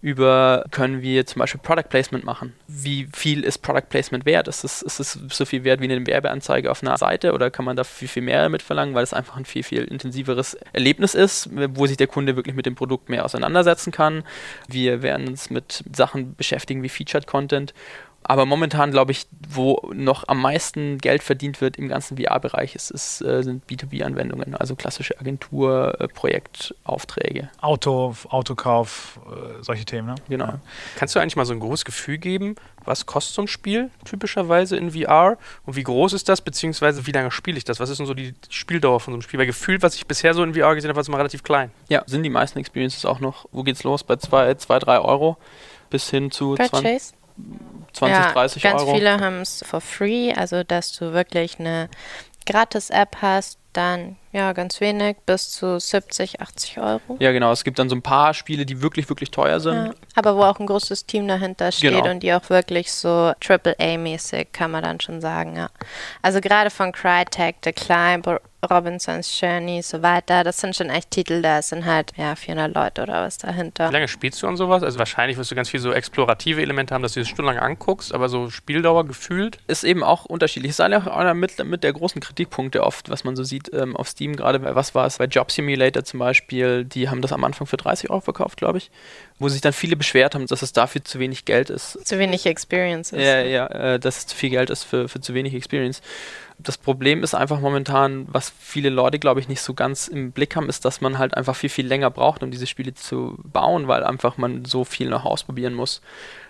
über 0.02 0.64
können 0.72 1.00
wir 1.00 1.24
zum 1.26 1.38
Beispiel 1.38 1.60
Product 1.62 1.88
Placement 1.88 2.24
machen. 2.24 2.54
Wie 2.66 3.08
viel 3.14 3.44
ist 3.44 3.58
Product 3.58 3.88
Placement 3.88 4.26
wert? 4.26 4.48
Ist 4.48 4.64
es, 4.64 4.82
ist 4.82 4.98
es 4.98 5.12
so 5.12 5.44
viel 5.44 5.62
wert 5.62 5.80
wie 5.80 5.84
eine 5.84 6.04
Werbeanzeige 6.04 6.72
auf 6.72 6.82
einer 6.82 6.98
Seite 6.98 7.32
oder 7.32 7.52
kann 7.52 7.64
man 7.64 7.76
da 7.76 7.84
viel, 7.84 8.08
viel 8.08 8.22
mehr 8.22 8.42
damit 8.42 8.62
verlangen, 8.62 8.94
weil 8.94 9.04
es 9.04 9.14
einfach 9.14 9.36
ein 9.36 9.44
viel, 9.44 9.62
viel 9.62 9.84
intensiveres 9.84 10.54
Erlebnis 10.72 11.14
ist, 11.14 11.48
wo 11.52 11.86
sich 11.86 11.96
der 11.96 12.08
Kunde 12.08 12.34
wirklich 12.34 12.56
mit 12.56 12.66
dem 12.66 12.74
Produkt 12.74 13.08
mehr 13.08 13.24
auseinandersetzen 13.24 13.92
kann. 13.92 14.24
Wir 14.66 15.02
werden 15.02 15.28
uns 15.28 15.50
mit 15.50 15.84
Sachen 15.94 16.34
beschäftigen 16.34 16.82
wie 16.82 16.88
Featured 16.88 17.28
Content 17.28 17.72
aber 18.24 18.46
momentan, 18.46 18.90
glaube 18.90 19.12
ich, 19.12 19.26
wo 19.48 19.90
noch 19.94 20.28
am 20.28 20.40
meisten 20.40 20.98
Geld 20.98 21.22
verdient 21.22 21.60
wird 21.60 21.76
im 21.76 21.88
ganzen 21.88 22.16
VR-Bereich, 22.16 22.74
ist, 22.74 22.90
ist, 22.90 23.20
äh, 23.22 23.42
sind 23.42 23.64
B2B-Anwendungen, 23.68 24.54
also 24.54 24.76
klassische 24.76 25.18
Agentur, 25.18 26.00
äh, 26.00 26.08
Projektaufträge. 26.08 27.50
Auto, 27.60 28.14
Autokauf, 28.28 29.20
äh, 29.26 29.62
solche 29.62 29.84
Themen, 29.84 30.08
ne? 30.08 30.14
Genau. 30.28 30.46
Ja. 30.46 30.60
Kannst 30.96 31.14
du 31.14 31.20
eigentlich 31.20 31.36
mal 31.36 31.44
so 31.44 31.52
ein 31.52 31.60
großes 31.60 31.84
Gefühl 31.84 32.18
geben, 32.18 32.56
was 32.84 33.06
kostet 33.06 33.34
so 33.34 33.42
ein 33.42 33.48
Spiel 33.48 33.90
typischerweise 34.04 34.76
in 34.76 34.92
VR 34.92 35.36
und 35.66 35.76
wie 35.76 35.82
groß 35.82 36.12
ist 36.12 36.28
das, 36.28 36.40
beziehungsweise 36.40 37.06
wie 37.06 37.12
lange 37.12 37.30
spiele 37.30 37.58
ich 37.58 37.64
das? 37.64 37.80
Was 37.80 37.90
ist 37.90 37.98
denn 37.98 38.06
so 38.06 38.14
die 38.14 38.34
Spieldauer 38.48 39.00
von 39.00 39.12
so 39.12 39.16
einem 39.16 39.22
Spiel? 39.22 39.38
Weil 39.40 39.46
gefühlt, 39.46 39.82
was 39.82 39.94
ich 39.94 40.06
bisher 40.06 40.34
so 40.34 40.42
in 40.42 40.54
VR 40.54 40.74
gesehen 40.74 40.88
habe, 40.88 40.96
war 40.96 41.02
es 41.02 41.08
mal 41.08 41.16
relativ 41.16 41.42
klein. 41.42 41.70
Ja, 41.88 42.02
sind 42.06 42.22
die 42.22 42.30
meisten 42.30 42.58
Experiences 42.58 43.04
auch 43.04 43.20
noch, 43.20 43.46
wo 43.52 43.62
geht's 43.62 43.84
los? 43.84 44.04
Bei 44.04 44.16
2, 44.16 44.54
3 44.54 45.00
Euro 45.00 45.36
bis 45.90 46.10
hin 46.10 46.30
zu 46.30 46.54
Purchase? 46.54 47.12
20. 47.92 47.92
20, 47.94 48.10
ja, 48.10 48.32
30 48.32 48.62
ganz 48.62 48.80
Euro. 48.80 48.86
Ganz 48.86 48.98
viele 48.98 49.20
haben 49.20 49.40
es 49.40 49.64
for 49.66 49.80
free, 49.80 50.32
also 50.32 50.64
dass 50.64 50.92
du 50.92 51.12
wirklich 51.12 51.58
eine 51.58 51.88
Gratis-App 52.46 53.18
hast, 53.20 53.58
dann 53.72 54.16
ja 54.32 54.52
ganz 54.52 54.80
wenig, 54.80 55.16
bis 55.24 55.50
zu 55.50 55.78
70, 55.78 56.40
80 56.40 56.78
Euro. 56.78 57.16
Ja, 57.20 57.32
genau. 57.32 57.52
Es 57.52 57.64
gibt 57.64 57.78
dann 57.78 57.88
so 57.88 57.96
ein 57.96 58.02
paar 58.02 58.34
Spiele, 58.34 58.66
die 58.66 58.82
wirklich, 58.82 59.08
wirklich 59.08 59.30
teuer 59.30 59.60
sind. 59.60 59.86
Ja, 59.86 59.94
aber 60.14 60.36
wo 60.36 60.42
auch 60.42 60.58
ein 60.58 60.66
großes 60.66 61.06
Team 61.06 61.26
dahinter 61.28 61.72
steht 61.72 61.92
genau. 61.92 62.10
und 62.10 62.20
die 62.22 62.32
auch 62.34 62.50
wirklich 62.50 62.92
so 62.92 63.32
AAA-mäßig, 63.40 64.48
kann 64.52 64.70
man 64.70 64.82
dann 64.82 65.00
schon 65.00 65.20
sagen, 65.20 65.56
ja. 65.56 65.70
Also 66.20 66.40
gerade 66.40 66.70
von 66.70 66.92
Crytek, 66.92 67.56
The 67.64 67.72
Climb, 67.72 68.26
Robinson's 68.70 69.40
Journey, 69.40 69.82
so 69.82 70.02
weiter. 70.02 70.44
Das 70.44 70.58
sind 70.58 70.76
schon 70.76 70.88
echt 70.88 71.10
Titel, 71.10 71.42
da 71.42 71.62
sind 71.62 71.84
halt 71.84 72.12
ja 72.16 72.36
400 72.36 72.74
Leute 72.74 73.02
oder 73.02 73.24
was 73.24 73.38
dahinter. 73.38 73.88
Wie 73.88 73.92
lange 73.92 74.06
spielst 74.08 74.40
du 74.42 74.46
an 74.46 74.56
sowas? 74.56 74.82
Also 74.82 74.98
wahrscheinlich 74.98 75.36
wirst 75.36 75.50
du 75.50 75.54
ganz 75.54 75.68
viel 75.68 75.80
so 75.80 75.92
explorative 75.92 76.62
Elemente 76.62 76.94
haben, 76.94 77.02
dass 77.02 77.14
du 77.14 77.20
das 77.20 77.28
stundenlang 77.28 77.58
anguckst, 77.58 78.14
aber 78.14 78.28
so 78.28 78.50
Spieldauer 78.50 79.06
gefühlt? 79.06 79.58
Ist 79.66 79.82
eben 79.82 80.04
auch 80.04 80.26
unterschiedlich. 80.26 80.70
Das 80.70 80.76
ist 80.76 80.80
eigentlich 80.80 81.12
auch 81.12 81.16
einer 81.16 81.34
mit, 81.34 81.62
mit 81.64 81.82
der 81.82 81.92
großen 81.92 82.20
Kritikpunkte 82.20 82.84
oft, 82.84 83.10
was 83.10 83.24
man 83.24 83.34
so 83.34 83.42
sieht 83.42 83.72
ähm, 83.74 83.96
auf 83.96 84.08
Steam 84.08 84.36
gerade. 84.36 84.62
Was 84.76 84.94
war 84.94 85.06
es 85.06 85.18
bei 85.18 85.24
Job 85.24 85.50
Simulator 85.50 86.04
zum 86.04 86.20
Beispiel? 86.20 86.84
Die 86.84 87.08
haben 87.08 87.20
das 87.20 87.32
am 87.32 87.42
Anfang 87.42 87.66
für 87.66 87.76
30 87.76 88.10
Euro 88.10 88.20
verkauft, 88.20 88.58
glaube 88.58 88.78
ich 88.78 88.90
wo 89.42 89.48
sich 89.48 89.60
dann 89.60 89.72
viele 89.72 89.96
beschwert 89.96 90.34
haben, 90.34 90.46
dass 90.46 90.62
es 90.62 90.72
dafür 90.72 91.04
zu 91.04 91.18
wenig 91.18 91.44
Geld 91.44 91.68
ist. 91.68 91.98
Zu 92.06 92.18
wenig 92.18 92.46
Experience 92.46 93.12
ist. 93.12 93.22
Ja, 93.22 93.40
ja, 93.40 93.66
äh, 93.66 93.98
dass 93.98 94.18
es 94.18 94.26
zu 94.28 94.36
viel 94.36 94.50
Geld 94.50 94.70
ist 94.70 94.84
für, 94.84 95.08
für 95.08 95.20
zu 95.20 95.34
wenig 95.34 95.52
Experience. 95.54 96.00
Das 96.62 96.78
Problem 96.78 97.22
ist 97.22 97.34
einfach 97.34 97.60
momentan, 97.60 98.26
was 98.30 98.52
viele 98.58 98.90
Leute, 98.90 99.18
glaube 99.18 99.40
ich, 99.40 99.48
nicht 99.48 99.60
so 99.60 99.74
ganz 99.74 100.08
im 100.08 100.32
Blick 100.32 100.56
haben, 100.56 100.68
ist, 100.68 100.84
dass 100.84 101.00
man 101.00 101.18
halt 101.18 101.36
einfach 101.36 101.56
viel, 101.56 101.70
viel 101.70 101.86
länger 101.86 102.10
braucht, 102.10 102.42
um 102.42 102.50
diese 102.50 102.66
Spiele 102.66 102.94
zu 102.94 103.38
bauen, 103.42 103.88
weil 103.88 104.04
einfach 104.04 104.36
man 104.36 104.64
so 104.64 104.84
viel 104.84 105.08
noch 105.08 105.24
ausprobieren 105.24 105.74
muss. 105.74 106.00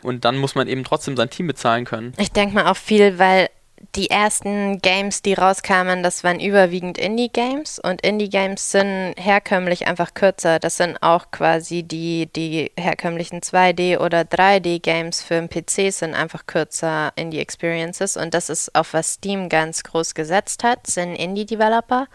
Und 0.03 0.25
dann 0.25 0.39
muss 0.39 0.55
man 0.55 0.69
eben 0.69 0.85
trotzdem 0.85 1.17
sein 1.17 1.31
Team 1.31 1.47
bezahlen 1.47 1.85
können. 1.85 2.13
Ich 2.19 2.33
denke 2.33 2.55
mal 2.55 2.67
auch 2.67 2.77
viel, 2.77 3.19
weil 3.19 3.49
die 3.95 4.09
ersten 4.11 4.81
Games, 4.81 5.23
die 5.23 5.35
rauskamen, 5.35 6.03
das 6.03 6.25
waren 6.25 6.41
überwiegend 6.41 6.99
Indie-Games 6.99 7.79
und 7.79 8.01
Indie-Games 8.01 8.71
sind 8.71 9.15
herkömmlich 9.19 9.87
einfach 9.87 10.15
kürzer. 10.15 10.59
Das 10.59 10.77
sind 10.77 11.03
auch 11.03 11.31
quasi 11.31 11.83
die, 11.83 12.27
die 12.35 12.73
herkömmlichen 12.79 13.41
2D- 13.41 13.99
oder 13.99 14.23
3D-Games 14.23 15.23
für 15.23 15.35
den 15.35 15.49
PC 15.49 15.93
sind 15.93 16.15
einfach 16.15 16.47
kürzer 16.47 17.13
Indie-Experiences 17.17 18.17
und 18.17 18.35
das 18.35 18.49
ist 18.49 18.75
auf 18.75 18.95
was 18.95 19.15
Steam 19.15 19.49
ganz 19.49 19.83
groß 19.83 20.15
gesetzt 20.15 20.65
hat, 20.65 20.87
sind 20.87 21.15
Indie-Developer. 21.17 22.07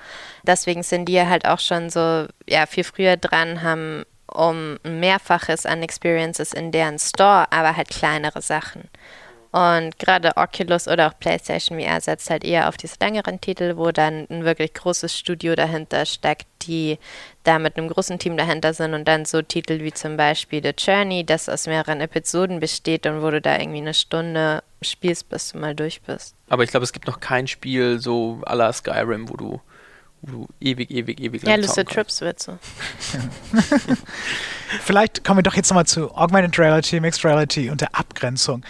Deswegen 0.43 0.83
sind 0.83 1.05
die 1.05 1.21
halt 1.21 1.45
auch 1.47 1.59
schon 1.59 1.89
so 1.89 2.25
ja, 2.47 2.65
viel 2.65 2.85
früher 2.85 3.17
dran, 3.17 3.61
haben 3.61 4.03
um 4.33 4.77
Mehrfaches 4.83 5.65
an 5.65 5.83
Experiences 5.83 6.53
in 6.53 6.71
deren 6.71 6.99
Store, 6.99 7.51
aber 7.51 7.75
halt 7.75 7.89
kleinere 7.89 8.41
Sachen. 8.41 8.89
Und 9.51 9.97
gerade 9.97 10.35
Oculus 10.35 10.87
oder 10.87 11.07
auch 11.07 11.19
PlayStation 11.19 11.79
VR 11.79 12.01
setzt 12.01 12.29
halt 12.29 12.43
eher 12.43 12.67
auf 12.67 12.77
diese 12.77 12.95
längeren 12.99 13.39
Titel, 13.39 13.77
wo 13.77 13.91
dann 13.91 14.27
ein 14.29 14.43
wirklich 14.43 14.73
großes 14.73 15.17
Studio 15.17 15.55
dahinter 15.55 16.05
steckt, 16.05 16.47
die 16.63 16.99
da 17.43 17.57
mit 17.59 17.77
einem 17.77 17.87
großen 17.87 18.19
Team 18.19 18.35
dahinter 18.35 18.73
sind 18.73 18.93
und 18.93 19.07
dann 19.07 19.25
so 19.25 19.41
Titel 19.41 19.79
wie 19.79 19.93
zum 19.93 20.17
Beispiel 20.17 20.61
The 20.61 20.73
Journey, 20.77 21.25
das 21.25 21.47
aus 21.47 21.65
mehreren 21.65 22.01
Episoden 22.01 22.59
besteht 22.59 23.05
und 23.05 23.21
wo 23.21 23.31
du 23.31 23.39
da 23.39 23.57
irgendwie 23.57 23.79
eine 23.79 23.93
Stunde 23.93 24.63
spielst, 24.81 25.29
bis 25.29 25.53
du 25.53 25.59
mal 25.59 25.75
durch 25.75 26.01
bist. 26.01 26.35
Aber 26.49 26.63
ich 26.63 26.69
glaube, 26.71 26.83
es 26.83 26.91
gibt 26.91 27.07
noch 27.07 27.19
kein 27.19 27.47
Spiel 27.47 27.99
so 27.99 28.41
à 28.45 28.55
la 28.55 28.73
Skyrim, 28.73 29.29
wo 29.29 29.37
du, 29.37 29.61
wo 30.21 30.31
du 30.31 30.47
ewig, 30.59 30.91
ewig, 30.91 31.21
ewig 31.21 31.43
lang 31.43 31.55
Ja, 31.55 31.61
Lucid 31.65 31.87
Trips 31.89 32.19
wird 32.19 32.41
so. 32.41 32.57
Vielleicht 34.83 35.23
kommen 35.23 35.39
wir 35.39 35.43
doch 35.43 35.55
jetzt 35.55 35.69
nochmal 35.69 35.85
zu 35.85 36.13
Augmented 36.13 36.59
Reality, 36.59 36.99
Mixed 36.99 37.23
Reality 37.23 37.69
und 37.69 37.79
der 37.79 37.95
Abgrenzung. 37.95 38.63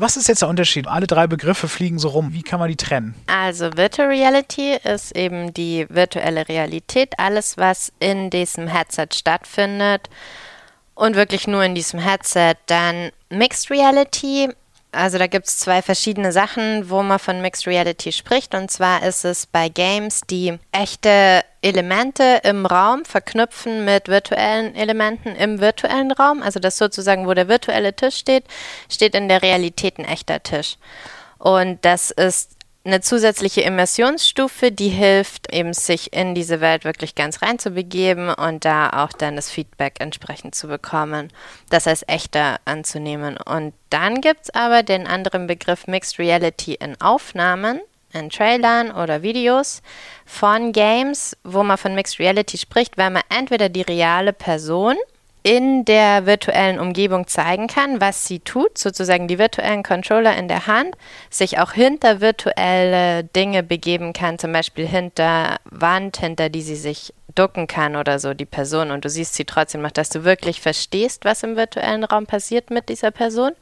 Was 0.00 0.16
ist 0.16 0.28
jetzt 0.28 0.42
der 0.42 0.48
Unterschied? 0.48 0.86
Alle 0.86 1.08
drei 1.08 1.26
Begriffe 1.26 1.66
fliegen 1.66 1.98
so 1.98 2.08
rum. 2.08 2.32
Wie 2.32 2.42
kann 2.42 2.60
man 2.60 2.68
die 2.68 2.76
trennen? 2.76 3.14
Also 3.26 3.76
Virtual 3.76 4.08
Reality 4.08 4.76
ist 4.84 5.16
eben 5.16 5.52
die 5.52 5.86
virtuelle 5.88 6.48
Realität. 6.48 7.14
Alles, 7.18 7.56
was 7.56 7.92
in 7.98 8.30
diesem 8.30 8.68
Headset 8.68 9.08
stattfindet 9.12 10.08
und 10.94 11.16
wirklich 11.16 11.48
nur 11.48 11.64
in 11.64 11.74
diesem 11.74 11.98
Headset. 11.98 12.54
Dann 12.66 13.10
Mixed 13.28 13.70
Reality 13.70 14.50
also 14.92 15.18
da 15.18 15.26
gibt 15.26 15.46
es 15.46 15.58
zwei 15.58 15.82
verschiedene 15.82 16.32
Sachen, 16.32 16.88
wo 16.88 17.02
man 17.02 17.18
von 17.18 17.42
Mixed 17.42 17.66
Reality 17.66 18.12
spricht. 18.12 18.54
Und 18.54 18.70
zwar 18.70 19.02
ist 19.02 19.24
es 19.24 19.46
bei 19.46 19.68
Games, 19.68 20.22
die 20.30 20.58
echte 20.72 21.44
Elemente 21.60 22.40
im 22.44 22.64
Raum 22.64 23.04
verknüpfen 23.04 23.84
mit 23.84 24.08
virtuellen 24.08 24.74
Elementen 24.74 25.36
im 25.36 25.60
virtuellen 25.60 26.12
Raum. 26.12 26.42
Also 26.42 26.58
das 26.58 26.78
sozusagen, 26.78 27.26
wo 27.26 27.34
der 27.34 27.48
virtuelle 27.48 27.94
Tisch 27.94 28.16
steht, 28.16 28.44
steht 28.88 29.14
in 29.14 29.28
der 29.28 29.42
Realität 29.42 29.98
ein 29.98 30.04
echter 30.04 30.42
Tisch. 30.42 30.76
Und 31.38 31.84
das 31.84 32.10
ist 32.10 32.57
eine 32.88 33.02
zusätzliche 33.02 33.60
Immersionsstufe, 33.60 34.72
die 34.72 34.88
hilft, 34.88 35.52
eben 35.52 35.74
sich 35.74 36.12
in 36.14 36.34
diese 36.34 36.60
Welt 36.60 36.84
wirklich 36.84 37.14
ganz 37.14 37.42
reinzubegeben 37.42 38.30
und 38.30 38.64
da 38.64 39.04
auch 39.04 39.12
dann 39.12 39.36
das 39.36 39.50
Feedback 39.50 39.96
entsprechend 40.00 40.54
zu 40.54 40.68
bekommen, 40.68 41.30
das 41.68 41.86
als 41.86 42.02
echter 42.08 42.60
anzunehmen. 42.64 43.36
Und 43.36 43.74
dann 43.90 44.22
gibt 44.22 44.44
es 44.44 44.50
aber 44.54 44.82
den 44.82 45.06
anderen 45.06 45.46
Begriff 45.46 45.86
Mixed 45.86 46.18
Reality 46.18 46.74
in 46.74 46.98
Aufnahmen, 47.00 47.80
in 48.14 48.30
Trailern 48.30 48.90
oder 48.90 49.22
Videos 49.22 49.82
von 50.24 50.72
Games, 50.72 51.36
wo 51.44 51.62
man 51.62 51.76
von 51.76 51.94
Mixed 51.94 52.18
Reality 52.18 52.56
spricht, 52.56 52.96
weil 52.96 53.10
man 53.10 53.22
entweder 53.28 53.68
die 53.68 53.82
reale 53.82 54.32
Person 54.32 54.96
in 55.48 55.86
der 55.86 56.26
virtuellen 56.26 56.78
Umgebung 56.78 57.26
zeigen 57.26 57.68
kann, 57.68 58.02
was 58.02 58.26
sie 58.26 58.40
tut, 58.40 58.76
sozusagen 58.76 59.28
die 59.28 59.38
virtuellen 59.38 59.82
Controller 59.82 60.36
in 60.36 60.46
der 60.46 60.66
Hand, 60.66 60.94
sich 61.30 61.58
auch 61.58 61.72
hinter 61.72 62.20
virtuelle 62.20 63.24
Dinge 63.24 63.62
begeben 63.62 64.12
kann, 64.12 64.38
zum 64.38 64.52
Beispiel 64.52 64.86
hinter 64.86 65.56
Wand, 65.64 66.18
hinter 66.18 66.50
die 66.50 66.60
sie 66.60 66.76
sich 66.76 67.14
ducken 67.34 67.66
kann 67.66 67.96
oder 67.96 68.18
so, 68.18 68.34
die 68.34 68.44
Person, 68.44 68.90
und 68.90 69.06
du 69.06 69.08
siehst 69.08 69.36
sie 69.36 69.46
trotzdem 69.46 69.80
noch, 69.80 69.90
dass 69.90 70.10
du 70.10 70.22
wirklich 70.22 70.60
verstehst, 70.60 71.24
was 71.24 71.42
im 71.42 71.56
virtuellen 71.56 72.04
Raum 72.04 72.26
passiert 72.26 72.68
mit 72.68 72.90
dieser 72.90 73.10
Person. 73.10 73.52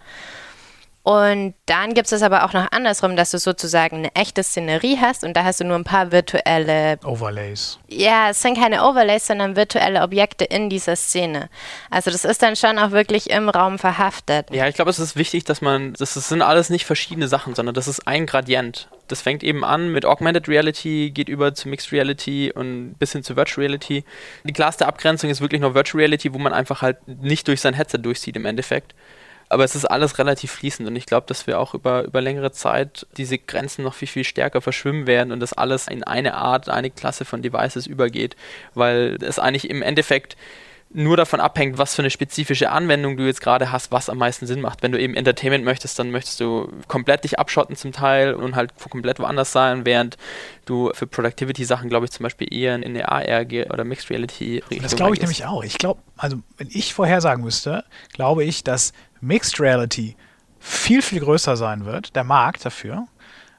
Und 1.06 1.54
dann 1.66 1.94
gibt 1.94 2.10
es 2.10 2.20
aber 2.20 2.44
auch 2.44 2.52
noch 2.52 2.72
andersrum, 2.72 3.14
dass 3.14 3.30
du 3.30 3.38
sozusagen 3.38 3.98
eine 3.98 4.14
echte 4.16 4.42
Szenerie 4.42 4.98
hast 5.00 5.22
und 5.22 5.36
da 5.36 5.44
hast 5.44 5.60
du 5.60 5.64
nur 5.64 5.76
ein 5.76 5.84
paar 5.84 6.10
virtuelle 6.10 6.98
Overlays. 7.04 7.78
Ja, 7.86 8.30
es 8.30 8.42
sind 8.42 8.58
keine 8.58 8.82
Overlays, 8.82 9.24
sondern 9.24 9.54
virtuelle 9.54 10.02
Objekte 10.02 10.44
in 10.44 10.68
dieser 10.68 10.96
Szene. 10.96 11.48
Also 11.90 12.10
das 12.10 12.24
ist 12.24 12.42
dann 12.42 12.56
schon 12.56 12.76
auch 12.80 12.90
wirklich 12.90 13.30
im 13.30 13.48
Raum 13.48 13.78
verhaftet. 13.78 14.50
Ja, 14.50 14.66
ich 14.66 14.74
glaube, 14.74 14.90
es 14.90 14.98
ist 14.98 15.14
wichtig, 15.14 15.44
dass 15.44 15.60
man, 15.60 15.92
das 15.92 16.14
sind 16.14 16.42
alles 16.42 16.70
nicht 16.70 16.86
verschiedene 16.86 17.28
Sachen, 17.28 17.54
sondern 17.54 17.76
das 17.76 17.86
ist 17.86 18.08
ein 18.08 18.26
Gradient. 18.26 18.88
Das 19.06 19.22
fängt 19.22 19.44
eben 19.44 19.64
an 19.64 19.92
mit 19.92 20.04
Augmented 20.04 20.48
Reality, 20.48 21.12
geht 21.12 21.28
über 21.28 21.54
zu 21.54 21.68
Mixed 21.68 21.92
Reality 21.92 22.50
und 22.52 22.96
bis 22.98 23.12
hin 23.12 23.22
zu 23.22 23.36
Virtual 23.36 23.64
Reality. 23.64 24.02
Die 24.42 24.52
klarste 24.52 24.86
Abgrenzung 24.86 25.30
ist 25.30 25.40
wirklich 25.40 25.60
nur 25.60 25.76
Virtual 25.76 26.00
Reality, 26.00 26.34
wo 26.34 26.38
man 26.38 26.52
einfach 26.52 26.82
halt 26.82 27.06
nicht 27.06 27.46
durch 27.46 27.60
sein 27.60 27.74
Headset 27.74 27.98
durchsieht 27.98 28.34
im 28.34 28.44
Endeffekt. 28.44 28.92
Aber 29.48 29.64
es 29.64 29.76
ist 29.76 29.84
alles 29.84 30.18
relativ 30.18 30.50
fließend 30.52 30.88
und 30.88 30.96
ich 30.96 31.06
glaube, 31.06 31.26
dass 31.28 31.46
wir 31.46 31.60
auch 31.60 31.74
über, 31.74 32.04
über 32.04 32.20
längere 32.20 32.50
Zeit 32.50 33.06
diese 33.16 33.38
Grenzen 33.38 33.84
noch 33.84 33.94
viel, 33.94 34.08
viel 34.08 34.24
stärker 34.24 34.60
verschwimmen 34.60 35.06
werden 35.06 35.32
und 35.32 35.40
das 35.40 35.52
alles 35.52 35.86
in 35.86 36.02
eine 36.02 36.34
Art, 36.34 36.68
eine 36.68 36.90
Klasse 36.90 37.24
von 37.24 37.42
Devices 37.42 37.86
übergeht, 37.86 38.36
weil 38.74 39.18
es 39.22 39.38
eigentlich 39.38 39.70
im 39.70 39.82
Endeffekt 39.82 40.36
nur 40.96 41.18
davon 41.18 41.40
abhängt, 41.40 41.76
was 41.76 41.94
für 41.94 42.00
eine 42.00 42.10
spezifische 42.10 42.70
Anwendung 42.70 43.18
du 43.18 43.24
jetzt 43.24 43.42
gerade 43.42 43.70
hast, 43.70 43.92
was 43.92 44.08
am 44.08 44.16
meisten 44.16 44.46
Sinn 44.46 44.62
macht. 44.62 44.82
Wenn 44.82 44.92
du 44.92 44.98
eben 44.98 45.14
Entertainment 45.14 45.62
möchtest, 45.62 45.98
dann 45.98 46.10
möchtest 46.10 46.40
du 46.40 46.72
komplett 46.88 47.24
dich 47.24 47.38
abschotten 47.38 47.76
zum 47.76 47.92
Teil 47.92 48.32
und 48.32 48.56
halt 48.56 48.72
komplett 48.90 49.18
woanders 49.18 49.52
sein, 49.52 49.84
während 49.84 50.16
du 50.64 50.90
für 50.94 51.06
Productivity-Sachen, 51.06 51.90
glaube 51.90 52.06
ich, 52.06 52.12
zum 52.12 52.24
Beispiel 52.24 52.52
eher 52.52 52.76
in 52.76 52.84
eine 52.84 53.08
AR 53.10 53.44
oder 53.70 53.84
Mixed 53.84 54.08
Reality. 54.08 54.64
Das 54.80 54.96
glaube 54.96 55.14
ich 55.14 55.20
nämlich 55.20 55.44
auch. 55.44 55.62
Ich 55.62 55.76
glaube, 55.76 56.00
also 56.16 56.38
wenn 56.56 56.68
ich 56.70 56.94
vorhersagen 56.94 57.44
müsste, 57.44 57.84
glaube 58.14 58.44
ich, 58.44 58.64
dass 58.64 58.94
Mixed 59.20 59.60
Reality 59.60 60.16
viel, 60.58 61.02
viel 61.02 61.20
größer 61.20 61.58
sein 61.58 61.84
wird, 61.84 62.16
der 62.16 62.24
Markt 62.24 62.64
dafür, 62.64 63.06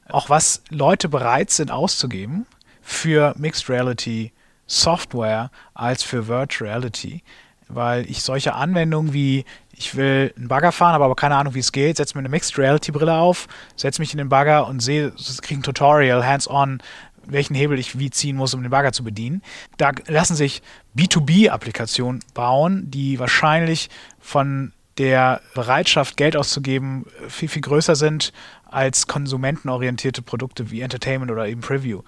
auch 0.09 0.31
was 0.31 0.63
Leute 0.69 1.07
bereit 1.07 1.51
sind 1.51 1.69
auszugeben 1.69 2.47
für 2.81 3.35
Mixed 3.37 3.69
Reality 3.69 4.31
Software 4.67 5.49
als 5.73 6.03
für 6.03 6.27
Virtual 6.27 6.69
Reality, 6.69 7.23
weil 7.67 8.09
ich 8.09 8.21
solche 8.21 8.53
Anwendungen 8.53 9.13
wie 9.13 9.45
ich 9.77 9.95
will 9.95 10.33
einen 10.35 10.47
Bagger 10.47 10.71
fahren, 10.71 10.93
habe 10.93 11.05
aber 11.05 11.15
keine 11.15 11.35
Ahnung, 11.35 11.53
wie 11.53 11.59
es 11.59 11.71
geht, 11.71 11.97
setze 11.97 12.15
mir 12.17 12.19
eine 12.19 12.29
Mixed 12.29 12.57
Reality 12.57 12.91
Brille 12.91 13.13
auf, 13.13 13.47
setze 13.75 14.01
mich 14.01 14.11
in 14.11 14.17
den 14.17 14.29
Bagger 14.29 14.67
und 14.67 14.79
sehe, 14.79 15.13
kriege 15.41 15.59
ein 15.59 15.63
Tutorial, 15.63 16.25
hands-on, 16.25 16.79
welchen 17.27 17.53
Hebel 17.53 17.77
ich 17.77 17.99
wie 17.99 18.09
ziehen 18.09 18.35
muss, 18.35 18.53
um 18.53 18.63
den 18.63 18.71
Bagger 18.71 18.91
zu 18.91 19.03
bedienen. 19.03 19.43
Da 19.77 19.91
lassen 20.07 20.35
sich 20.35 20.61
B2B-Applikationen 20.95 22.23
bauen, 22.33 22.89
die 22.89 23.19
wahrscheinlich 23.19 23.89
von 24.19 24.73
der 24.97 25.41
Bereitschaft, 25.53 26.17
Geld 26.17 26.35
auszugeben, 26.35 27.05
viel, 27.27 27.49
viel 27.49 27.61
größer 27.61 27.95
sind 27.95 28.33
als 28.65 29.05
konsumentenorientierte 29.05 30.23
Produkte 30.23 30.71
wie 30.71 30.81
Entertainment 30.81 31.31
oder 31.31 31.47
eben 31.47 31.61
Preview. 31.61 32.01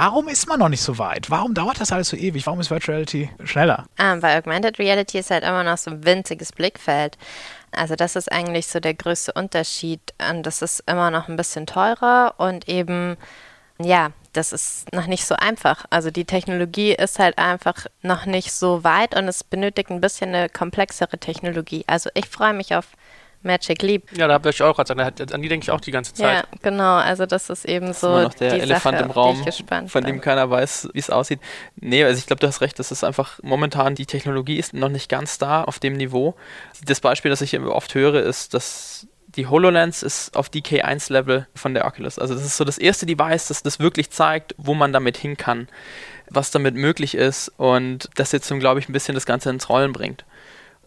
Warum 0.00 0.28
ist 0.28 0.46
man 0.46 0.60
noch 0.60 0.68
nicht 0.68 0.80
so 0.80 0.96
weit? 0.98 1.28
Warum 1.28 1.54
dauert 1.54 1.80
das 1.80 1.90
alles 1.90 2.10
so 2.10 2.16
ewig? 2.16 2.46
Warum 2.46 2.60
ist 2.60 2.70
Virtual 2.70 2.94
Reality 2.94 3.30
schneller? 3.42 3.84
Ähm, 3.98 4.22
weil 4.22 4.38
Augmented 4.38 4.78
Reality 4.78 5.18
ist 5.18 5.32
halt 5.32 5.42
immer 5.42 5.64
noch 5.64 5.76
so 5.76 5.90
ein 5.90 6.04
winziges 6.04 6.52
Blickfeld. 6.52 7.18
Also 7.72 7.96
das 7.96 8.14
ist 8.14 8.30
eigentlich 8.30 8.68
so 8.68 8.78
der 8.78 8.94
größte 8.94 9.32
Unterschied. 9.32 10.00
Und 10.30 10.44
das 10.44 10.62
ist 10.62 10.84
immer 10.86 11.10
noch 11.10 11.26
ein 11.26 11.34
bisschen 11.34 11.66
teurer 11.66 12.34
und 12.36 12.68
eben, 12.68 13.16
ja, 13.80 14.12
das 14.34 14.52
ist 14.52 14.92
noch 14.92 15.08
nicht 15.08 15.24
so 15.24 15.34
einfach. 15.34 15.84
Also 15.90 16.12
die 16.12 16.26
Technologie 16.26 16.92
ist 16.92 17.18
halt 17.18 17.36
einfach 17.36 17.86
noch 18.02 18.24
nicht 18.24 18.52
so 18.52 18.84
weit 18.84 19.16
und 19.16 19.26
es 19.26 19.42
benötigt 19.42 19.90
ein 19.90 20.00
bisschen 20.00 20.32
eine 20.32 20.48
komplexere 20.48 21.18
Technologie. 21.18 21.82
Also 21.88 22.08
ich 22.14 22.28
freue 22.28 22.52
mich 22.52 22.76
auf 22.76 22.86
Magic 23.42 23.82
Leap. 23.82 24.16
Ja, 24.16 24.26
da 24.26 24.34
habe 24.34 24.50
ich 24.50 24.62
auch 24.62 24.74
gerade 24.74 24.94
gesagt, 24.94 25.32
an 25.32 25.42
die 25.42 25.48
denke 25.48 25.64
ich 25.64 25.70
auch 25.70 25.80
die 25.80 25.90
ganze 25.90 26.12
Zeit. 26.14 26.44
Ja, 26.44 26.58
genau, 26.62 26.96
also 26.96 27.24
das 27.24 27.50
ist 27.50 27.64
eben 27.64 27.88
das 27.88 28.00
so 28.00 28.16
ist 28.16 28.24
noch 28.24 28.34
der 28.34 28.54
die 28.54 28.60
Elefant 28.60 28.98
Sache, 28.98 29.04
im 29.04 29.10
Raum, 29.10 29.44
von 29.88 30.04
dem 30.04 30.16
bin. 30.16 30.20
keiner 30.20 30.50
weiß, 30.50 30.90
wie 30.92 30.98
es 30.98 31.10
aussieht. 31.10 31.40
Nee, 31.76 32.04
also 32.04 32.18
ich 32.18 32.26
glaube, 32.26 32.40
du 32.40 32.46
hast 32.46 32.60
recht, 32.60 32.78
das 32.78 32.90
ist 32.90 33.04
einfach 33.04 33.38
momentan, 33.42 33.94
die 33.94 34.06
Technologie 34.06 34.58
ist 34.58 34.74
noch 34.74 34.88
nicht 34.88 35.08
ganz 35.08 35.38
da 35.38 35.62
auf 35.64 35.78
dem 35.78 35.94
Niveau. 35.94 36.34
Das 36.84 37.00
Beispiel, 37.00 37.30
das 37.30 37.40
ich 37.40 37.58
oft 37.58 37.94
höre, 37.94 38.22
ist, 38.22 38.54
dass 38.54 39.06
die 39.28 39.46
HoloLens 39.46 40.02
ist 40.02 40.36
auf 40.36 40.48
DK1-Level 40.48 41.46
von 41.54 41.74
der 41.74 41.84
Oculus. 41.86 42.18
Also 42.18 42.34
das 42.34 42.44
ist 42.44 42.56
so 42.56 42.64
das 42.64 42.78
erste 42.78 43.06
Device, 43.06 43.48
das 43.48 43.62
das 43.62 43.78
wirklich 43.78 44.10
zeigt, 44.10 44.54
wo 44.58 44.74
man 44.74 44.92
damit 44.92 45.16
hin 45.16 45.36
kann, 45.36 45.68
was 46.28 46.50
damit 46.50 46.74
möglich 46.74 47.14
ist 47.14 47.52
und 47.56 48.08
das 48.16 48.32
jetzt, 48.32 48.48
glaube 48.48 48.80
ich, 48.80 48.88
ein 48.88 48.92
bisschen 48.92 49.14
das 49.14 49.26
Ganze 49.26 49.50
ins 49.50 49.68
Rollen 49.68 49.92
bringt 49.92 50.24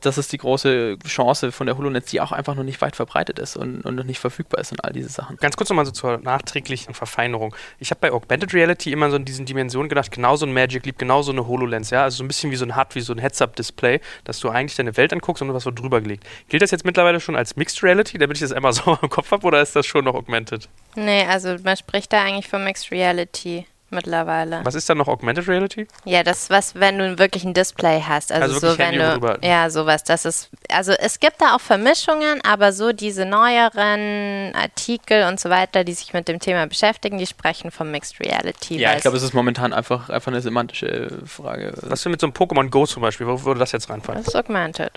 das 0.02 0.18
ist 0.18 0.32
die 0.32 0.38
große 0.38 0.98
Chance 1.06 1.52
von 1.52 1.68
der 1.68 1.78
HoloNet, 1.78 2.12
die 2.12 2.22
auch 2.22 2.32
einfach 2.32 2.56
noch 2.56 2.64
nicht 2.64 2.82
weit 2.82 2.96
verbreitet 2.96 3.40
ist 3.40 3.56
und, 3.56 3.82
und 3.82 3.96
noch 3.96 4.04
nicht 4.04 4.20
verfügbar 4.20 4.60
ist 4.60 4.72
und 4.72 4.84
all 4.84 4.92
diese 4.92 5.10
Sachen. 5.10 5.38
Ganz 5.38 5.56
kurz 5.56 5.70
nochmal 5.70 5.86
so 5.86 5.92
zur 5.92 6.18
nachträglichen 6.18 6.94
Verfeinerung. 6.94 7.56
Ich 7.80 7.92
habe 7.92 8.00
bei 8.02 8.12
Augmented 8.12 8.54
Reality 8.54 8.92
immer 8.92 9.10
so 9.10 9.16
in 9.16 9.26
diesen 9.26 9.46
Dimensionen 9.46 9.90
gedacht, 9.90 10.12
genauso 10.12 10.46
ein 10.46 10.54
Magic 10.54 10.86
Leap, 10.86 10.98
genauso 10.98 11.32
eine 11.32 11.48
HoloLens, 11.48 11.92
ja, 11.92 12.04
also 12.04 12.18
so 12.18 12.24
ein 12.24 12.28
bisschen 12.28 12.52
wie 12.52 12.56
so 12.56 12.66
ein 12.66 12.76
HUD, 12.76 12.96
wie 12.96 13.02
so 13.02 13.14
ein 13.14 13.20
Heads-Up-Display, 13.20 14.02
dass 14.24 14.40
du 14.40 14.50
eigentlich 14.50 14.76
deine 14.76 14.98
Welt 14.98 15.14
anguckst 15.14 15.42
und 15.42 15.50
du 15.50 15.54
was 15.54 15.64
so 15.64 15.72
drüber 15.72 16.02
gelegt. 16.02 16.26
Gilt 16.50 16.64
das 16.64 16.72
jetzt 16.72 16.86
mittlerweile 16.86 17.20
schon 17.20 17.36
als 17.36 17.56
Mixed 17.56 17.84
Reality, 17.84 18.18
damit 18.18 18.38
ich 18.38 18.42
das 18.42 18.52
einmal 18.52 18.74
so 18.74 18.98
im 19.02 19.10
Kopf 19.10 19.32
habe, 19.32 19.46
oder 19.46 19.62
ist 19.62 19.76
das 19.76 19.86
schon 19.86 20.06
noch 20.06 20.16
Augmented? 20.16 20.68
Nee, 20.96 21.26
also 21.26 21.56
man 21.64 21.78
spricht 21.78 22.12
da 22.12 22.24
eigentlich 22.24 22.48
von 22.48 22.64
Mixed 22.64 22.92
Reality 22.92 23.66
mittlerweile. 23.92 24.62
Was 24.64 24.76
ist 24.76 24.90
dann 24.90 24.98
noch 24.98 25.08
Augmented 25.08 25.48
Reality? 25.48 25.88
Ja, 26.06 26.24
das 26.24 26.50
was, 26.50 26.76
wenn 26.76 26.98
du 26.98 27.20
wirklich 27.20 27.44
ein 27.44 27.54
Display 27.54 28.02
hast. 28.08 28.32
Also, 28.32 28.56
Also 28.56 28.72
so 28.72 28.78
wenn 28.78 28.86
Handy 28.88 29.00
du. 29.00 29.14
rüber. 29.16 29.38
Ja, 29.44 29.70
sowas. 29.70 30.04
Das 30.04 30.26
ist. 30.26 30.50
Also 30.70 30.92
es 30.94 31.20
gibt 31.20 31.42
da 31.42 31.56
auch 31.56 31.62
Vermischungen, 31.62 32.42
aber 32.44 32.74
so 32.74 32.92
diese 32.94 33.26
neueren 33.26 34.54
Artikel 34.56 35.28
und 35.28 35.40
so 35.40 35.50
weiter, 35.50 35.84
die 35.84 35.94
sich 35.94 36.14
mit 36.14 36.28
dem 36.28 36.40
Thema 36.40 36.66
beschäftigen, 36.68 37.18
die 37.18 37.28
sprechen 37.28 37.72
von 37.72 37.92
Mixed 37.92 38.20
Reality. 38.20 38.78
Ja, 38.80 38.96
ich 38.96 39.02
glaube, 39.02 39.18
es 39.18 39.24
ist 39.24 39.34
momentan 39.34 39.74
einfach, 39.74 40.10
einfach 40.10 40.32
eine 40.32 40.42
semantische 40.42 41.20
Frage. 41.26 41.74
Was 41.82 42.04
denn 42.04 42.12
mit 42.12 42.22
so 42.22 42.28
einem 42.28 42.34
Pokémon 42.34 42.70
Go 42.70 42.86
zum 42.86 43.02
Beispiel? 43.02 43.28
Wo 43.28 43.44
würde 43.44 43.60
das 43.60 43.72
jetzt 43.72 43.90
reinfallen? 43.90 44.24
das 44.24 44.34
ist 44.34 44.40
augmented. 44.40 44.92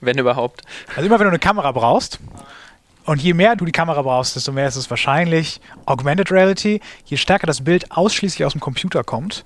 Wenn 0.00 0.16
überhaupt. 0.18 0.62
Also 0.96 1.02
immer 1.06 1.18
wenn 1.18 1.26
du 1.26 1.30
eine 1.30 1.38
Kamera 1.38 1.72
brauchst, 1.72 2.18
und 3.04 3.22
je 3.22 3.34
mehr 3.34 3.56
du 3.56 3.64
die 3.64 3.72
Kamera 3.72 4.02
brauchst, 4.02 4.36
desto 4.36 4.52
mehr 4.52 4.68
ist 4.68 4.76
es 4.76 4.90
wahrscheinlich 4.90 5.60
Augmented 5.86 6.30
Reality. 6.30 6.80
Je 7.04 7.16
stärker 7.16 7.46
das 7.46 7.64
Bild 7.64 7.90
ausschließlich 7.92 8.44
aus 8.44 8.52
dem 8.52 8.60
Computer 8.60 9.04
kommt, 9.04 9.44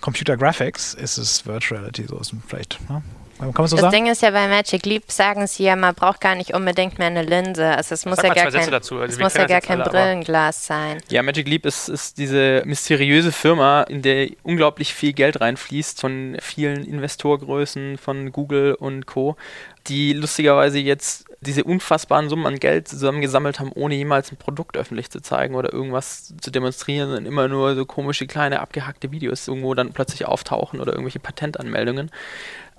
Computer 0.00 0.36
Graphics, 0.36 0.94
ist 0.94 1.18
es 1.18 1.46
Virtual 1.46 1.80
Reality. 1.80 2.06
So 2.06 2.18
ist 2.18 2.32
es 2.32 2.38
vielleicht. 2.46 2.78
Ne? 2.88 3.02
Kann 3.50 3.52
man 3.56 3.66
so 3.66 3.76
Das 3.76 3.82
sagen? 3.82 3.94
Ding 3.94 4.06
ist 4.06 4.22
ja 4.22 4.30
bei 4.30 4.46
Magic 4.46 4.86
Leap, 4.86 5.10
sagen 5.10 5.48
sie 5.48 5.64
ja, 5.64 5.74
man 5.74 5.94
braucht 5.94 6.20
gar 6.20 6.36
nicht 6.36 6.54
unbedingt 6.54 6.98
mehr 6.98 7.08
eine 7.08 7.22
Linse. 7.22 7.66
Also 7.76 7.94
es 7.94 8.06
muss 8.06 8.16
Sag 8.16 8.36
ja 8.36 8.44
gar 8.44 8.52
kein, 8.52 8.70
dazu. 8.70 9.00
Also 9.00 9.14
es 9.14 9.18
muss 9.18 9.34
ja 9.34 9.46
gar 9.46 9.60
kein 9.60 9.80
alle, 9.80 9.90
Brillenglas 9.90 10.66
sein. 10.66 11.00
Ja, 11.08 11.22
Magic 11.22 11.48
Leap 11.48 11.66
ist, 11.66 11.88
ist 11.88 12.18
diese 12.18 12.62
mysteriöse 12.64 13.32
Firma, 13.32 13.82
in 13.82 14.02
der 14.02 14.28
unglaublich 14.44 14.94
viel 14.94 15.12
Geld 15.12 15.40
reinfließt 15.40 16.00
von 16.00 16.36
vielen 16.40 16.84
Investorgrößen, 16.84 17.98
von 17.98 18.30
Google 18.30 18.74
und 18.74 19.06
Co., 19.06 19.36
die 19.88 20.12
lustigerweise 20.12 20.78
jetzt 20.78 21.24
diese 21.42 21.64
unfassbaren 21.64 22.28
Summen 22.28 22.46
an 22.46 22.58
Geld 22.58 22.88
zusammengesammelt 22.88 23.60
haben, 23.60 23.72
ohne 23.72 23.94
jemals 23.94 24.30
ein 24.30 24.36
Produkt 24.36 24.76
öffentlich 24.76 25.10
zu 25.10 25.20
zeigen 25.20 25.54
oder 25.54 25.72
irgendwas 25.72 26.34
zu 26.40 26.50
demonstrieren, 26.50 27.08
sondern 27.08 27.26
immer 27.26 27.48
nur 27.48 27.74
so 27.74 27.84
komische, 27.84 28.26
kleine, 28.26 28.60
abgehackte 28.60 29.10
Videos 29.10 29.48
irgendwo 29.48 29.74
dann 29.74 29.92
plötzlich 29.92 30.26
auftauchen 30.26 30.80
oder 30.80 30.92
irgendwelche 30.92 31.18
Patentanmeldungen. 31.18 32.10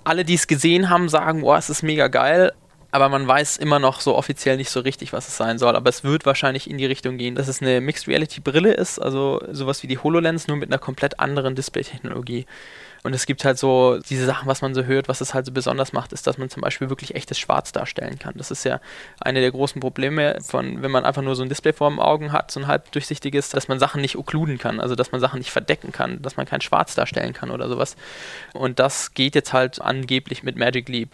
Alle, 0.02 0.24
die 0.24 0.34
es 0.34 0.46
gesehen 0.46 0.90
haben, 0.90 1.08
sagen, 1.08 1.42
boah, 1.42 1.58
es 1.58 1.70
ist 1.70 1.82
mega 1.82 2.08
geil, 2.08 2.52
aber 2.90 3.08
man 3.08 3.26
weiß 3.26 3.56
immer 3.56 3.80
noch 3.80 4.00
so 4.00 4.14
offiziell 4.14 4.56
nicht 4.56 4.70
so 4.70 4.80
richtig, 4.80 5.12
was 5.12 5.28
es 5.28 5.36
sein 5.36 5.58
soll. 5.58 5.74
Aber 5.74 5.90
es 5.90 6.04
wird 6.04 6.26
wahrscheinlich 6.26 6.70
in 6.70 6.78
die 6.78 6.86
Richtung 6.86 7.18
gehen, 7.18 7.34
dass 7.34 7.48
es 7.48 7.60
eine 7.60 7.80
Mixed 7.80 8.06
Reality 8.06 8.40
Brille 8.40 8.72
ist, 8.72 9.00
also 9.00 9.42
sowas 9.50 9.82
wie 9.82 9.88
die 9.88 9.98
HoloLens, 9.98 10.46
nur 10.46 10.56
mit 10.56 10.70
einer 10.70 10.78
komplett 10.78 11.18
anderen 11.18 11.56
Display-Technologie. 11.56 12.46
Und 13.04 13.12
es 13.14 13.26
gibt 13.26 13.44
halt 13.44 13.58
so 13.58 13.98
diese 14.08 14.24
Sachen, 14.24 14.48
was 14.48 14.62
man 14.62 14.72
so 14.72 14.84
hört, 14.84 15.08
was 15.08 15.20
es 15.20 15.34
halt 15.34 15.44
so 15.44 15.52
besonders 15.52 15.92
macht, 15.92 16.14
ist, 16.14 16.26
dass 16.26 16.38
man 16.38 16.48
zum 16.48 16.62
Beispiel 16.62 16.88
wirklich 16.88 17.14
echtes 17.14 17.38
Schwarz 17.38 17.70
darstellen 17.70 18.18
kann. 18.18 18.32
Das 18.36 18.50
ist 18.50 18.64
ja 18.64 18.80
eine 19.20 19.42
der 19.42 19.50
großen 19.50 19.78
Probleme 19.78 20.38
von, 20.40 20.82
wenn 20.82 20.90
man 20.90 21.04
einfach 21.04 21.20
nur 21.20 21.36
so 21.36 21.42
ein 21.42 21.50
Display 21.50 21.74
vor 21.74 21.90
den 21.90 21.98
Augen 21.98 22.32
hat, 22.32 22.50
so 22.50 22.60
ein 22.60 22.66
halb 22.66 22.90
durchsichtiges, 22.92 23.50
dass 23.50 23.68
man 23.68 23.78
Sachen 23.78 24.00
nicht 24.00 24.16
okkluden 24.16 24.56
kann, 24.56 24.80
also 24.80 24.94
dass 24.94 25.12
man 25.12 25.20
Sachen 25.20 25.38
nicht 25.38 25.50
verdecken 25.50 25.92
kann, 25.92 26.22
dass 26.22 26.38
man 26.38 26.46
kein 26.46 26.62
Schwarz 26.62 26.94
darstellen 26.94 27.34
kann 27.34 27.50
oder 27.50 27.68
sowas. 27.68 27.96
Und 28.54 28.78
das 28.78 29.12
geht 29.12 29.34
jetzt 29.34 29.52
halt 29.52 29.82
angeblich 29.82 30.42
mit 30.42 30.56
Magic 30.56 30.88
Leap. 30.88 31.10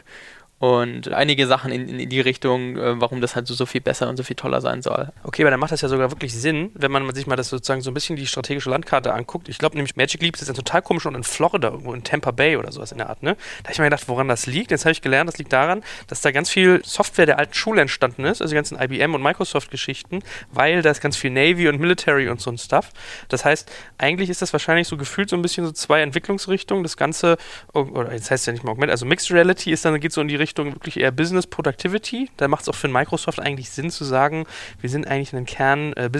Und 0.60 1.10
einige 1.10 1.46
Sachen 1.46 1.72
in, 1.72 1.88
in 1.98 2.10
die 2.10 2.20
Richtung, 2.20 2.76
äh, 2.76 3.00
warum 3.00 3.22
das 3.22 3.34
halt 3.34 3.46
so, 3.46 3.54
so 3.54 3.64
viel 3.64 3.80
besser 3.80 4.10
und 4.10 4.18
so 4.18 4.22
viel 4.22 4.36
toller 4.36 4.60
sein 4.60 4.82
soll. 4.82 5.08
Okay, 5.22 5.42
aber 5.42 5.50
dann 5.50 5.58
macht 5.58 5.72
das 5.72 5.80
ja 5.80 5.88
sogar 5.88 6.10
wirklich 6.10 6.34
Sinn, 6.34 6.70
wenn 6.74 6.92
man 6.92 7.14
sich 7.14 7.26
mal 7.26 7.34
das 7.34 7.48
sozusagen 7.48 7.80
so 7.80 7.90
ein 7.90 7.94
bisschen 7.94 8.16
die 8.16 8.26
strategische 8.26 8.68
Landkarte 8.68 9.14
anguckt. 9.14 9.48
Ich 9.48 9.56
glaube 9.56 9.76
nämlich 9.76 9.96
Magic 9.96 10.20
Leap 10.20 10.34
ist 10.34 10.46
jetzt 10.46 10.54
total 10.54 10.82
komisch 10.82 11.06
und 11.06 11.14
in 11.14 11.24
Florida, 11.24 11.68
irgendwo 11.68 11.94
in 11.94 12.04
Tampa 12.04 12.30
Bay 12.30 12.58
oder 12.58 12.72
sowas 12.72 12.92
in 12.92 12.98
der 12.98 13.08
Art, 13.08 13.22
ne? 13.22 13.36
Da 13.62 13.68
habe 13.68 13.72
ich 13.72 13.78
mir 13.78 13.86
gedacht, 13.86 14.06
woran 14.06 14.28
das 14.28 14.44
liegt. 14.44 14.70
Jetzt 14.70 14.84
habe 14.84 14.92
ich 14.92 15.00
gelernt, 15.00 15.28
das 15.28 15.38
liegt 15.38 15.50
daran, 15.50 15.82
dass 16.08 16.20
da 16.20 16.30
ganz 16.30 16.50
viel 16.50 16.82
Software 16.84 17.24
der 17.24 17.38
alten 17.38 17.54
Schule 17.54 17.80
entstanden 17.80 18.26
ist, 18.26 18.42
also 18.42 18.52
die 18.52 18.56
ganzen 18.56 18.78
IBM 18.78 19.14
und 19.14 19.22
Microsoft-Geschichten, 19.22 20.18
weil 20.52 20.82
da 20.82 20.90
ist 20.90 21.00
ganz 21.00 21.16
viel 21.16 21.30
Navy 21.30 21.68
und 21.68 21.80
Military 21.80 22.28
und 22.28 22.38
so 22.38 22.50
ein 22.50 22.58
Stuff. 22.58 22.90
Das 23.28 23.46
heißt, 23.46 23.72
eigentlich 23.96 24.28
ist 24.28 24.42
das 24.42 24.52
wahrscheinlich 24.52 24.88
so 24.88 24.98
gefühlt 24.98 25.30
so 25.30 25.36
ein 25.36 25.42
bisschen 25.42 25.64
so 25.64 25.72
zwei 25.72 26.02
Entwicklungsrichtungen. 26.02 26.82
Das 26.82 26.98
Ganze, 26.98 27.38
oh, 27.72 27.80
oder 27.80 28.12
jetzt 28.12 28.30
heißt 28.30 28.42
es 28.42 28.46
ja 28.46 28.52
nicht 28.52 28.62
mal 28.62 28.72
Augmented, 28.72 28.92
also 28.92 29.06
Mixed 29.06 29.30
Reality 29.30 29.70
ist 29.72 29.86
dann, 29.86 29.98
geht 29.98 30.12
so 30.12 30.20
in 30.20 30.28
die 30.28 30.36
Richtung 30.36 30.49
wirklich 30.56 30.98
eher 30.98 31.10
Business 31.10 31.46
Productivity. 31.46 32.30
Da 32.36 32.48
macht 32.48 32.62
es 32.62 32.68
auch 32.68 32.74
für 32.74 32.88
Microsoft 32.88 33.40
eigentlich 33.40 33.70
Sinn 33.70 33.90
zu 33.90 34.04
sagen, 34.04 34.46
wir 34.80 34.90
sind 34.90 35.06
eigentlich 35.06 35.32
in 35.32 35.38
einem 35.38 35.46
Kern 35.46 35.92
äh, 35.94 36.10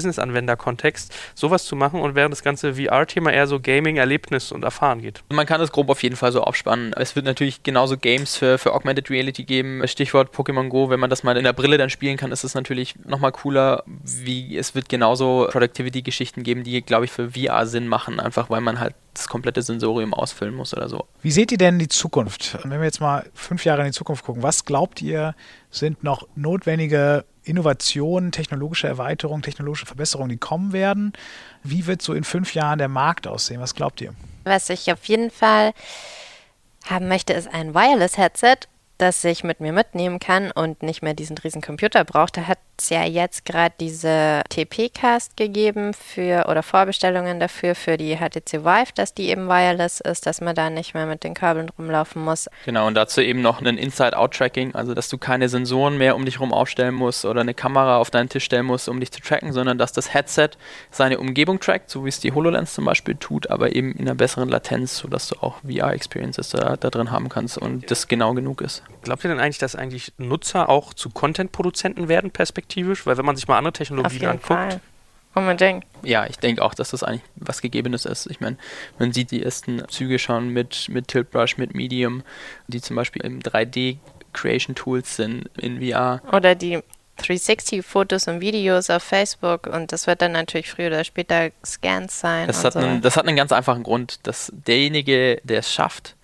sowas 1.35 1.65
zu 1.65 1.77
machen 1.77 2.01
und 2.01 2.15
während 2.15 2.33
das 2.33 2.43
ganze 2.43 2.75
VR-Thema 2.75 3.33
eher 3.33 3.47
so 3.47 3.61
Gaming, 3.61 3.97
Erlebnis 3.97 4.53
und 4.53 4.65
Erfahren 4.65 5.03
geht. 5.03 5.23
Man 5.31 5.47
kann 5.47 5.61
das 5.61 5.73
grob 5.73 5.89
auf 5.89 6.03
jeden 6.03 6.17
Fall 6.17 6.33
so 6.33 6.43
aufspannen. 6.43 6.93
Es 6.95 7.17
wird 7.17 7.27
natürlich 7.27 7.63
genauso 7.63 7.97
Games 7.97 8.37
für, 8.37 8.59
für 8.59 8.73
Augmented 8.73 9.11
Reality 9.11 9.45
geben. 9.45 9.83
Stichwort 9.87 10.35
Pokémon 10.35 10.69
Go, 10.69 10.91
wenn 10.91 11.01
man 11.01 11.11
das 11.11 11.23
mal 11.23 11.37
in 11.37 11.45
der 11.45 11.53
Brille 11.53 11.79
dann 11.79 11.91
spielen 11.91 12.17
kann, 12.17 12.33
ist 12.33 12.45
es 12.45 12.55
natürlich 12.55 12.95
nochmal 13.05 13.33
cooler. 13.33 13.85
Wie 13.87 14.57
es 14.57 14.75
wird 14.75 14.89
genauso 14.89 15.49
Productivity-Geschichten 15.51 16.43
geben, 16.43 16.65
die, 16.65 16.81
glaube 16.83 17.05
ich, 17.05 17.13
für 17.13 17.31
VR 17.31 17.67
Sinn 17.67 17.89
machen, 17.89 18.21
einfach 18.21 18.51
weil 18.51 18.61
man 18.61 18.81
halt 18.81 18.95
das 19.21 19.29
komplette 19.29 19.63
Sensorium 19.63 20.15
ausfüllen 20.15 20.55
muss 20.55 20.75
oder 20.75 20.89
so. 20.89 21.07
Wie 21.23 21.31
seht 21.31 21.53
ihr 21.53 21.59
denn 21.59 21.79
die 21.79 21.89
Zukunft? 21.89 22.59
Und 22.63 22.71
wenn 22.71 22.81
wir 22.81 22.87
jetzt 22.87 23.01
mal 23.01 23.27
fünf 23.35 23.65
Jahre 23.65 23.83
in 23.83 23.89
die 23.89 23.93
Zukunft 23.93 24.25
gucken, 24.25 24.43
was 24.43 24.65
glaubt 24.65 25.03
ihr, 25.03 25.35
sind 25.71 26.03
noch 26.03 26.27
notwendige 26.35 27.25
Innovationen, 27.43 28.33
technologische 28.33 28.89
Erweiterungen, 28.89 29.43
technologische 29.43 29.87
Verbesserungen, 29.87 30.31
die 30.31 30.39
kommen 30.39 30.73
werden? 30.73 31.13
Wie 31.63 31.87
wird 31.87 32.03
so 32.03 32.15
in 32.15 32.25
fünf 32.25 32.55
Jahren 32.55 32.79
der 32.79 32.89
Markt 32.89 33.27
aussehen? 33.27 33.61
Was 33.61 33.75
glaubt 33.75 34.01
ihr? 34.01 34.15
Was 34.45 34.71
ich 34.71 34.91
auf 34.91 35.05
jeden 35.05 35.31
Fall 35.31 35.73
haben 36.87 37.09
möchte, 37.09 37.35
ist 37.35 37.53
ein 37.53 37.75
Wireless-Headset, 37.75 38.57
das 38.97 39.23
ich 39.25 39.45
mit 39.45 39.61
mir 39.61 39.73
mitnehmen 39.73 40.19
kann 40.19 40.51
und 40.51 40.83
nicht 40.83 41.03
mehr 41.03 41.15
diesen 41.15 41.37
riesen 41.39 41.61
Computer 41.61 42.05
braucht. 42.05 42.37
Da 42.37 42.47
hat 42.47 42.59
es 42.81 42.91
ja 42.91 43.05
jetzt 43.05 43.45
gerade 43.45 43.75
diese 43.79 44.43
TP-Cast 44.49 45.37
gegeben 45.37 45.95
für 45.95 46.47
oder 46.49 46.63
Vorbestellungen 46.63 47.41
dafür 47.41 47.75
für 47.75 47.97
die 47.97 48.17
HTC 48.17 48.65
Vive, 48.65 48.93
dass 48.95 49.15
die 49.15 49.29
eben 49.29 49.47
wireless 49.47 50.01
ist, 50.01 50.27
dass 50.27 50.41
man 50.41 50.55
da 50.55 50.71
nicht 50.71 50.95
mehr 50.95 51.07
mit 51.07 51.25
den 51.25 51.35
Kabeln 51.35 51.69
rumlaufen 51.69 52.23
muss. 52.23 52.49
Genau, 52.65 52.87
und 52.87 52.95
dazu 52.95 53.21
eben 53.21 53.43
noch 53.43 53.61
ein 53.61 53.79
Inside-Out-Tracking, 53.79 54.75
also 54.75 54.95
dass 54.95 55.09
du 55.09 55.19
keine 55.19 55.49
Sensoren 55.49 55.99
mehr 55.99 56.17
um 56.17 56.25
dich 56.25 56.41
rum 56.41 56.53
aufstellen 56.53 56.95
musst 56.95 57.25
oder 57.25 57.41
eine 57.41 57.55
Kamera 57.55 57.99
auf 57.99 58.11
deinen 58.11 58.29
Tisch 58.29 58.45
stellen 58.45 58.67
musst, 58.67 58.89
um 58.89 59.01
dich 59.01 59.13
zu 59.13 59.21
tracken, 59.21 59.53
sondern 59.53 59.79
dass 59.79 59.93
das 59.93 60.13
Headset 60.15 60.51
seine 60.91 61.19
Umgebung 61.19 61.61
trackt, 61.61 61.91
so 61.91 62.05
wie 62.05 62.09
es 62.09 62.21
die 62.21 62.33
HoloLens 62.33 62.75
zum 62.75 62.85
Beispiel 62.85 63.17
tut, 63.17 63.51
aber 63.51 63.75
eben 63.75 63.93
in 63.93 64.03
einer 64.03 64.15
besseren 64.15 64.49
Latenz, 64.49 64.99
sodass 64.99 65.29
du 65.29 65.37
auch 65.41 65.57
VR-Experiences 65.63 66.51
da, 66.51 66.77
da 66.77 66.91
drin 66.91 67.11
haben 67.11 67.29
kannst 67.29 67.59
und 67.59 67.91
das 67.91 68.09
genau 68.09 68.35
genug 68.35 68.61
ist. 68.61 68.83
Glaubt 69.03 69.25
ihr 69.25 69.31
denn 69.31 69.41
eigentlich, 69.41 69.59
dass 69.59 69.77
eigentlich 69.77 70.13
Nutzer 70.19 70.69
auch 70.69 70.95
zu 70.95 71.11
Content-Produzenten 71.11 72.09
werden, 72.09 72.31
perspektivisch? 72.31 73.07
Weil 73.07 73.17
wenn 73.17 73.25
man 73.25 73.37
sich 73.37 73.49
mal 73.49 73.59
andere 73.59 73.73
Technologien 73.73 74.27
anguckt. 74.27 74.47
Fall. 74.47 74.81
Unbedingt. 75.35 75.85
Ja, 76.03 76.27
ich 76.27 76.39
denke 76.39 76.63
auch, 76.63 76.75
dass 76.75 76.91
das 76.91 77.05
eigentlich 77.05 77.23
was 77.37 77.61
Gegebenes 77.61 78.05
ist. 78.05 78.27
Ich 78.27 78.41
meine, 78.41 78.57
man 78.99 79.13
sieht 79.13 79.31
die 79.31 79.43
ersten 79.43 79.89
Züge 79.89 80.19
schon 80.19 80.49
mit, 80.49 80.89
mit 80.89 81.07
Tiltbrush, 81.09 81.57
mit 81.57 81.75
Medium, 81.75 82.25
die 82.67 82.81
zum 82.81 82.97
Beispiel 82.97 83.23
im 83.23 83.41
3D 83.41 83.99
Creation 84.33 84.75
Tools 84.75 85.17
sind 85.17 85.49
in 85.57 85.81
VR. 85.81 86.21
Oder 86.33 86.57
die 86.57 86.81
360-Fotos 87.21 88.29
und 88.29 88.41
Videos 88.41 88.91
auf 88.91 89.03
Facebook 89.03 89.67
und 89.67 89.93
das 89.93 90.07
wird 90.07 90.23
dann 90.23 90.33
natürlich 90.33 90.71
früher 90.71 90.89
oder 90.89 91.05
später 91.05 91.51
Scans 91.65 92.19
sein. 92.19 92.47
Das, 92.47 92.65
hat, 92.65 92.73
so. 92.73 92.79
einen, 92.79 93.03
das 93.03 93.17
hat 93.17 93.27
einen 93.27 93.37
ganz 93.37 93.53
einfachen 93.53 93.83
Grund, 93.83 94.27
dass 94.27 94.51
derjenige, 94.67 95.41
der 95.45 95.61
es 95.61 95.73
schafft, 95.73 96.17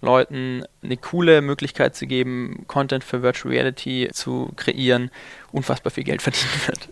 Leuten 0.00 0.64
eine 0.82 0.96
coole 0.96 1.42
Möglichkeit 1.42 1.94
zu 1.94 2.06
geben, 2.06 2.64
Content 2.66 3.04
für 3.04 3.22
Virtual 3.22 3.52
Reality 3.52 4.08
zu 4.12 4.50
kreieren, 4.56 5.10
unfassbar 5.52 5.90
viel 5.90 6.04
Geld 6.04 6.22
verdienen 6.22 6.60
wird. 6.66 6.88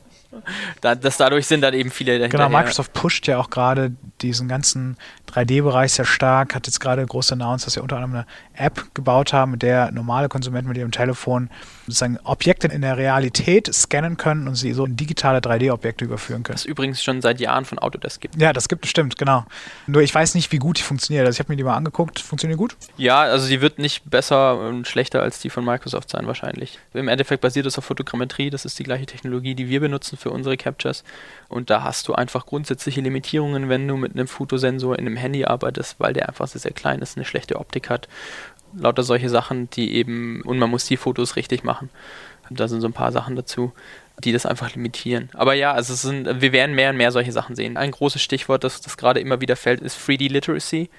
Da, 0.83 0.95
das 0.95 1.17
dadurch 1.17 1.47
sind 1.47 1.63
dann 1.63 1.73
eben 1.73 1.91
viele 1.91 2.19
dahinter. 2.19 2.37
Genau, 2.37 2.51
Microsoft 2.51 2.93
pusht 2.93 3.27
ja 3.27 3.39
auch 3.39 3.49
gerade 3.49 3.93
diesen 4.23 4.49
ganzen 4.49 4.97
3D-Bereich 5.33 5.93
sehr 5.93 6.05
stark, 6.05 6.55
hat 6.55 6.67
jetzt 6.67 6.81
gerade 6.81 7.05
groß 7.05 7.33
announced, 7.33 7.67
dass 7.67 7.75
sie 7.75 7.81
unter 7.81 7.97
anderem 7.97 8.15
eine 8.15 8.27
App 8.67 8.95
gebaut 8.95 9.33
haben, 9.33 9.53
mit 9.53 9.63
der 9.63 9.93
normale 9.93 10.29
Konsumenten 10.29 10.69
mit 10.69 10.79
ihrem 10.79 10.91
Telefon 10.91 11.51
sozusagen 11.87 12.19
Objekte 12.25 12.69
in 12.69 12.83
der 12.83 12.97
Realität 12.97 13.73
scannen 13.73 14.17
können 14.17 14.49
und 14.49 14.55
sie 14.55 14.73
so 14.73 14.85
in 14.85 14.97
digitale 14.97 15.39
3D-Objekte 15.39 16.05
überführen 16.05 16.43
können. 16.43 16.57
Das 16.57 16.65
übrigens 16.65 17.03
schon 17.03 17.23
seit 17.23 17.41
Jahren 17.41 17.65
von 17.65 17.79
Autodesk 17.79 18.21
gibt. 18.21 18.41
Ja, 18.41 18.53
das 18.53 18.69
gibt 18.69 18.85
es, 18.85 18.91
stimmt, 18.91 19.17
genau. 19.17 19.45
Nur 19.87 20.03
ich 20.03 20.15
weiß 20.15 20.35
nicht, 20.35 20.53
wie 20.53 20.59
gut 20.59 20.79
die 20.79 20.83
funktioniert. 20.83 21.27
Also 21.27 21.37
ich 21.37 21.41
habe 21.41 21.53
mir 21.53 21.57
die 21.57 21.65
mal 21.65 21.77
angeguckt. 21.77 22.21
Funktioniert 22.21 22.59
gut? 22.59 22.77
Ja, 22.97 23.21
also 23.21 23.47
sie 23.47 23.61
wird 23.61 23.79
nicht 23.79 24.09
besser 24.11 24.59
und 24.59 24.87
schlechter 24.87 25.23
als 25.23 25.41
die 25.41 25.51
von 25.51 25.65
Microsoft 25.65 26.11
sein 26.11 26.27
wahrscheinlich. 26.27 26.79
Im 26.93 27.09
Endeffekt 27.09 27.41
basiert 27.41 27.67
es 27.67 27.79
auf 27.79 27.85
Fotogrammetrie. 27.85 28.51
Das 28.51 28.65
ist 28.65 28.79
die 28.79 28.85
gleiche 28.85 29.07
Technologie, 29.07 29.55
die 29.55 29.69
wir 29.69 29.81
benutzen 29.81 30.17
für 30.17 30.31
unsere 30.31 30.57
Captures. 30.57 31.05
Und 31.49 31.71
da 31.71 31.83
hast 31.83 32.07
du 32.09 32.15
einfach 32.15 32.47
grundsätzliche 32.47 33.01
Limitierungen, 33.01 33.69
wenn 33.69 33.89
du 33.89 33.97
mit 33.97 34.15
einem 34.15 34.29
Fotosensor 34.29 34.99
in 34.99 35.07
einem 35.07 35.17
Handy 35.17 35.45
arbeitest, 35.45 35.99
weil 35.99 36.13
der 36.13 36.29
einfach 36.29 36.47
sehr, 36.47 36.61
sehr 36.61 36.73
klein 36.73 37.01
ist, 37.01 37.17
eine 37.17 37.25
schlechte 37.25 37.57
Optik 37.59 37.89
hat. 37.89 38.09
Lauter 38.75 39.03
solche 39.03 39.31
Sachen, 39.31 39.71
die 39.71 39.95
eben, 39.95 40.43
und 40.43 40.59
man 40.59 40.69
muss 40.69 40.85
die 40.85 40.99
Fotos 40.99 41.37
richtig 41.37 41.65
machen. 41.65 41.89
Da 42.51 42.69
sind 42.69 42.81
so 42.81 42.89
ein 42.89 42.93
paar 42.93 43.13
Sachen 43.13 43.35
dazu, 43.35 43.73
die 44.25 44.33
das 44.33 44.47
einfach 44.47 44.75
limitieren. 44.75 45.31
Aber 45.35 45.55
ja, 45.55 45.73
also 45.73 45.95
sind, 45.95 46.41
wir 46.41 46.53
werden 46.53 46.75
mehr 46.75 46.91
und 46.91 46.97
mehr 46.97 47.13
solche 47.13 47.33
Sachen 47.33 47.55
sehen. 47.55 47.77
Ein 47.77 47.93
großes 47.93 48.21
Stichwort, 48.21 48.65
das, 48.65 48.81
das 48.81 48.97
gerade 48.97 49.21
immer 49.21 49.41
wieder 49.41 49.57
fällt, 49.57 49.81
ist 49.81 49.99
3D 49.99 50.31
Literacy. 50.31 50.91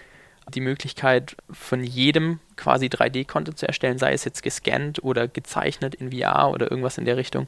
Die 0.54 0.62
Möglichkeit 0.62 1.36
von 1.52 1.84
jedem 1.84 2.40
quasi 2.60 2.88
3D-Content 2.88 3.58
zu 3.58 3.68
erstellen, 3.68 3.98
sei 3.98 4.14
es 4.14 4.26
jetzt 4.26 4.44
gescannt 4.44 5.04
oder 5.04 5.28
gezeichnet 5.28 5.96
in 5.96 6.12
VR 6.12 6.52
oder 6.52 6.70
irgendwas 6.70 6.98
in 6.98 7.06
der 7.06 7.18
Richtung, 7.18 7.48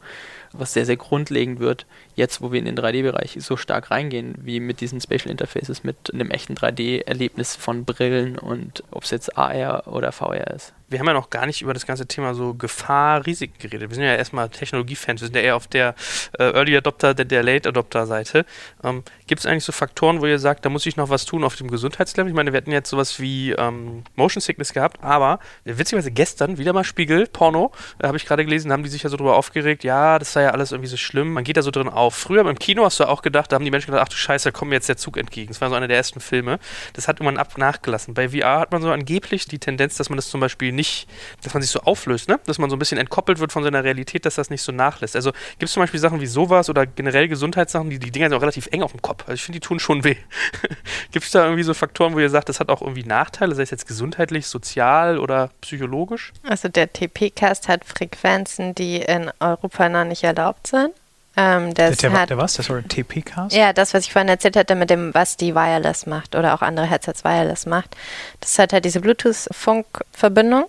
was 0.54 0.74
sehr, 0.74 0.86
sehr 0.86 0.98
grundlegend 0.98 1.60
wird, 1.60 1.86
jetzt 2.16 2.42
wo 2.42 2.52
wir 2.52 2.60
in 2.60 2.66
den 2.66 2.78
3D-Bereich 2.78 3.38
so 3.40 3.58
stark 3.58 3.92
reingehen, 3.92 4.36
wie 4.40 4.60
mit 4.60 4.82
diesen 4.82 5.02
Spatial 5.02 5.32
Interfaces, 5.32 5.84
mit 5.84 6.14
einem 6.14 6.32
echten 6.32 6.56
3D-Erlebnis 6.56 7.56
von 7.56 7.86
Brillen 7.86 8.38
und 8.38 8.84
ob 8.92 9.04
es 9.04 9.12
jetzt 9.12 9.38
AR 9.38 9.88
oder 9.88 10.12
VR 10.12 10.48
ist 10.52 10.74
wir 10.92 11.00
haben 11.00 11.08
ja 11.08 11.14
noch 11.14 11.30
gar 11.30 11.46
nicht 11.46 11.62
über 11.62 11.74
das 11.74 11.86
ganze 11.86 12.06
Thema 12.06 12.34
so 12.36 12.54
Gefahr, 12.54 13.26
Risiken 13.26 13.58
geredet. 13.60 13.90
Wir 13.90 13.96
sind 13.96 14.04
ja 14.04 14.16
erstmal 14.16 14.50
Technologiefans, 14.50 15.22
wir 15.22 15.28
sind 15.28 15.36
ja 15.36 15.42
eher 15.42 15.56
auf 15.56 15.68
der 15.68 15.96
äh, 16.38 16.52
Early 16.52 16.76
Adopter, 16.76 17.14
der, 17.14 17.24
der 17.24 17.44
Late 17.44 17.70
Adopter 17.70 18.06
Seite. 18.06 18.46
Ähm, 18.84 19.04
Gibt 19.26 19.40
es 19.40 19.46
eigentlich 19.46 19.64
so 19.64 19.72
Faktoren, 19.72 20.20
wo 20.20 20.26
ihr 20.26 20.38
sagt, 20.38 20.66
da 20.66 20.70
muss 20.70 20.86
ich 20.86 20.98
noch 20.98 21.10
was 21.10 21.26
tun 21.26 21.46
auf 21.46 21.56
dem 21.56 21.72
Gesundheitslevel? 21.72 22.30
Ich 22.30 22.36
meine, 22.36 22.52
wir 22.52 22.58
hatten 22.58 22.72
jetzt 22.72 22.90
sowas 22.90 23.22
wie 23.22 23.52
ähm, 23.52 24.04
Motion 24.16 24.42
Sickness 24.42 24.74
gehabt, 24.74 25.01
aber 25.02 25.40
witzigerweise 25.64 26.12
gestern 26.12 26.58
wieder 26.58 26.74
mal 26.74 26.84
Spiegel, 26.84 27.28
Porno, 27.28 27.72
äh, 28.00 28.08
habe 28.08 28.18
ich 28.18 28.26
gerade 28.26 28.46
gelesen, 28.46 28.72
haben 28.72 28.84
die 28.84 28.90
sich 28.90 29.04
ja 29.04 29.10
so 29.10 29.18
drüber 29.18 29.36
aufgeregt, 29.36 29.84
ja, 29.84 30.20
das 30.20 30.34
sei 30.34 30.44
ja 30.44 30.52
alles 30.52 30.72
irgendwie 30.72 30.90
so 30.90 30.98
schlimm, 30.98 31.34
man 31.34 31.44
geht 31.44 31.58
da 31.58 31.62
so 31.62 31.72
drin 31.72 31.90
auf. 31.90 32.16
Früher 32.16 32.44
beim 32.44 32.58
Kino 32.58 32.86
hast 32.86 33.00
du 33.00 33.06
auch 33.06 33.22
gedacht, 33.22 33.52
da 33.52 33.56
haben 33.56 33.66
die 33.66 33.72
Menschen 33.72 33.92
gedacht, 33.92 34.06
ach 34.06 34.10
du 34.10 34.16
Scheiße, 34.16 34.50
da 34.50 34.52
kommt 34.52 34.70
mir 34.70 34.76
jetzt 34.76 34.90
der 34.90 34.98
Zug 34.98 35.18
entgegen. 35.18 35.50
Das 35.50 35.62
war 35.62 35.70
so 35.70 35.76
einer 35.76 35.88
der 35.88 35.98
ersten 35.98 36.20
Filme. 36.20 36.60
Das 36.94 37.08
hat 37.08 37.20
irgendwann 37.20 37.38
ab 37.38 37.58
nachgelassen. 37.58 38.14
Bei 38.14 38.30
VR 38.30 38.60
hat 38.60 38.72
man 38.72 38.82
so 38.82 38.92
angeblich 38.92 39.46
die 39.48 39.60
Tendenz, 39.60 39.98
dass 39.98 40.10
man 40.10 40.18
das 40.18 40.30
zum 40.30 40.40
Beispiel 40.40 40.72
nicht, 40.72 41.08
dass 41.44 41.54
man 41.54 41.62
sich 41.62 41.72
so 41.72 41.82
auflöst, 41.82 42.30
ne? 42.30 42.40
dass 42.46 42.60
man 42.60 42.70
so 42.70 42.76
ein 42.76 42.80
bisschen 42.80 42.98
entkoppelt 42.98 43.40
wird 43.40 43.52
von 43.52 43.64
seiner 43.64 43.84
Realität, 43.84 44.26
dass 44.26 44.36
das 44.36 44.50
nicht 44.50 44.62
so 44.62 44.72
nachlässt. 44.72 45.16
Also 45.16 45.32
gibt 45.32 45.64
es 45.64 45.74
zum 45.74 45.82
Beispiel 45.82 46.00
Sachen 46.00 46.22
wie 46.22 46.28
sowas 46.28 46.70
oder 46.70 46.86
generell 46.86 47.28
Gesundheitssachen, 47.28 47.90
die, 47.90 48.00
die 48.00 48.12
Dinger 48.12 48.30
sind 48.30 48.38
auch 48.38 48.42
relativ 48.42 48.68
eng 48.68 48.84
auf 48.84 48.92
dem 48.92 49.02
Kopf. 49.02 49.24
Also 49.24 49.34
ich 49.34 49.44
finde, 49.44 49.60
die 49.60 49.66
tun 49.66 49.80
schon 49.80 50.04
weh. 50.04 50.16
gibt 51.12 51.26
es 51.26 51.32
da 51.32 51.44
irgendwie 51.44 51.64
so 51.64 51.74
Faktoren, 51.74 52.14
wo 52.14 52.20
ihr 52.20 52.30
sagt, 52.30 52.50
das 52.50 52.60
hat 52.60 52.70
auch 52.70 52.82
irgendwie 52.82 53.04
Nachteile, 53.04 53.56
sei 53.56 53.64
es 53.64 53.72
jetzt 53.72 53.88
gesundheitlich, 53.88 54.48
sozial 54.48 54.91
oder 55.18 55.50
psychologisch? 55.62 56.34
Also 56.44 56.70
der 56.70 56.92
TP-Cast 56.92 57.68
hat 57.68 57.86
Frequenzen, 57.86 58.76
die 58.76 58.98
in 58.98 59.32
Europa 59.40 59.90
noch 59.90 60.06
nicht 60.06 60.24
erlaubt 60.24 60.68
sind. 60.68 60.92
Ähm, 61.38 61.74
der, 61.74 61.92
der, 61.92 62.12
hat, 62.12 62.30
der 62.30 62.38
was? 62.38 62.56
Das 62.56 62.70
war 62.70 62.82
TP-Cast? 62.82 63.56
Ja, 63.56 63.72
das, 63.72 63.94
was 63.94 64.06
ich 64.06 64.12
vorhin 64.12 64.28
erzählt 64.28 64.58
hatte, 64.58 64.76
mit 64.76 64.90
dem, 64.90 65.14
was 65.14 65.38
die 65.38 65.56
Wireless 65.56 66.06
macht 66.06 66.36
oder 66.36 66.54
auch 66.54 66.62
andere 66.62 66.86
Headsets 66.86 67.24
Wireless 67.24 67.66
macht. 67.66 67.96
Das 68.42 68.60
hat 68.60 68.74
halt 68.74 68.84
diese 68.84 69.00
Bluetooth-Funkverbindung 69.00 70.66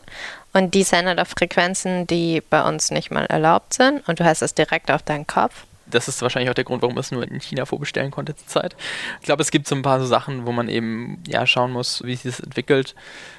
und 0.52 0.74
die 0.74 0.84
sendet 0.84 1.18
auf 1.18 1.28
Frequenzen, 1.28 2.06
die 2.06 2.42
bei 2.48 2.62
uns 2.62 2.90
nicht 2.92 3.10
mal 3.10 3.26
erlaubt 3.26 3.74
sind 3.74 4.06
und 4.08 4.20
du 4.20 4.24
hast 4.24 4.42
es 4.42 4.54
direkt 4.54 4.90
auf 4.90 5.02
deinen 5.02 5.26
Kopf 5.26 5.64
das 5.92 6.08
ist 6.08 6.22
wahrscheinlich 6.22 6.50
auch 6.50 6.54
der 6.54 6.64
Grund, 6.64 6.82
warum 6.82 6.94
man 6.94 7.00
es 7.00 7.10
nur 7.10 7.22
in 7.22 7.40
China 7.40 7.66
vorbestellen 7.66 8.10
konnte 8.10 8.34
zur 8.36 8.46
Zeit. 8.46 8.76
Ich 9.20 9.26
glaube, 9.26 9.42
es 9.42 9.50
gibt 9.50 9.68
so 9.68 9.74
ein 9.74 9.82
paar 9.82 10.00
so 10.00 10.06
Sachen, 10.06 10.46
wo 10.46 10.52
man 10.52 10.68
eben 10.68 11.22
ja 11.26 11.46
schauen 11.46 11.72
muss, 11.72 12.02
wie 12.04 12.16
sich 12.16 12.36
das 12.36 12.40
entwickelt. 12.40 12.94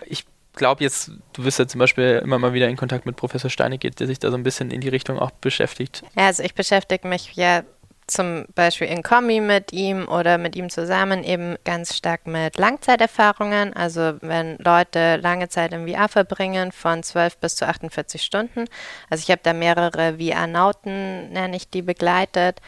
Ich 0.05 0.25
glaube 0.53 0.83
jetzt, 0.83 1.11
du 1.33 1.43
wirst 1.43 1.59
ja 1.59 1.67
zum 1.67 1.79
Beispiel 1.79 2.21
immer 2.23 2.39
mal 2.39 2.53
wieder 2.53 2.67
in 2.69 2.77
Kontakt 2.77 3.05
mit 3.05 3.15
Professor 3.15 3.49
Steinecke, 3.49 3.91
der 3.91 4.07
sich 4.07 4.19
da 4.19 4.31
so 4.31 4.37
ein 4.37 4.43
bisschen 4.43 4.71
in 4.71 4.81
die 4.81 4.89
Richtung 4.89 5.19
auch 5.19 5.31
beschäftigt. 5.31 6.03
Ja, 6.15 6.27
also 6.27 6.43
ich 6.43 6.53
beschäftige 6.53 7.07
mich 7.07 7.33
ja 7.33 7.63
zum 8.07 8.45
Beispiel 8.55 8.87
in 8.87 9.03
Kombi 9.03 9.39
mit 9.39 9.71
ihm 9.71 10.07
oder 10.07 10.37
mit 10.37 10.55
ihm 10.55 10.69
zusammen 10.69 11.23
eben 11.23 11.55
ganz 11.63 11.95
stark 11.95 12.27
mit 12.27 12.57
Langzeiterfahrungen. 12.57 13.73
Also 13.73 14.15
wenn 14.21 14.57
Leute 14.59 15.17
lange 15.17 15.49
Zeit 15.49 15.73
im 15.73 15.87
VR 15.87 16.09
verbringen, 16.09 16.71
von 16.71 17.03
12 17.03 17.37
bis 17.37 17.55
zu 17.55 17.67
48 17.67 18.21
Stunden. 18.21 18.65
Also 19.09 19.23
ich 19.23 19.31
habe 19.31 19.41
da 19.43 19.53
mehrere 19.53 20.17
VR-Nauten, 20.19 21.31
nenne 21.31 21.55
ich 21.55 21.69
die, 21.69 21.81
begleitet, 21.81 22.61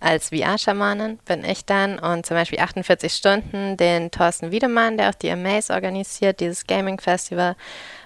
als 0.00 0.30
VR-Schamanin 0.30 1.18
bin 1.26 1.44
ich 1.44 1.66
dann 1.66 1.98
und 1.98 2.24
zum 2.24 2.34
Beispiel 2.34 2.58
48 2.58 3.12
Stunden 3.12 3.76
den 3.76 4.10
Thorsten 4.10 4.50
Wiedemann, 4.50 4.96
der 4.96 5.10
auch 5.10 5.14
die 5.14 5.30
Amaze 5.30 5.74
organisiert, 5.74 6.40
dieses 6.40 6.66
Gaming-Festival, 6.66 7.54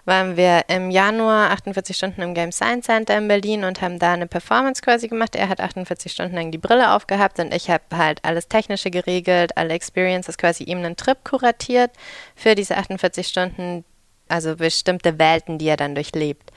waren 0.05 0.37
wir 0.37 0.65
im 0.69 0.91
Januar 0.91 1.53
48 1.53 1.97
Stunden 1.97 2.21
im 2.23 2.35
Game 2.35 2.51
Science 2.51 2.87
Center 2.87 3.17
in 3.17 3.29
Berlin 3.29 3.65
und 3.65 3.81
haben 3.81 4.01
da 4.01 4.13
eine 4.13 4.27
Performance 4.27 4.83
quasi 4.83 5.07
gemacht. 5.09 5.37
Er 5.37 5.49
hat 5.49 5.61
48 5.61 6.11
Stunden 6.11 6.35
lang 6.35 6.51
die 6.51 6.59
Brille 6.59 6.93
aufgehabt 6.93 7.39
und 7.39 7.55
ich 7.55 7.71
habe 7.71 7.85
halt 7.97 8.19
alles 8.25 8.49
Technische 8.49 8.91
geregelt, 8.91 9.57
alle 9.57 9.75
Experiences, 9.75 10.37
quasi 10.37 10.65
ihm 10.65 10.79
einen 10.79 10.97
Trip 10.97 11.23
kuratiert 11.25 11.93
für 12.35 12.57
diese 12.57 12.77
48 12.77 13.27
Stunden, 13.27 13.85
also 14.29 14.57
bestimmte 14.57 15.19
Welten, 15.19 15.59
die 15.59 15.69
er 15.69 15.77
dann 15.77 15.95
durchlebt. 15.95 16.51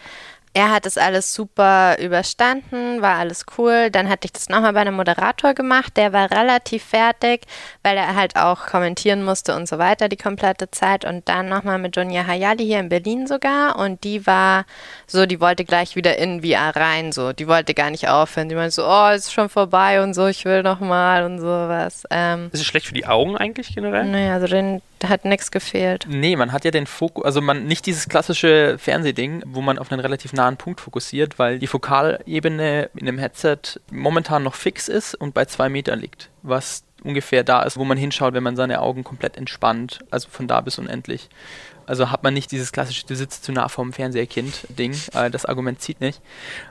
Er 0.54 0.72
hat 0.72 0.86
das 0.86 0.98
alles 0.98 1.34
super 1.34 1.98
überstanden, 2.00 3.02
war 3.02 3.18
alles 3.18 3.46
cool. 3.58 3.92
Dann 3.92 4.10
hatte 4.10 4.26
ich 4.26 4.34
das 4.34 4.50
nochmal 4.50 4.74
bei 4.74 4.82
einem 4.82 4.96
Moderator 4.96 5.54
gemacht, 5.54 5.96
der 5.98 6.14
war 6.14 6.32
relativ 6.32 6.84
fertig, 6.84 7.42
weil 7.84 7.96
er 7.96 8.16
halt 8.16 8.36
auch 8.36 8.66
kommentieren 8.66 9.24
musste 9.24 9.56
und 9.56 9.68
so 9.68 9.78
weiter 9.78 10.10
die 10.10 10.18
komplette 10.18 10.72
Zeit. 10.72 11.06
Und 11.06 11.30
dann 11.30 11.48
nochmal 11.48 11.78
mit 11.78 11.96
Dunja 11.96 12.26
Hayali 12.26 12.66
hier 12.66 12.80
in 12.80 12.90
Berlin 12.90 13.28
sogar. 13.28 13.78
Und 13.78 14.04
die 14.04 14.26
war 14.26 14.66
so, 15.06 15.26
die 15.26 15.40
wollte 15.40 15.64
gleich 15.64 15.96
wieder 15.96 16.18
in 16.18 16.42
VR 16.42 16.76
rein, 16.76 17.12
so. 17.12 17.34
Die 17.34 17.48
wollte 17.48 17.74
gar 17.74 17.92
nicht 17.92 18.10
aufhören. 18.10 18.50
Die 18.50 18.56
meinte 18.56 18.72
so, 18.72 18.88
oh, 18.88 19.10
ist 19.10 19.32
schon 19.32 19.50
vorbei 19.50 20.02
und 20.02 20.14
so, 20.14 20.28
ich 20.28 20.44
will 20.46 20.64
nochmal 20.64 21.24
und 21.24 21.40
sowas. 21.40 22.04
Ähm, 22.10 22.50
ist 22.52 22.62
es 22.62 22.66
schlecht 22.66 22.88
für 22.88 22.96
die 22.96 23.06
Augen 23.06 23.38
eigentlich 23.38 23.76
generell? 23.76 24.06
Naja, 24.06 24.34
also 24.34 24.48
den, 24.48 24.82
da 25.00 25.10
hat 25.10 25.26
nichts 25.26 25.52
gefehlt. 25.52 26.06
Nee, 26.10 26.36
man 26.36 26.52
hat 26.52 26.66
ja 26.66 26.72
den 26.72 26.88
Fokus, 26.88 27.26
also 27.26 27.42
man 27.42 27.66
nicht 27.66 27.86
dieses 27.86 28.10
klassische 28.10 28.78
Fernsehding, 28.78 29.44
wo 29.46 29.62
man 29.62 29.78
auf 29.78 29.92
einen 29.92 30.02
relativ 30.02 30.34
nahen 30.34 30.58
Punkt 30.58 30.82
fokussiert, 30.82 31.40
weil 31.40 31.60
die 31.60 31.68
Fokalebene 31.68 32.90
in 32.96 33.06
dem 33.06 33.18
Headset 33.18 33.80
momentan 33.92 34.44
noch 34.44 34.56
fix 34.56 34.88
ist 34.88 35.16
und 35.16 35.34
bei 35.34 35.46
zwei 35.46 35.70
Metern 35.70 36.00
liegt, 36.00 36.30
was 36.42 36.84
ungefähr 37.04 37.44
da 37.44 37.64
ist, 37.64 37.78
wo 37.78 37.86
man 37.86 37.98
hinschaut, 37.98 38.34
wenn 38.34 38.44
man 38.44 38.56
seine 38.56 38.82
Augen 38.82 39.04
komplett 39.04 39.38
entspannt, 39.38 40.00
also 40.10 40.30
von 40.30 40.48
da 40.48 40.62
bis 40.62 40.80
unendlich. 40.80 41.30
Also 41.88 42.12
hat 42.12 42.22
man 42.22 42.34
nicht 42.34 42.52
dieses 42.52 42.72
klassische, 42.72 43.06
du 43.08 43.16
sitzt 43.16 43.44
zu 43.46 43.52
nah 43.52 43.68
vorm 43.70 43.94
Fernseherkind-Ding. 43.94 44.94
Äh, 45.16 45.30
das 45.32 45.46
Argument 45.46 45.82
zieht 45.82 46.02
nicht. 46.02 46.22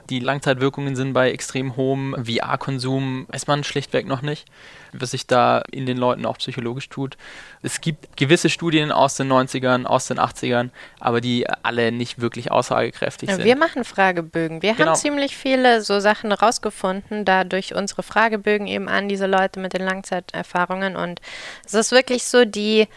Die 0.09 0.19
Langzeitwirkungen 0.19 0.95
sind 0.95 1.13
bei 1.13 1.31
extrem 1.31 1.75
hohem 1.75 2.15
VR-Konsum, 2.23 3.25
weiß 3.29 3.47
man 3.47 3.63
schlichtweg 3.63 4.07
noch 4.07 4.21
nicht, 4.21 4.45
was 4.93 5.11
sich 5.11 5.27
da 5.27 5.63
in 5.71 5.85
den 5.85 5.97
Leuten 5.97 6.25
auch 6.25 6.37
psychologisch 6.37 6.87
tut. 6.89 7.17
Es 7.63 7.81
gibt 7.81 8.15
gewisse 8.15 8.49
Studien 8.49 8.91
aus 8.91 9.15
den 9.15 9.31
90ern, 9.31 9.85
aus 9.85 10.07
den 10.07 10.19
80ern, 10.19 10.69
aber 10.99 11.19
die 11.19 11.47
alle 11.63 11.91
nicht 11.91 12.21
wirklich 12.21 12.51
aussagekräftig 12.51 13.29
sind. 13.31 13.43
wir 13.43 13.55
machen 13.57 13.83
Fragebögen. 13.83 14.61
Wir 14.61 14.75
Genau. 14.75 14.91
haben 14.91 14.95
ziemlich 14.95 15.35
viele 15.35 15.81
so 15.81 15.99
Sachen 15.99 16.31
rausgefunden, 16.31 17.25
da 17.25 17.43
durch 17.43 17.73
unsere 17.73 18.03
Fragebögen 18.03 18.67
eben 18.67 18.87
an 18.87 19.09
diese 19.09 19.25
Leute 19.25 19.59
mit 19.59 19.73
den 19.73 19.81
Langzeiterfahrungen. 19.83 20.95
Und 20.95 21.19
es 21.65 21.73
ist 21.73 21.91
wirklich 21.91 22.23
so, 22.25 22.45
die 22.45 22.87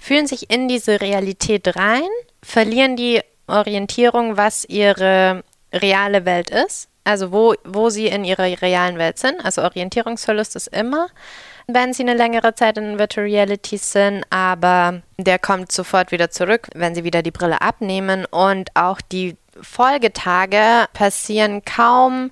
fühlen 0.00 0.26
sich 0.26 0.50
in 0.50 0.68
diese 0.68 1.00
Realität 1.00 1.76
rein, 1.76 2.08
verlieren 2.42 2.96
die 2.96 3.20
Orientierung, 3.46 4.36
was 4.36 4.64
ihre 4.64 5.42
reale 5.72 6.24
Welt 6.24 6.50
ist. 6.50 6.88
Also 7.04 7.32
wo, 7.32 7.54
wo 7.64 7.88
sie 7.88 8.08
in 8.08 8.22
ihrer 8.24 8.44
realen 8.60 8.98
Welt 8.98 9.18
sind. 9.18 9.42
Also 9.42 9.62
Orientierungsverlust 9.62 10.56
ist 10.56 10.68
immer, 10.68 11.08
wenn 11.66 11.94
sie 11.94 12.02
eine 12.02 12.12
längere 12.12 12.54
Zeit 12.54 12.76
in 12.76 12.98
Virtual 12.98 13.26
Reality 13.26 13.78
sind, 13.78 14.24
aber 14.28 15.00
der 15.16 15.38
kommt 15.38 15.72
sofort 15.72 16.12
wieder 16.12 16.30
zurück, 16.30 16.68
wenn 16.74 16.94
sie 16.94 17.04
wieder 17.04 17.22
die 17.22 17.30
Brille 17.30 17.62
abnehmen 17.62 18.26
und 18.26 18.68
auch 18.74 19.00
die 19.00 19.36
Folgetage 19.62 20.86
passieren 20.92 21.64
kaum 21.64 22.30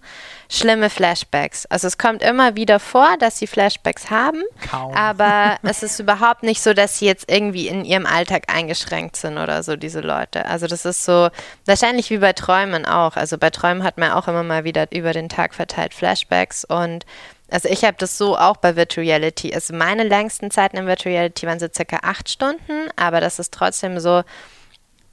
schlimme 0.49 0.91
Flashbacks. 0.91 1.67
Also 1.67 1.87
es 1.87 1.99
kommt 1.99 2.23
immer 2.23 2.57
wieder 2.57 2.79
vor, 2.79 3.17
dass 3.19 3.39
sie 3.39 3.47
Flashbacks 3.47 4.11
haben, 4.11 4.43
Kaum. 4.71 4.95
aber 4.95 5.57
es 5.63 5.83
ist 5.83 5.99
überhaupt 5.99 6.43
nicht 6.43 6.63
so, 6.63 6.73
dass 6.73 6.99
sie 6.99 7.07
jetzt 7.07 7.31
irgendwie 7.31 7.69
in 7.69 7.85
ihrem 7.85 8.07
Alltag 8.07 8.45
eingeschränkt 8.55 9.17
sind 9.17 9.39
oder 9.39 9.63
so, 9.63 9.77
diese 9.77 10.01
Leute. 10.01 10.47
Also 10.47 10.67
das 10.67 10.85
ist 10.85 11.05
so, 11.05 11.29
wahrscheinlich 11.65 12.11
wie 12.11 12.19
bei 12.19 12.33
Träumen 12.33 12.87
auch. 12.87 13.17
Also 13.17 13.39
bei 13.39 13.51
Träumen 13.51 13.83
hat 13.83 13.99
man 13.99 14.13
auch 14.13 14.29
immer 14.29 14.43
mal 14.43 14.65
wieder 14.65 14.87
über 14.93 15.13
den 15.13 15.29
Tag 15.29 15.55
verteilt 15.55 15.95
Flashbacks 15.95 16.65
und 16.65 17.05
also 17.49 17.69
ich 17.69 17.85
habe 17.85 17.97
das 17.99 18.19
so 18.19 18.37
auch 18.37 18.57
bei 18.57 18.75
Virtual 18.75 19.07
Reality. 19.07 19.55
Also 19.55 19.73
meine 19.73 20.03
längsten 20.03 20.51
Zeiten 20.51 20.77
in 20.77 20.87
Virtual 20.87 21.15
Reality 21.15 21.47
waren 21.47 21.61
so 21.61 21.69
circa 21.73 22.01
acht 22.03 22.29
Stunden, 22.29 22.89
aber 22.97 23.21
das 23.21 23.39
ist 23.39 23.55
trotzdem 23.55 24.01
so, 24.01 24.25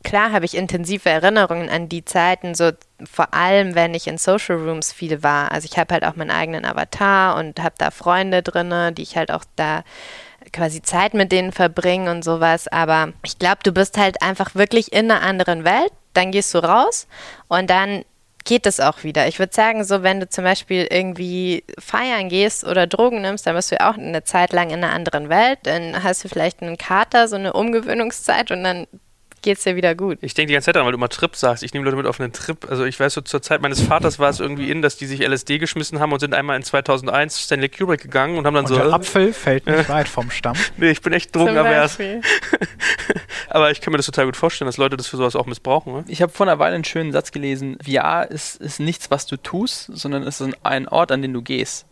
klar 0.03 0.31
habe 0.31 0.45
ich 0.45 0.55
intensive 0.55 1.09
Erinnerungen 1.09 1.69
an 1.69 1.89
die 1.89 2.05
Zeiten, 2.05 2.55
so 2.55 2.71
vor 3.03 3.33
allem, 3.33 3.75
wenn 3.75 3.93
ich 3.93 4.07
in 4.07 4.17
Social 4.17 4.57
Rooms 4.57 4.93
viel 4.93 5.23
war. 5.23 5.51
Also 5.51 5.67
ich 5.71 5.77
habe 5.77 5.93
halt 5.93 6.05
auch 6.05 6.15
meinen 6.15 6.31
eigenen 6.31 6.65
Avatar 6.65 7.37
und 7.37 7.61
habe 7.61 7.75
da 7.77 7.91
Freunde 7.91 8.43
drinne, 8.43 8.91
die 8.91 9.03
ich 9.03 9.17
halt 9.17 9.31
auch 9.31 9.43
da 9.55 9.83
quasi 10.51 10.81
Zeit 10.81 11.13
mit 11.13 11.31
denen 11.31 11.51
verbringe 11.51 12.11
und 12.11 12.23
sowas. 12.23 12.67
Aber 12.67 13.13
ich 13.23 13.39
glaube, 13.39 13.59
du 13.63 13.71
bist 13.71 13.97
halt 13.97 14.21
einfach 14.21 14.55
wirklich 14.55 14.91
in 14.91 15.09
einer 15.09 15.21
anderen 15.21 15.63
Welt. 15.63 15.91
Dann 16.13 16.31
gehst 16.31 16.53
du 16.53 16.59
raus 16.59 17.07
und 17.47 17.69
dann 17.69 18.03
geht 18.45 18.65
es 18.65 18.79
auch 18.79 19.03
wieder. 19.03 19.27
Ich 19.27 19.39
würde 19.39 19.53
sagen, 19.53 19.83
so 19.83 20.03
wenn 20.03 20.19
du 20.19 20.27
zum 20.27 20.43
Beispiel 20.43 20.87
irgendwie 20.89 21.63
feiern 21.79 22.29
gehst 22.29 22.65
oder 22.65 22.87
Drogen 22.87 23.21
nimmst, 23.21 23.47
dann 23.47 23.55
bist 23.55 23.71
du 23.71 23.79
auch 23.81 23.97
eine 23.97 24.23
Zeit 24.25 24.51
lang 24.51 24.69
in 24.69 24.83
einer 24.83 24.93
anderen 24.93 25.29
Welt. 25.29 25.59
Dann 25.63 26.03
hast 26.03 26.23
du 26.23 26.29
vielleicht 26.29 26.61
einen 26.61 26.77
Kater, 26.77 27.27
so 27.27 27.35
eine 27.35 27.53
Umgewöhnungszeit 27.53 28.51
und 28.51 28.63
dann 28.63 28.87
geht 29.43 29.57
es 29.57 29.63
dir 29.63 29.75
wieder 29.75 29.93
gut. 29.93 30.17
Ich 30.21 30.33
denke 30.33 30.47
die 30.47 30.53
ganze 30.53 30.65
Zeit 30.65 30.75
daran, 30.75 30.87
weil 30.87 30.93
du 30.93 30.97
immer 30.97 31.09
Trip 31.09 31.35
sagst. 31.35 31.63
Ich 31.63 31.73
nehme 31.73 31.85
Leute 31.85 31.97
mit 31.97 32.07
auf 32.07 32.19
einen 32.19 32.33
Trip. 32.33 32.57
Also 32.69 32.85
ich 32.85 32.99
weiß 32.99 33.13
so, 33.13 33.21
zur 33.21 33.41
Zeit 33.41 33.61
meines 33.61 33.81
Vaters 33.81 34.17
war 34.17 34.29
es 34.29 34.39
irgendwie 34.39 34.71
in, 34.71 34.81
dass 34.81 34.97
die 34.97 35.05
sich 35.05 35.21
LSD 35.21 35.59
geschmissen 35.59 35.99
haben 35.99 36.11
und 36.11 36.19
sind 36.19 36.33
einmal 36.33 36.55
in 36.57 36.63
2001 36.63 37.39
Stanley 37.39 37.69
Kubrick 37.69 38.01
gegangen 38.01 38.37
und 38.37 38.47
haben 38.47 38.55
dann 38.55 38.65
Und 38.65 38.69
so... 38.69 38.75
der 38.75 38.85
äh, 38.85 38.91
Apfel 38.91 39.33
fällt 39.33 39.67
nicht 39.67 39.89
weit 39.89 40.07
vom 40.07 40.31
Stamm. 40.31 40.55
nee, 40.77 40.89
ich 40.89 41.01
bin 41.01 41.13
echt 41.13 41.35
drogenavers. 41.35 41.99
Aber 43.49 43.69
ich 43.69 43.81
kann 43.81 43.91
mir 43.91 43.97
das 43.97 44.07
total 44.07 44.25
gut 44.25 44.37
vorstellen, 44.37 44.67
dass 44.67 44.77
Leute 44.77 44.97
das 44.97 45.07
für 45.07 45.17
sowas 45.17 45.35
auch 45.35 45.45
missbrauchen. 45.45 45.93
Ne? 45.93 46.03
Ich 46.07 46.21
habe 46.21 46.31
vor 46.31 46.47
einer 46.47 46.57
Weile 46.57 46.75
einen 46.75 46.85
schönen 46.85 47.11
Satz 47.11 47.31
gelesen. 47.31 47.77
VR 47.85 48.29
ist, 48.31 48.55
ist 48.61 48.79
nichts, 48.79 49.11
was 49.11 49.27
du 49.27 49.37
tust, 49.37 49.89
sondern 49.93 50.23
es 50.23 50.41
ist 50.41 50.55
ein 50.63 50.87
Ort, 50.87 51.11
an 51.11 51.21
den 51.21 51.33
du 51.33 51.41
gehst. 51.41 51.85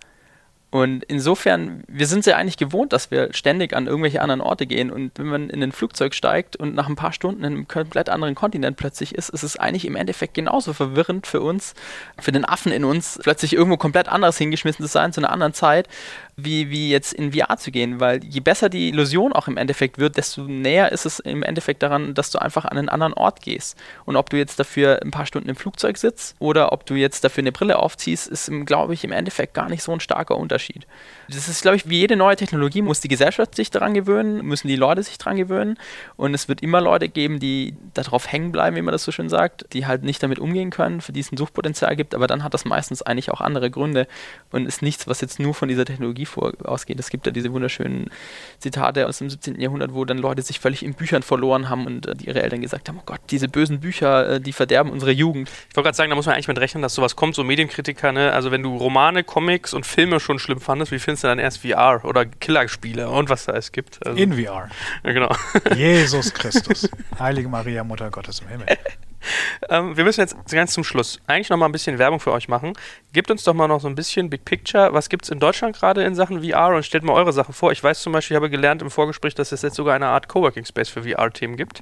Und 0.72 1.03
insofern, 1.03 1.84
wir 1.89 2.07
sind 2.07 2.22
es 2.22 2.28
ja 2.28 2.38
eigentlich 2.38 2.55
gewohnt, 2.55 2.93
dass 2.93 3.11
wir 3.11 3.34
ständig 3.34 3.76
an 3.76 3.88
irgendwelche 3.88 4.22
anderen 4.22 4.39
Orte 4.39 4.65
gehen. 4.65 4.89
Und 4.89 5.11
wenn 5.19 5.28
man 5.28 5.49
in 5.49 5.61
ein 5.61 5.74
Flugzeug 5.74 6.15
steigt 6.15 6.55
und 6.55 6.74
nach 6.76 6.88
ein 6.88 6.95
paar 6.95 7.11
Stunden 7.11 7.43
in 7.43 7.53
einem 7.53 7.67
komplett 7.67 8.07
anderen 8.07 8.36
Kontinent 8.36 8.78
plötzlich 8.78 9.13
ist, 9.13 9.28
ist 9.30 9.43
es 9.43 9.57
eigentlich 9.57 9.84
im 9.84 9.97
Endeffekt 9.97 10.34
genauso 10.34 10.72
verwirrend 10.72 11.28
für 11.28 11.41
uns, 11.41 11.74
für 12.17 12.32
den 12.32 12.45
Affen 12.45 12.72
in 12.72 12.86
uns, 12.86 13.19
plötzlich 13.22 13.51
irgendwo 13.51 13.76
komplett 13.76 14.07
anders 14.07 14.38
hingeschmissen 14.38 14.86
zu 14.86 14.89
sein, 14.89 15.11
zu 15.11 15.19
einer 15.19 15.34
anderen 15.34 15.53
Zeit, 15.53 15.89
wie, 16.44 16.70
wie 16.70 16.89
jetzt 16.89 17.14
in 17.14 17.34
VR 17.34 17.58
zu 17.58 17.72
gehen. 17.72 18.00
Weil 18.00 18.24
je 18.24 18.39
besser 18.39 18.70
die 18.70 18.89
Illusion 18.89 19.34
auch 19.34 19.48
im 19.48 19.58
Endeffekt 19.58 19.98
wird, 19.98 20.18
desto 20.18 20.44
näher 20.44 20.92
ist 20.92 21.06
es 21.06 21.20
im 21.20 21.44
Endeffekt 21.44 21.84
daran, 21.84 22.14
dass 22.14 22.32
du 22.32 22.39
einfach 22.39 22.66
an 22.66 22.78
einen 22.78 22.89
anderen 22.89 23.14
Ort 23.14 23.42
gehst. 23.42 23.78
Und 24.06 24.16
ob 24.16 24.30
du 24.30 24.38
jetzt 24.38 24.60
dafür 24.60 25.02
ein 25.02 25.12
paar 25.12 25.26
Stunden 25.26 25.50
im 25.50 25.56
Flugzeug 25.56 25.98
sitzt 25.98 26.36
oder 26.39 26.72
ob 26.72 26.86
du 26.86 26.96
jetzt 26.96 27.24
dafür 27.24 27.42
eine 27.42 27.52
Brille 27.52 27.80
aufziehst, 27.80 28.28
ist, 28.28 28.52
glaube 28.66 28.94
ich, 28.94 29.04
im 29.04 29.12
Endeffekt 29.12 29.54
gar 29.54 29.70
nicht 29.70 29.84
so 29.84 29.92
ein 29.92 30.00
starker 30.00 30.38
Unterschied. 30.38 30.88
Das 31.28 31.48
ist, 31.48 31.62
glaube 31.62 31.78
ich, 31.78 31.89
wie 31.89 32.00
jede 32.00 32.16
neue 32.16 32.36
Technologie, 32.36 32.82
muss 32.82 33.00
die 33.00 33.08
Gesellschaft 33.08 33.56
sich 33.56 33.72
daran 33.72 33.94
gewöhnen, 33.94 34.46
müssen 34.46 34.68
die 34.68 34.76
Leute 34.76 35.04
sich 35.04 35.18
daran 35.18 35.38
gewöhnen. 35.38 35.78
Und 36.18 36.34
es 36.34 36.48
wird 36.48 36.62
immer 36.62 36.82
Leute 36.82 37.10
geben, 37.10 37.39
die 37.39 37.76
darauf 37.94 38.32
hängen 38.32 38.52
bleiben, 38.52 38.76
wie 38.76 38.82
man 38.82 38.92
das 38.92 39.04
so 39.04 39.12
schön 39.12 39.30
sagt, 39.30 39.66
die 39.74 39.86
halt 39.86 40.04
nicht 40.04 40.22
damit 40.24 40.39
umgehen 40.39 40.70
können, 40.70 41.02
für 41.02 41.12
die 41.12 41.20
es 41.20 41.32
ein 41.32 41.38
Suchtpotenzial 41.38 41.96
gibt. 41.96 42.16
Aber 42.16 42.28
dann 42.28 42.44
hat 42.44 42.54
das 42.54 42.66
meistens 42.66 43.02
eigentlich 43.02 43.32
auch 43.32 43.42
andere 43.42 43.70
Gründe 43.72 44.08
und 44.52 44.66
ist 44.66 44.82
nichts, 44.82 45.08
was 45.08 45.22
jetzt 45.22 45.39
nur 45.39 45.54
von 45.54 45.70
dieser 45.70 45.86
Technologie 45.86 46.26
vor 46.32 46.54
ausgeht. 46.64 47.00
Es 47.00 47.10
gibt 47.10 47.26
ja 47.26 47.32
diese 47.32 47.52
wunderschönen 47.54 48.10
Zitate 48.60 49.08
aus 49.08 49.20
dem 49.20 49.30
17. 49.30 49.60
Jahrhundert, 49.60 49.94
wo 49.94 50.06
dann 50.06 50.18
Leute 50.18 50.42
sich 50.42 50.60
völlig 50.60 50.84
in 50.84 50.94
Büchern 50.94 51.22
verloren 51.24 51.70
haben 51.70 51.86
und 51.86 52.08
äh, 52.08 52.16
ihre 52.24 52.42
Eltern 52.42 52.62
gesagt 52.62 52.90
haben, 52.90 52.98
oh 53.00 53.04
Gott, 53.06 53.20
diese 53.30 53.48
bösen 53.48 53.80
Bücher, 53.80 54.30
äh, 54.36 54.42
die 54.42 54.54
verderben 54.54 54.92
unsere 54.92 55.12
Jugend. 55.12 55.50
Ich 55.70 55.76
wollte 55.76 55.88
gerade 55.88 55.96
sagen, 55.98 56.10
da 56.10 56.16
muss 56.16 56.26
man 56.26 56.36
eigentlich 56.36 56.48
mit 56.48 56.60
rechnen, 56.60 56.82
dass 56.82 56.96
sowas 56.96 57.16
kommt, 57.16 57.36
so 57.36 57.44
Medienkritiker, 57.44 58.12
ne? 58.12 58.32
Also 58.32 58.52
wenn 58.52 58.64
du 58.64 58.76
Romane, 58.78 59.24
Comics 59.24 59.74
und 59.74 59.86
Filme 59.86 60.20
schon 60.20 60.40
schlimm 60.40 60.60
fandest, 60.60 60.92
wie 60.92 61.00
findest 61.00 61.24
du 61.24 61.28
dann 61.28 61.40
erst 61.40 61.60
VR 61.66 62.02
oder 62.04 62.26
Killerspiele 62.26 63.10
und 63.10 63.30
was 63.30 63.46
da 63.46 63.54
es 63.54 63.72
gibt? 63.72 64.06
Also, 64.06 64.18
In 64.18 64.34
VR. 64.34 64.70
ja, 65.04 65.12
genau. 65.12 65.36
Jesus 65.76 66.34
Christus. 66.34 66.90
Heilige 67.20 67.50
Maria, 67.50 67.84
Mutter 67.84 68.10
Gottes 68.10 68.40
im 68.40 68.48
Himmel. 68.48 68.68
ähm, 69.69 69.97
wir 69.97 70.03
müssen 70.03 70.22
jetzt 70.22 70.36
ganz 70.49 70.74
zum 70.74 70.84
Schluss 70.84 71.19
eigentlich 71.28 71.49
noch 71.49 71.57
mal 71.57 71.65
ein 71.65 71.72
bisschen 71.72 71.99
Werbung 71.99 72.19
für 72.19 72.32
euch 72.32 72.47
machen. 72.47 72.74
Gebt 73.13 73.30
uns 73.32 73.43
doch 73.43 73.53
mal 73.53 73.67
noch 73.67 73.82
so 73.82 73.88
ein 73.88 73.95
bisschen 73.95 74.30
Big 74.30 74.45
Picture. 74.45 74.93
Was 74.93 75.09
gibt 75.09 75.26
es 75.26 75.30
in 75.30 75.39
Deutschland 75.39 75.76
gerade 75.76 76.03
in 76.03 76.15
Sachen 76.15 76.43
VR 76.43 76.76
und 76.76 76.86
stellt 76.86 77.03
mal 77.03 77.13
eure 77.13 77.34
Sachen 77.34 77.53
vor. 77.53 77.72
Ich 77.72 77.84
weiß 77.84 78.01
zum 78.01 78.13
Beispiel, 78.13 78.36
ich 78.36 78.39
habe 78.41 78.49
gelernt 78.49 78.82
im 78.82 78.91
Vorgespräch, 78.91 79.36
dass 79.36 79.51
es 79.51 79.61
jetzt 79.61 79.76
sogar 79.76 79.95
eine 79.95 80.07
Art 80.07 80.28
Coworking 80.28 80.65
Space 80.65 80.89
für 80.89 81.03
VR-Themen 81.03 81.57
gibt. 81.57 81.82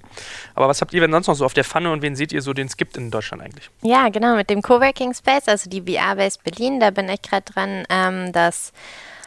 Aber 0.56 0.68
was 0.68 0.82
habt 0.82 0.94
ihr 0.94 1.02
denn 1.02 1.12
sonst 1.12 1.28
noch 1.28 1.36
so 1.36 1.46
auf 1.46 1.54
der 1.54 1.64
Pfanne 1.64 1.92
und 1.92 2.02
wen 2.02 2.16
seht 2.16 2.32
ihr 2.32 2.42
so, 2.42 2.54
den 2.54 2.68
es 2.68 2.78
gibt 2.78 2.98
in 2.98 3.12
Deutschland 3.12 3.44
eigentlich? 3.44 3.70
Ja, 3.82 4.10
genau, 4.10 4.36
mit 4.36 4.50
dem 4.50 4.62
Coworking 4.62 5.14
Space, 5.14 5.48
also 5.48 5.70
die 5.70 5.82
VR 5.82 6.16
Base 6.16 6.40
Berlin, 6.44 6.80
da 6.80 6.92
bin 6.92 7.10
ich 7.10 7.22
gerade 7.22 7.52
dran, 7.52 7.86
ähm, 7.90 8.32
das 8.32 8.74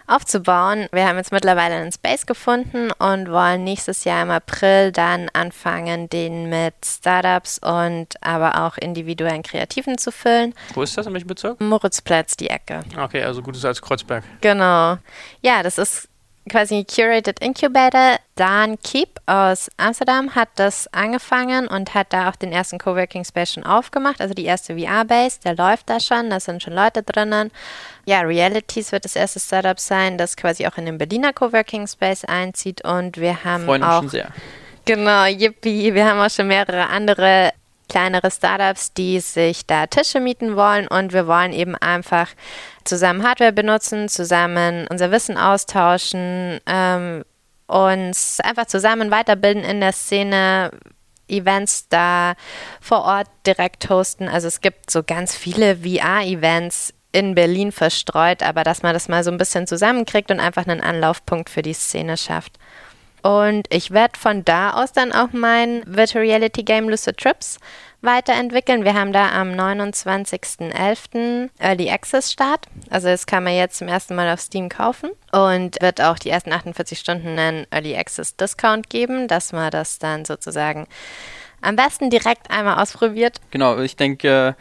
aufzubauen. 0.06 0.86
Wir 0.92 1.06
haben 1.06 1.16
jetzt 1.16 1.32
mittlerweile 1.32 1.76
einen 1.76 1.92
Space 1.92 2.26
gefunden 2.26 2.90
und 2.92 3.30
wollen 3.30 3.64
nächstes 3.64 4.04
Jahr 4.04 4.22
im 4.22 4.30
April 4.30 4.92
dann 4.92 5.28
anfangen, 5.32 6.08
den 6.08 6.48
mit 6.48 6.74
Startups 6.84 7.58
und 7.58 8.08
aber 8.20 8.64
auch 8.66 8.76
individuellen 8.78 9.42
Kreativen 9.42 9.98
zu 9.98 10.12
füllen. 10.12 10.54
Wo 10.74 10.82
ist 10.82 10.96
das? 10.96 11.06
In 11.06 11.12
welchem 11.14 11.28
Bezirk? 11.28 11.60
Moritzplatz, 11.60 12.36
die 12.36 12.48
Ecke. 12.48 12.82
Okay, 12.98 13.22
also 13.22 13.42
gutes 13.42 13.64
als 13.64 13.80
Kreuzberg. 13.80 14.24
Genau. 14.40 14.98
Ja, 15.40 15.62
das 15.62 15.78
ist 15.78 16.08
quasi 16.48 16.84
Curated 16.84 17.38
Incubator. 17.40 18.18
Dan 18.34 18.78
Keep 18.82 19.20
aus 19.26 19.70
Amsterdam 19.76 20.34
hat 20.34 20.48
das 20.56 20.92
angefangen 20.92 21.68
und 21.68 21.94
hat 21.94 22.12
da 22.12 22.30
auch 22.30 22.36
den 22.36 22.50
ersten 22.50 22.78
Coworking 22.78 23.24
Space 23.24 23.52
schon 23.52 23.64
aufgemacht, 23.64 24.20
also 24.20 24.32
die 24.32 24.46
erste 24.46 24.76
VR-Base, 24.78 25.40
der 25.44 25.54
läuft 25.54 25.90
da 25.90 26.00
schon, 26.00 26.30
da 26.30 26.40
sind 26.40 26.62
schon 26.62 26.72
Leute 26.72 27.02
drinnen. 27.02 27.50
Ja, 28.06 28.22
Realities 28.22 28.90
wird 28.90 29.04
das 29.04 29.16
erste 29.16 29.38
Startup 29.38 29.78
sein, 29.78 30.16
das 30.16 30.36
quasi 30.36 30.66
auch 30.66 30.78
in 30.78 30.86
den 30.86 30.98
Berliner 30.98 31.32
Coworking 31.32 31.86
Space 31.86 32.24
einzieht 32.24 32.82
und 32.84 33.18
wir 33.18 33.44
haben 33.44 33.66
Freuen 33.66 33.82
uns 33.82 33.92
auch 33.92 34.00
schon 34.00 34.08
sehr. 34.08 34.28
Genau, 34.84 35.26
yippie. 35.26 35.94
Wir 35.94 36.06
haben 36.06 36.18
auch 36.18 36.30
schon 36.30 36.48
mehrere 36.48 36.88
andere 36.88 37.52
kleinere 37.92 38.30
Startups, 38.30 38.94
die 38.94 39.20
sich 39.20 39.66
da 39.66 39.86
Tische 39.86 40.18
mieten 40.18 40.56
wollen 40.56 40.88
und 40.88 41.12
wir 41.12 41.26
wollen 41.26 41.52
eben 41.52 41.76
einfach 41.76 42.28
zusammen 42.84 43.22
Hardware 43.22 43.52
benutzen, 43.52 44.08
zusammen 44.08 44.86
unser 44.88 45.10
Wissen 45.10 45.36
austauschen, 45.36 46.58
ähm, 46.64 47.22
uns 47.66 48.40
einfach 48.40 48.64
zusammen 48.64 49.10
weiterbilden 49.10 49.62
in 49.62 49.80
der 49.80 49.92
Szene, 49.92 50.70
Events 51.28 51.88
da 51.88 52.34
vor 52.80 53.04
Ort 53.04 53.28
direkt 53.46 53.88
hosten. 53.90 54.26
Also 54.26 54.48
es 54.48 54.62
gibt 54.62 54.90
so 54.90 55.02
ganz 55.02 55.36
viele 55.36 55.76
VR-Events 55.76 56.94
in 57.12 57.34
Berlin 57.34 57.72
verstreut, 57.72 58.42
aber 58.42 58.64
dass 58.64 58.82
man 58.82 58.94
das 58.94 59.08
mal 59.08 59.22
so 59.22 59.30
ein 59.30 59.38
bisschen 59.38 59.66
zusammenkriegt 59.66 60.30
und 60.30 60.40
einfach 60.40 60.66
einen 60.66 60.80
Anlaufpunkt 60.80 61.50
für 61.50 61.62
die 61.62 61.74
Szene 61.74 62.16
schafft. 62.16 62.58
Und 63.22 63.66
ich 63.70 63.92
werde 63.92 64.18
von 64.18 64.44
da 64.44 64.72
aus 64.72 64.92
dann 64.92 65.12
auch 65.12 65.28
mein 65.32 65.82
Virtual 65.86 66.24
Reality 66.24 66.62
Game 66.62 66.88
Lucid 66.88 67.16
Trips 67.18 67.58
weiterentwickeln. 68.02 68.84
Wir 68.84 68.94
haben 68.94 69.12
da 69.12 69.30
am 69.30 69.52
29.11. 69.52 71.50
Early 71.58 71.90
Access 71.90 72.32
Start. 72.32 72.66
Also 72.90 73.06
das 73.08 73.26
kann 73.26 73.44
man 73.44 73.54
jetzt 73.54 73.78
zum 73.78 73.88
ersten 73.88 74.16
Mal 74.16 74.32
auf 74.32 74.40
Steam 74.40 74.68
kaufen 74.68 75.10
und 75.30 75.80
wird 75.80 76.00
auch 76.00 76.18
die 76.18 76.30
ersten 76.30 76.52
48 76.52 76.98
Stunden 76.98 77.38
einen 77.38 77.66
Early 77.70 77.96
Access 77.96 78.36
Discount 78.36 78.90
geben, 78.90 79.28
dass 79.28 79.52
man 79.52 79.70
das 79.70 80.00
dann 80.00 80.24
sozusagen 80.24 80.88
am 81.60 81.76
besten 81.76 82.10
direkt 82.10 82.50
einmal 82.50 82.82
ausprobiert. 82.82 83.40
Genau, 83.52 83.78
ich 83.78 83.94
denke, 83.94 84.56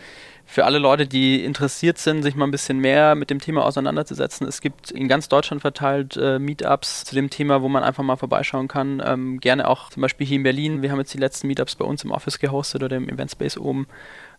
für 0.51 0.65
alle 0.65 0.79
Leute, 0.79 1.07
die 1.07 1.45
interessiert 1.45 1.97
sind, 1.97 2.23
sich 2.23 2.35
mal 2.35 2.43
ein 2.43 2.51
bisschen 2.51 2.77
mehr 2.79 3.15
mit 3.15 3.29
dem 3.29 3.39
Thema 3.39 3.63
auseinanderzusetzen. 3.63 4.45
Es 4.45 4.59
gibt 4.59 4.91
in 4.91 5.07
ganz 5.07 5.29
Deutschland 5.29 5.61
verteilt 5.61 6.17
äh, 6.17 6.39
Meetups 6.39 7.05
zu 7.05 7.15
dem 7.15 7.29
Thema, 7.29 7.61
wo 7.61 7.69
man 7.69 7.83
einfach 7.83 8.03
mal 8.03 8.17
vorbeischauen 8.17 8.67
kann. 8.67 9.01
Ähm, 9.05 9.39
gerne 9.39 9.65
auch 9.65 9.91
zum 9.91 10.01
Beispiel 10.01 10.27
hier 10.27 10.35
in 10.35 10.43
Berlin. 10.43 10.81
Wir 10.81 10.91
haben 10.91 10.99
jetzt 10.99 11.13
die 11.13 11.19
letzten 11.19 11.47
Meetups 11.47 11.75
bei 11.75 11.85
uns 11.85 12.03
im 12.03 12.11
Office 12.11 12.37
gehostet 12.37 12.83
oder 12.83 12.97
im 12.97 13.07
Eventspace 13.07 13.57
oben. 13.59 13.87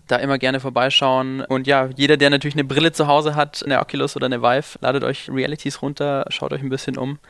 Da 0.07 0.17
immer 0.17 0.37
gerne 0.37 0.61
vorbeischauen. 0.61 1.41
Und 1.41 1.67
ja, 1.67 1.89
jeder, 1.97 2.19
der 2.19 2.29
natürlich 2.29 2.57
eine 2.57 2.65
Brille 2.65 2.93
zu 2.93 3.07
Hause 3.07 3.35
hat, 3.35 3.65
eine 3.65 3.81
Oculus 3.81 4.15
oder 4.15 4.27
eine 4.27 4.43
Vive, 4.43 4.79
ladet 4.83 5.05
euch 5.05 5.31
Realities 5.31 5.81
runter, 5.81 6.27
schaut 6.29 6.53
euch 6.53 6.61
ein 6.61 6.69
bisschen 6.69 6.99
um. 6.99 7.21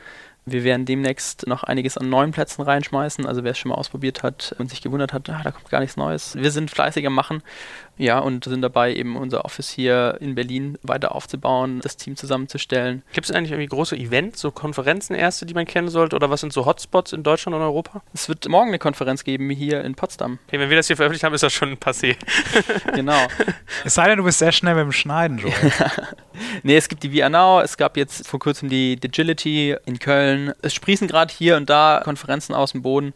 Wir 0.45 0.65
werden 0.65 0.85
demnächst 0.85 1.47
noch 1.47 1.63
einiges 1.63 1.97
an 1.97 2.09
neuen 2.09 2.31
Plätzen 2.31 2.63
reinschmeißen. 2.63 3.25
Also 3.25 3.45
wer 3.45 3.51
es 3.51 3.57
schon 3.57 3.69
mal 3.69 3.75
ausprobiert 3.75 4.23
hat 4.23 4.53
und 4.59 4.69
sich 4.69 4.81
gewundert 4.81 5.13
hat, 5.13 5.29
ah, 5.29 5.39
da 5.41 5.51
kommt 5.51 5.69
gar 5.69 5.79
nichts 5.79 5.95
Neues. 5.95 6.35
Wir 6.35 6.51
sind 6.51 6.69
fleißig 6.69 7.07
am 7.07 7.13
Machen 7.13 7.41
ja, 7.97 8.19
und 8.19 8.45
sind 8.45 8.61
dabei, 8.61 8.93
eben 8.93 9.15
unser 9.15 9.45
Office 9.45 9.69
hier 9.69 10.17
in 10.19 10.35
Berlin 10.35 10.77
weiter 10.81 11.13
aufzubauen, 11.13 11.79
das 11.81 11.97
Team 11.97 12.15
zusammenzustellen. 12.15 13.03
Gibt 13.13 13.29
es 13.29 13.35
eigentlich 13.35 13.51
irgendwie 13.51 13.67
große 13.67 13.95
Events, 13.95 14.41
so 14.41 14.51
Konferenzen 14.51 15.13
erste, 15.13 15.45
die 15.45 15.53
man 15.53 15.65
kennen 15.65 15.89
sollte? 15.89 16.15
Oder 16.15 16.29
was 16.29 16.41
sind 16.41 16.53
so 16.53 16.65
Hotspots 16.65 17.13
in 17.13 17.23
Deutschland 17.23 17.55
und 17.55 17.61
Europa? 17.61 18.01
Es 18.13 18.27
wird 18.27 18.47
morgen 18.49 18.69
eine 18.69 18.79
Konferenz 18.79 19.23
geben 19.23 19.49
hier 19.51 19.83
in 19.83 19.95
Potsdam. 19.95 20.39
Okay, 20.47 20.59
wenn 20.59 20.69
wir 20.69 20.77
das 20.77 20.87
hier 20.87 20.95
veröffentlicht 20.95 21.23
haben, 21.23 21.33
ist 21.33 21.43
das 21.43 21.53
schon 21.53 21.75
passé. 21.77 22.15
genau. 22.95 23.27
Es 23.85 23.93
sei 23.93 24.07
denn, 24.07 24.17
du 24.17 24.23
bist 24.23 24.39
sehr 24.39 24.51
schnell 24.51 24.75
beim 24.75 24.91
Schneiden, 24.91 25.37
Joe. 25.37 25.53
nee, 26.63 26.75
es 26.75 26.89
gibt 26.89 27.03
die 27.03 27.17
VR 27.17 27.29
Now, 27.29 27.61
es 27.61 27.77
gab 27.77 27.97
jetzt 27.97 28.27
vor 28.27 28.39
kurzem 28.39 28.69
die 28.69 28.95
Digility 28.95 29.75
in 29.85 29.99
Köln. 29.99 30.53
Es 30.61 30.73
sprießen 30.73 31.07
gerade 31.07 31.33
hier 31.33 31.57
und 31.57 31.69
da 31.69 32.01
Konferenzen 32.03 32.53
aus 32.53 32.71
dem 32.71 32.81
Boden. 32.81 33.13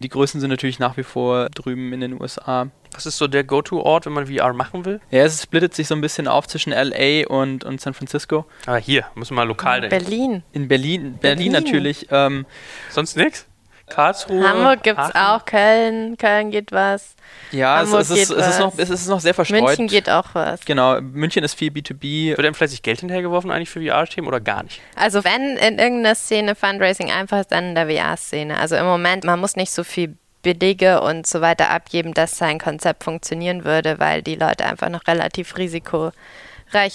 Die 0.00 0.08
größten 0.08 0.40
sind 0.40 0.50
natürlich 0.50 0.78
nach 0.78 0.96
wie 0.96 1.02
vor 1.02 1.48
drüben 1.50 1.92
in 1.92 2.00
den 2.00 2.20
USA. 2.20 2.68
Was 2.98 3.06
ist 3.06 3.18
so 3.18 3.28
der 3.28 3.44
Go-To-Ort, 3.44 4.06
wenn 4.06 4.12
man 4.12 4.26
VR 4.26 4.52
machen 4.54 4.84
will? 4.84 5.00
Ja, 5.12 5.22
es 5.22 5.40
splittet 5.40 5.72
sich 5.72 5.86
so 5.86 5.94
ein 5.94 6.00
bisschen 6.00 6.26
auf 6.26 6.48
zwischen 6.48 6.72
LA 6.72 7.28
und, 7.28 7.62
und 7.62 7.80
San 7.80 7.94
Francisco. 7.94 8.44
Aber 8.66 8.78
hier, 8.78 9.04
müssen 9.14 9.34
wir 9.34 9.36
mal 9.36 9.46
lokal 9.46 9.82
denken. 9.82 9.96
Berlin. 9.96 10.42
In 10.50 10.66
Berlin, 10.66 11.16
Berlin, 11.20 11.20
Berlin. 11.20 11.52
natürlich. 11.52 12.08
Ähm, 12.10 12.44
Sonst 12.90 13.16
nichts? 13.16 13.46
Karlsruhe. 13.88 14.42
Hamburg 14.42 14.82
gibt 14.82 14.98
es 14.98 15.14
auch, 15.14 15.44
Köln, 15.44 16.16
Köln 16.18 16.50
geht 16.50 16.72
was. 16.72 17.14
Ja, 17.52 17.84
es, 17.84 17.92
es, 17.92 18.10
ist, 18.10 18.30
es, 18.32 18.48
ist 18.48 18.58
noch, 18.58 18.72
es 18.76 18.90
ist 18.90 19.06
noch 19.06 19.20
sehr 19.20 19.32
verstreut. 19.32 19.62
München 19.62 19.86
geht 19.86 20.10
auch 20.10 20.34
was. 20.34 20.64
Genau, 20.64 21.00
München 21.00 21.44
ist 21.44 21.54
viel 21.54 21.70
B2B. 21.70 22.30
Wird 22.30 22.40
einem 22.40 22.54
vielleicht 22.54 22.82
Geld 22.82 22.98
hinterhergeworfen 22.98 23.52
eigentlich 23.52 23.70
für 23.70 23.80
VR-Themen 23.80 24.26
oder 24.26 24.40
gar 24.40 24.64
nicht? 24.64 24.80
Also 24.96 25.22
wenn 25.22 25.56
in 25.56 25.78
irgendeiner 25.78 26.16
Szene 26.16 26.56
Fundraising 26.56 27.12
einfach 27.12 27.38
ist, 27.38 27.52
dann 27.52 27.68
in 27.68 27.74
der 27.76 27.86
VR-Szene. 27.86 28.58
Also 28.58 28.74
im 28.74 28.86
Moment, 28.86 29.22
man 29.22 29.38
muss 29.38 29.54
nicht 29.54 29.70
so 29.70 29.84
viel 29.84 30.16
Belege 30.42 31.00
und 31.00 31.26
so 31.26 31.40
weiter 31.40 31.70
abgeben, 31.70 32.14
dass 32.14 32.38
sein 32.38 32.58
Konzept 32.58 33.04
funktionieren 33.04 33.64
würde, 33.64 33.98
weil 33.98 34.22
die 34.22 34.36
Leute 34.36 34.64
einfach 34.64 34.88
noch 34.88 35.06
relativ 35.06 35.56
risikoreich 35.56 36.12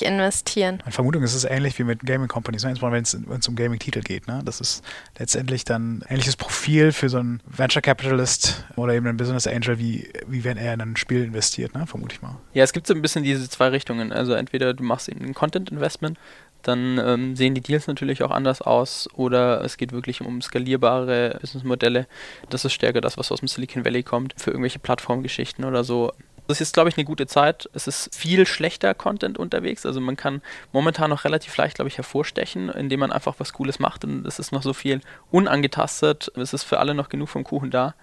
investieren. 0.02 0.80
Meine 0.80 0.92
Vermutung 0.92 1.24
ist 1.24 1.34
es 1.34 1.44
ähnlich 1.44 1.78
wie 1.78 1.84
mit 1.84 2.06
Gaming 2.06 2.28
Companies, 2.28 2.64
ne? 2.64 2.70
insbesondere 2.70 3.04
wenn 3.28 3.40
es 3.40 3.48
um 3.48 3.56
Gaming-Titel 3.56 4.02
geht. 4.02 4.28
Ne? 4.28 4.42
Das 4.46 4.62
ist 4.62 4.84
letztendlich 5.20 5.66
dann 5.66 6.00
ein 6.00 6.06
ähnliches 6.10 6.38
Profil 6.38 6.92
für 6.92 7.10
so 7.10 7.18
einen 7.18 7.42
Venture 7.46 7.82
Capitalist 7.82 8.64
oder 8.76 8.94
eben 8.94 9.08
einen 9.08 9.18
Business 9.18 9.46
Angel, 9.46 9.78
wie, 9.78 10.10
wie 10.28 10.44
wenn 10.44 10.58
er 10.58 10.74
in 10.74 10.82
ein 10.82 10.96
Spiel 10.96 11.24
investiert, 11.24 11.76
ne? 11.76 11.86
vermute 11.86 12.16
ich 12.16 12.22
mal. 12.22 12.38
Ja, 12.54 12.64
es 12.64 12.72
gibt 12.72 12.88
so 12.88 12.94
ein 12.94 13.02
bisschen 13.02 13.24
diese 13.24 13.50
zwei 13.50 13.68
Richtungen. 13.68 14.14
Also 14.14 14.34
entweder 14.34 14.74
du 14.74 14.84
machst 14.84 15.10
ein 15.10 15.34
Content-Investment 15.34 16.18
dann 16.64 16.98
ähm, 16.98 17.36
sehen 17.36 17.54
die 17.54 17.62
Deals 17.62 17.88
natürlich 17.88 18.24
auch 18.24 18.32
anders 18.32 18.62
aus 18.62 19.10
oder 19.14 19.64
es 19.64 19.78
geht 19.78 19.92
wirklich 19.92 20.22
um 20.22 20.42
skalierbare 20.42 21.38
Businessmodelle. 21.42 22.08
Das 22.50 22.66
ist 22.66 22.74
stärker 22.74 23.02
das, 23.02 23.18
was 23.18 23.32
aus 23.32 23.40
dem 23.40 23.48
Silicon 23.48 23.86
Valley 23.86 24.04
kommt, 24.04 24.34
für 24.38 24.52
irgendwelche 24.52 24.80
Plattformgeschichten 24.80 25.66
oder 25.66 25.84
so. 25.84 26.12
Das 26.48 26.60
ist, 26.60 26.74
glaube 26.74 26.90
ich, 26.90 26.98
eine 26.98 27.06
gute 27.06 27.26
Zeit. 27.26 27.70
Es 27.74 27.88
ist 27.88 28.14
viel 28.14 28.46
schlechter 28.46 28.94
Content 28.94 29.38
unterwegs. 29.38 29.86
Also 29.86 30.02
man 30.02 30.18
kann 30.18 30.42
momentan 30.74 31.10
noch 31.10 31.24
relativ 31.24 31.56
leicht, 31.56 31.76
glaube 31.76 31.88
ich, 31.88 31.98
hervorstechen, 31.98 32.70
indem 32.70 33.00
man 33.00 33.12
einfach 33.14 33.36
was 33.38 33.54
Cooles 33.54 33.80
macht. 33.80 34.04
Und 34.04 34.28
es 34.28 34.40
ist 34.40 34.52
noch 34.52 34.62
so 34.62 34.74
viel 34.74 35.00
unangetastet. 35.32 36.32
Es 36.36 36.54
ist 36.54 36.64
für 36.64 36.80
alle 36.80 36.96
noch 36.96 37.08
genug 37.08 37.30
vom 37.30 37.46
Kuchen 37.46 37.72
da. 37.72 37.96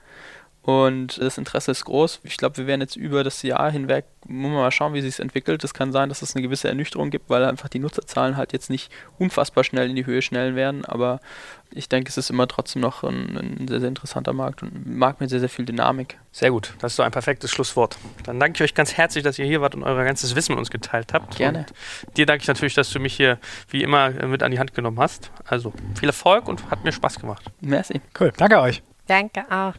Und 0.62 1.18
das 1.18 1.38
Interesse 1.38 1.70
ist 1.70 1.86
groß. 1.86 2.20
Ich 2.22 2.36
glaube, 2.36 2.58
wir 2.58 2.66
werden 2.66 2.82
jetzt 2.82 2.96
über 2.96 3.24
das 3.24 3.42
Jahr 3.42 3.70
hinweg, 3.70 4.04
muss 4.26 4.50
man 4.50 4.60
mal 4.60 4.70
schauen, 4.70 4.92
wie 4.92 5.00
sich 5.00 5.14
es 5.14 5.18
entwickelt. 5.18 5.64
Es 5.64 5.72
kann 5.72 5.90
sein, 5.90 6.10
dass 6.10 6.20
es 6.20 6.36
eine 6.36 6.42
gewisse 6.42 6.68
Ernüchterung 6.68 7.08
gibt, 7.08 7.30
weil 7.30 7.44
einfach 7.46 7.70
die 7.70 7.78
Nutzerzahlen 7.78 8.36
halt 8.36 8.52
jetzt 8.52 8.68
nicht 8.68 8.92
unfassbar 9.18 9.64
schnell 9.64 9.88
in 9.88 9.96
die 9.96 10.04
Höhe 10.04 10.20
schnellen 10.20 10.56
werden. 10.56 10.84
Aber 10.84 11.20
ich 11.70 11.88
denke, 11.88 12.10
es 12.10 12.18
ist 12.18 12.28
immer 12.28 12.46
trotzdem 12.46 12.82
noch 12.82 13.02
ein, 13.04 13.38
ein 13.62 13.68
sehr, 13.68 13.80
sehr 13.80 13.88
interessanter 13.88 14.34
Markt 14.34 14.62
und 14.62 14.74
ein 14.74 14.98
Markt 14.98 15.22
mit 15.22 15.30
sehr, 15.30 15.40
sehr 15.40 15.48
viel 15.48 15.64
Dynamik. 15.64 16.18
Sehr 16.30 16.50
gut. 16.50 16.74
Das 16.80 16.92
ist 16.92 16.96
so 16.96 17.02
ein 17.04 17.10
perfektes 17.10 17.50
Schlusswort. 17.50 17.96
Dann 18.24 18.38
danke 18.38 18.56
ich 18.58 18.70
euch 18.70 18.74
ganz 18.74 18.98
herzlich, 18.98 19.24
dass 19.24 19.38
ihr 19.38 19.46
hier 19.46 19.62
wart 19.62 19.74
und 19.74 19.82
euer 19.82 20.04
ganzes 20.04 20.36
Wissen 20.36 20.52
mit 20.52 20.58
uns 20.58 20.70
geteilt 20.70 21.14
habt. 21.14 21.38
Gerne. 21.38 21.60
Und 21.60 22.16
dir 22.18 22.26
danke 22.26 22.42
ich 22.42 22.48
natürlich, 22.48 22.74
dass 22.74 22.90
du 22.90 23.00
mich 23.00 23.14
hier 23.14 23.38
wie 23.70 23.82
immer 23.82 24.10
mit 24.10 24.42
an 24.42 24.50
die 24.50 24.58
Hand 24.58 24.74
genommen 24.74 25.00
hast. 25.00 25.30
Also 25.46 25.72
viel 25.98 26.10
Erfolg 26.10 26.48
und 26.48 26.70
hat 26.70 26.84
mir 26.84 26.92
Spaß 26.92 27.18
gemacht. 27.18 27.46
Merci. 27.62 28.02
Cool. 28.18 28.30
Danke 28.36 28.60
euch. 28.60 28.82
Danke 29.06 29.44
auch. 29.50 29.72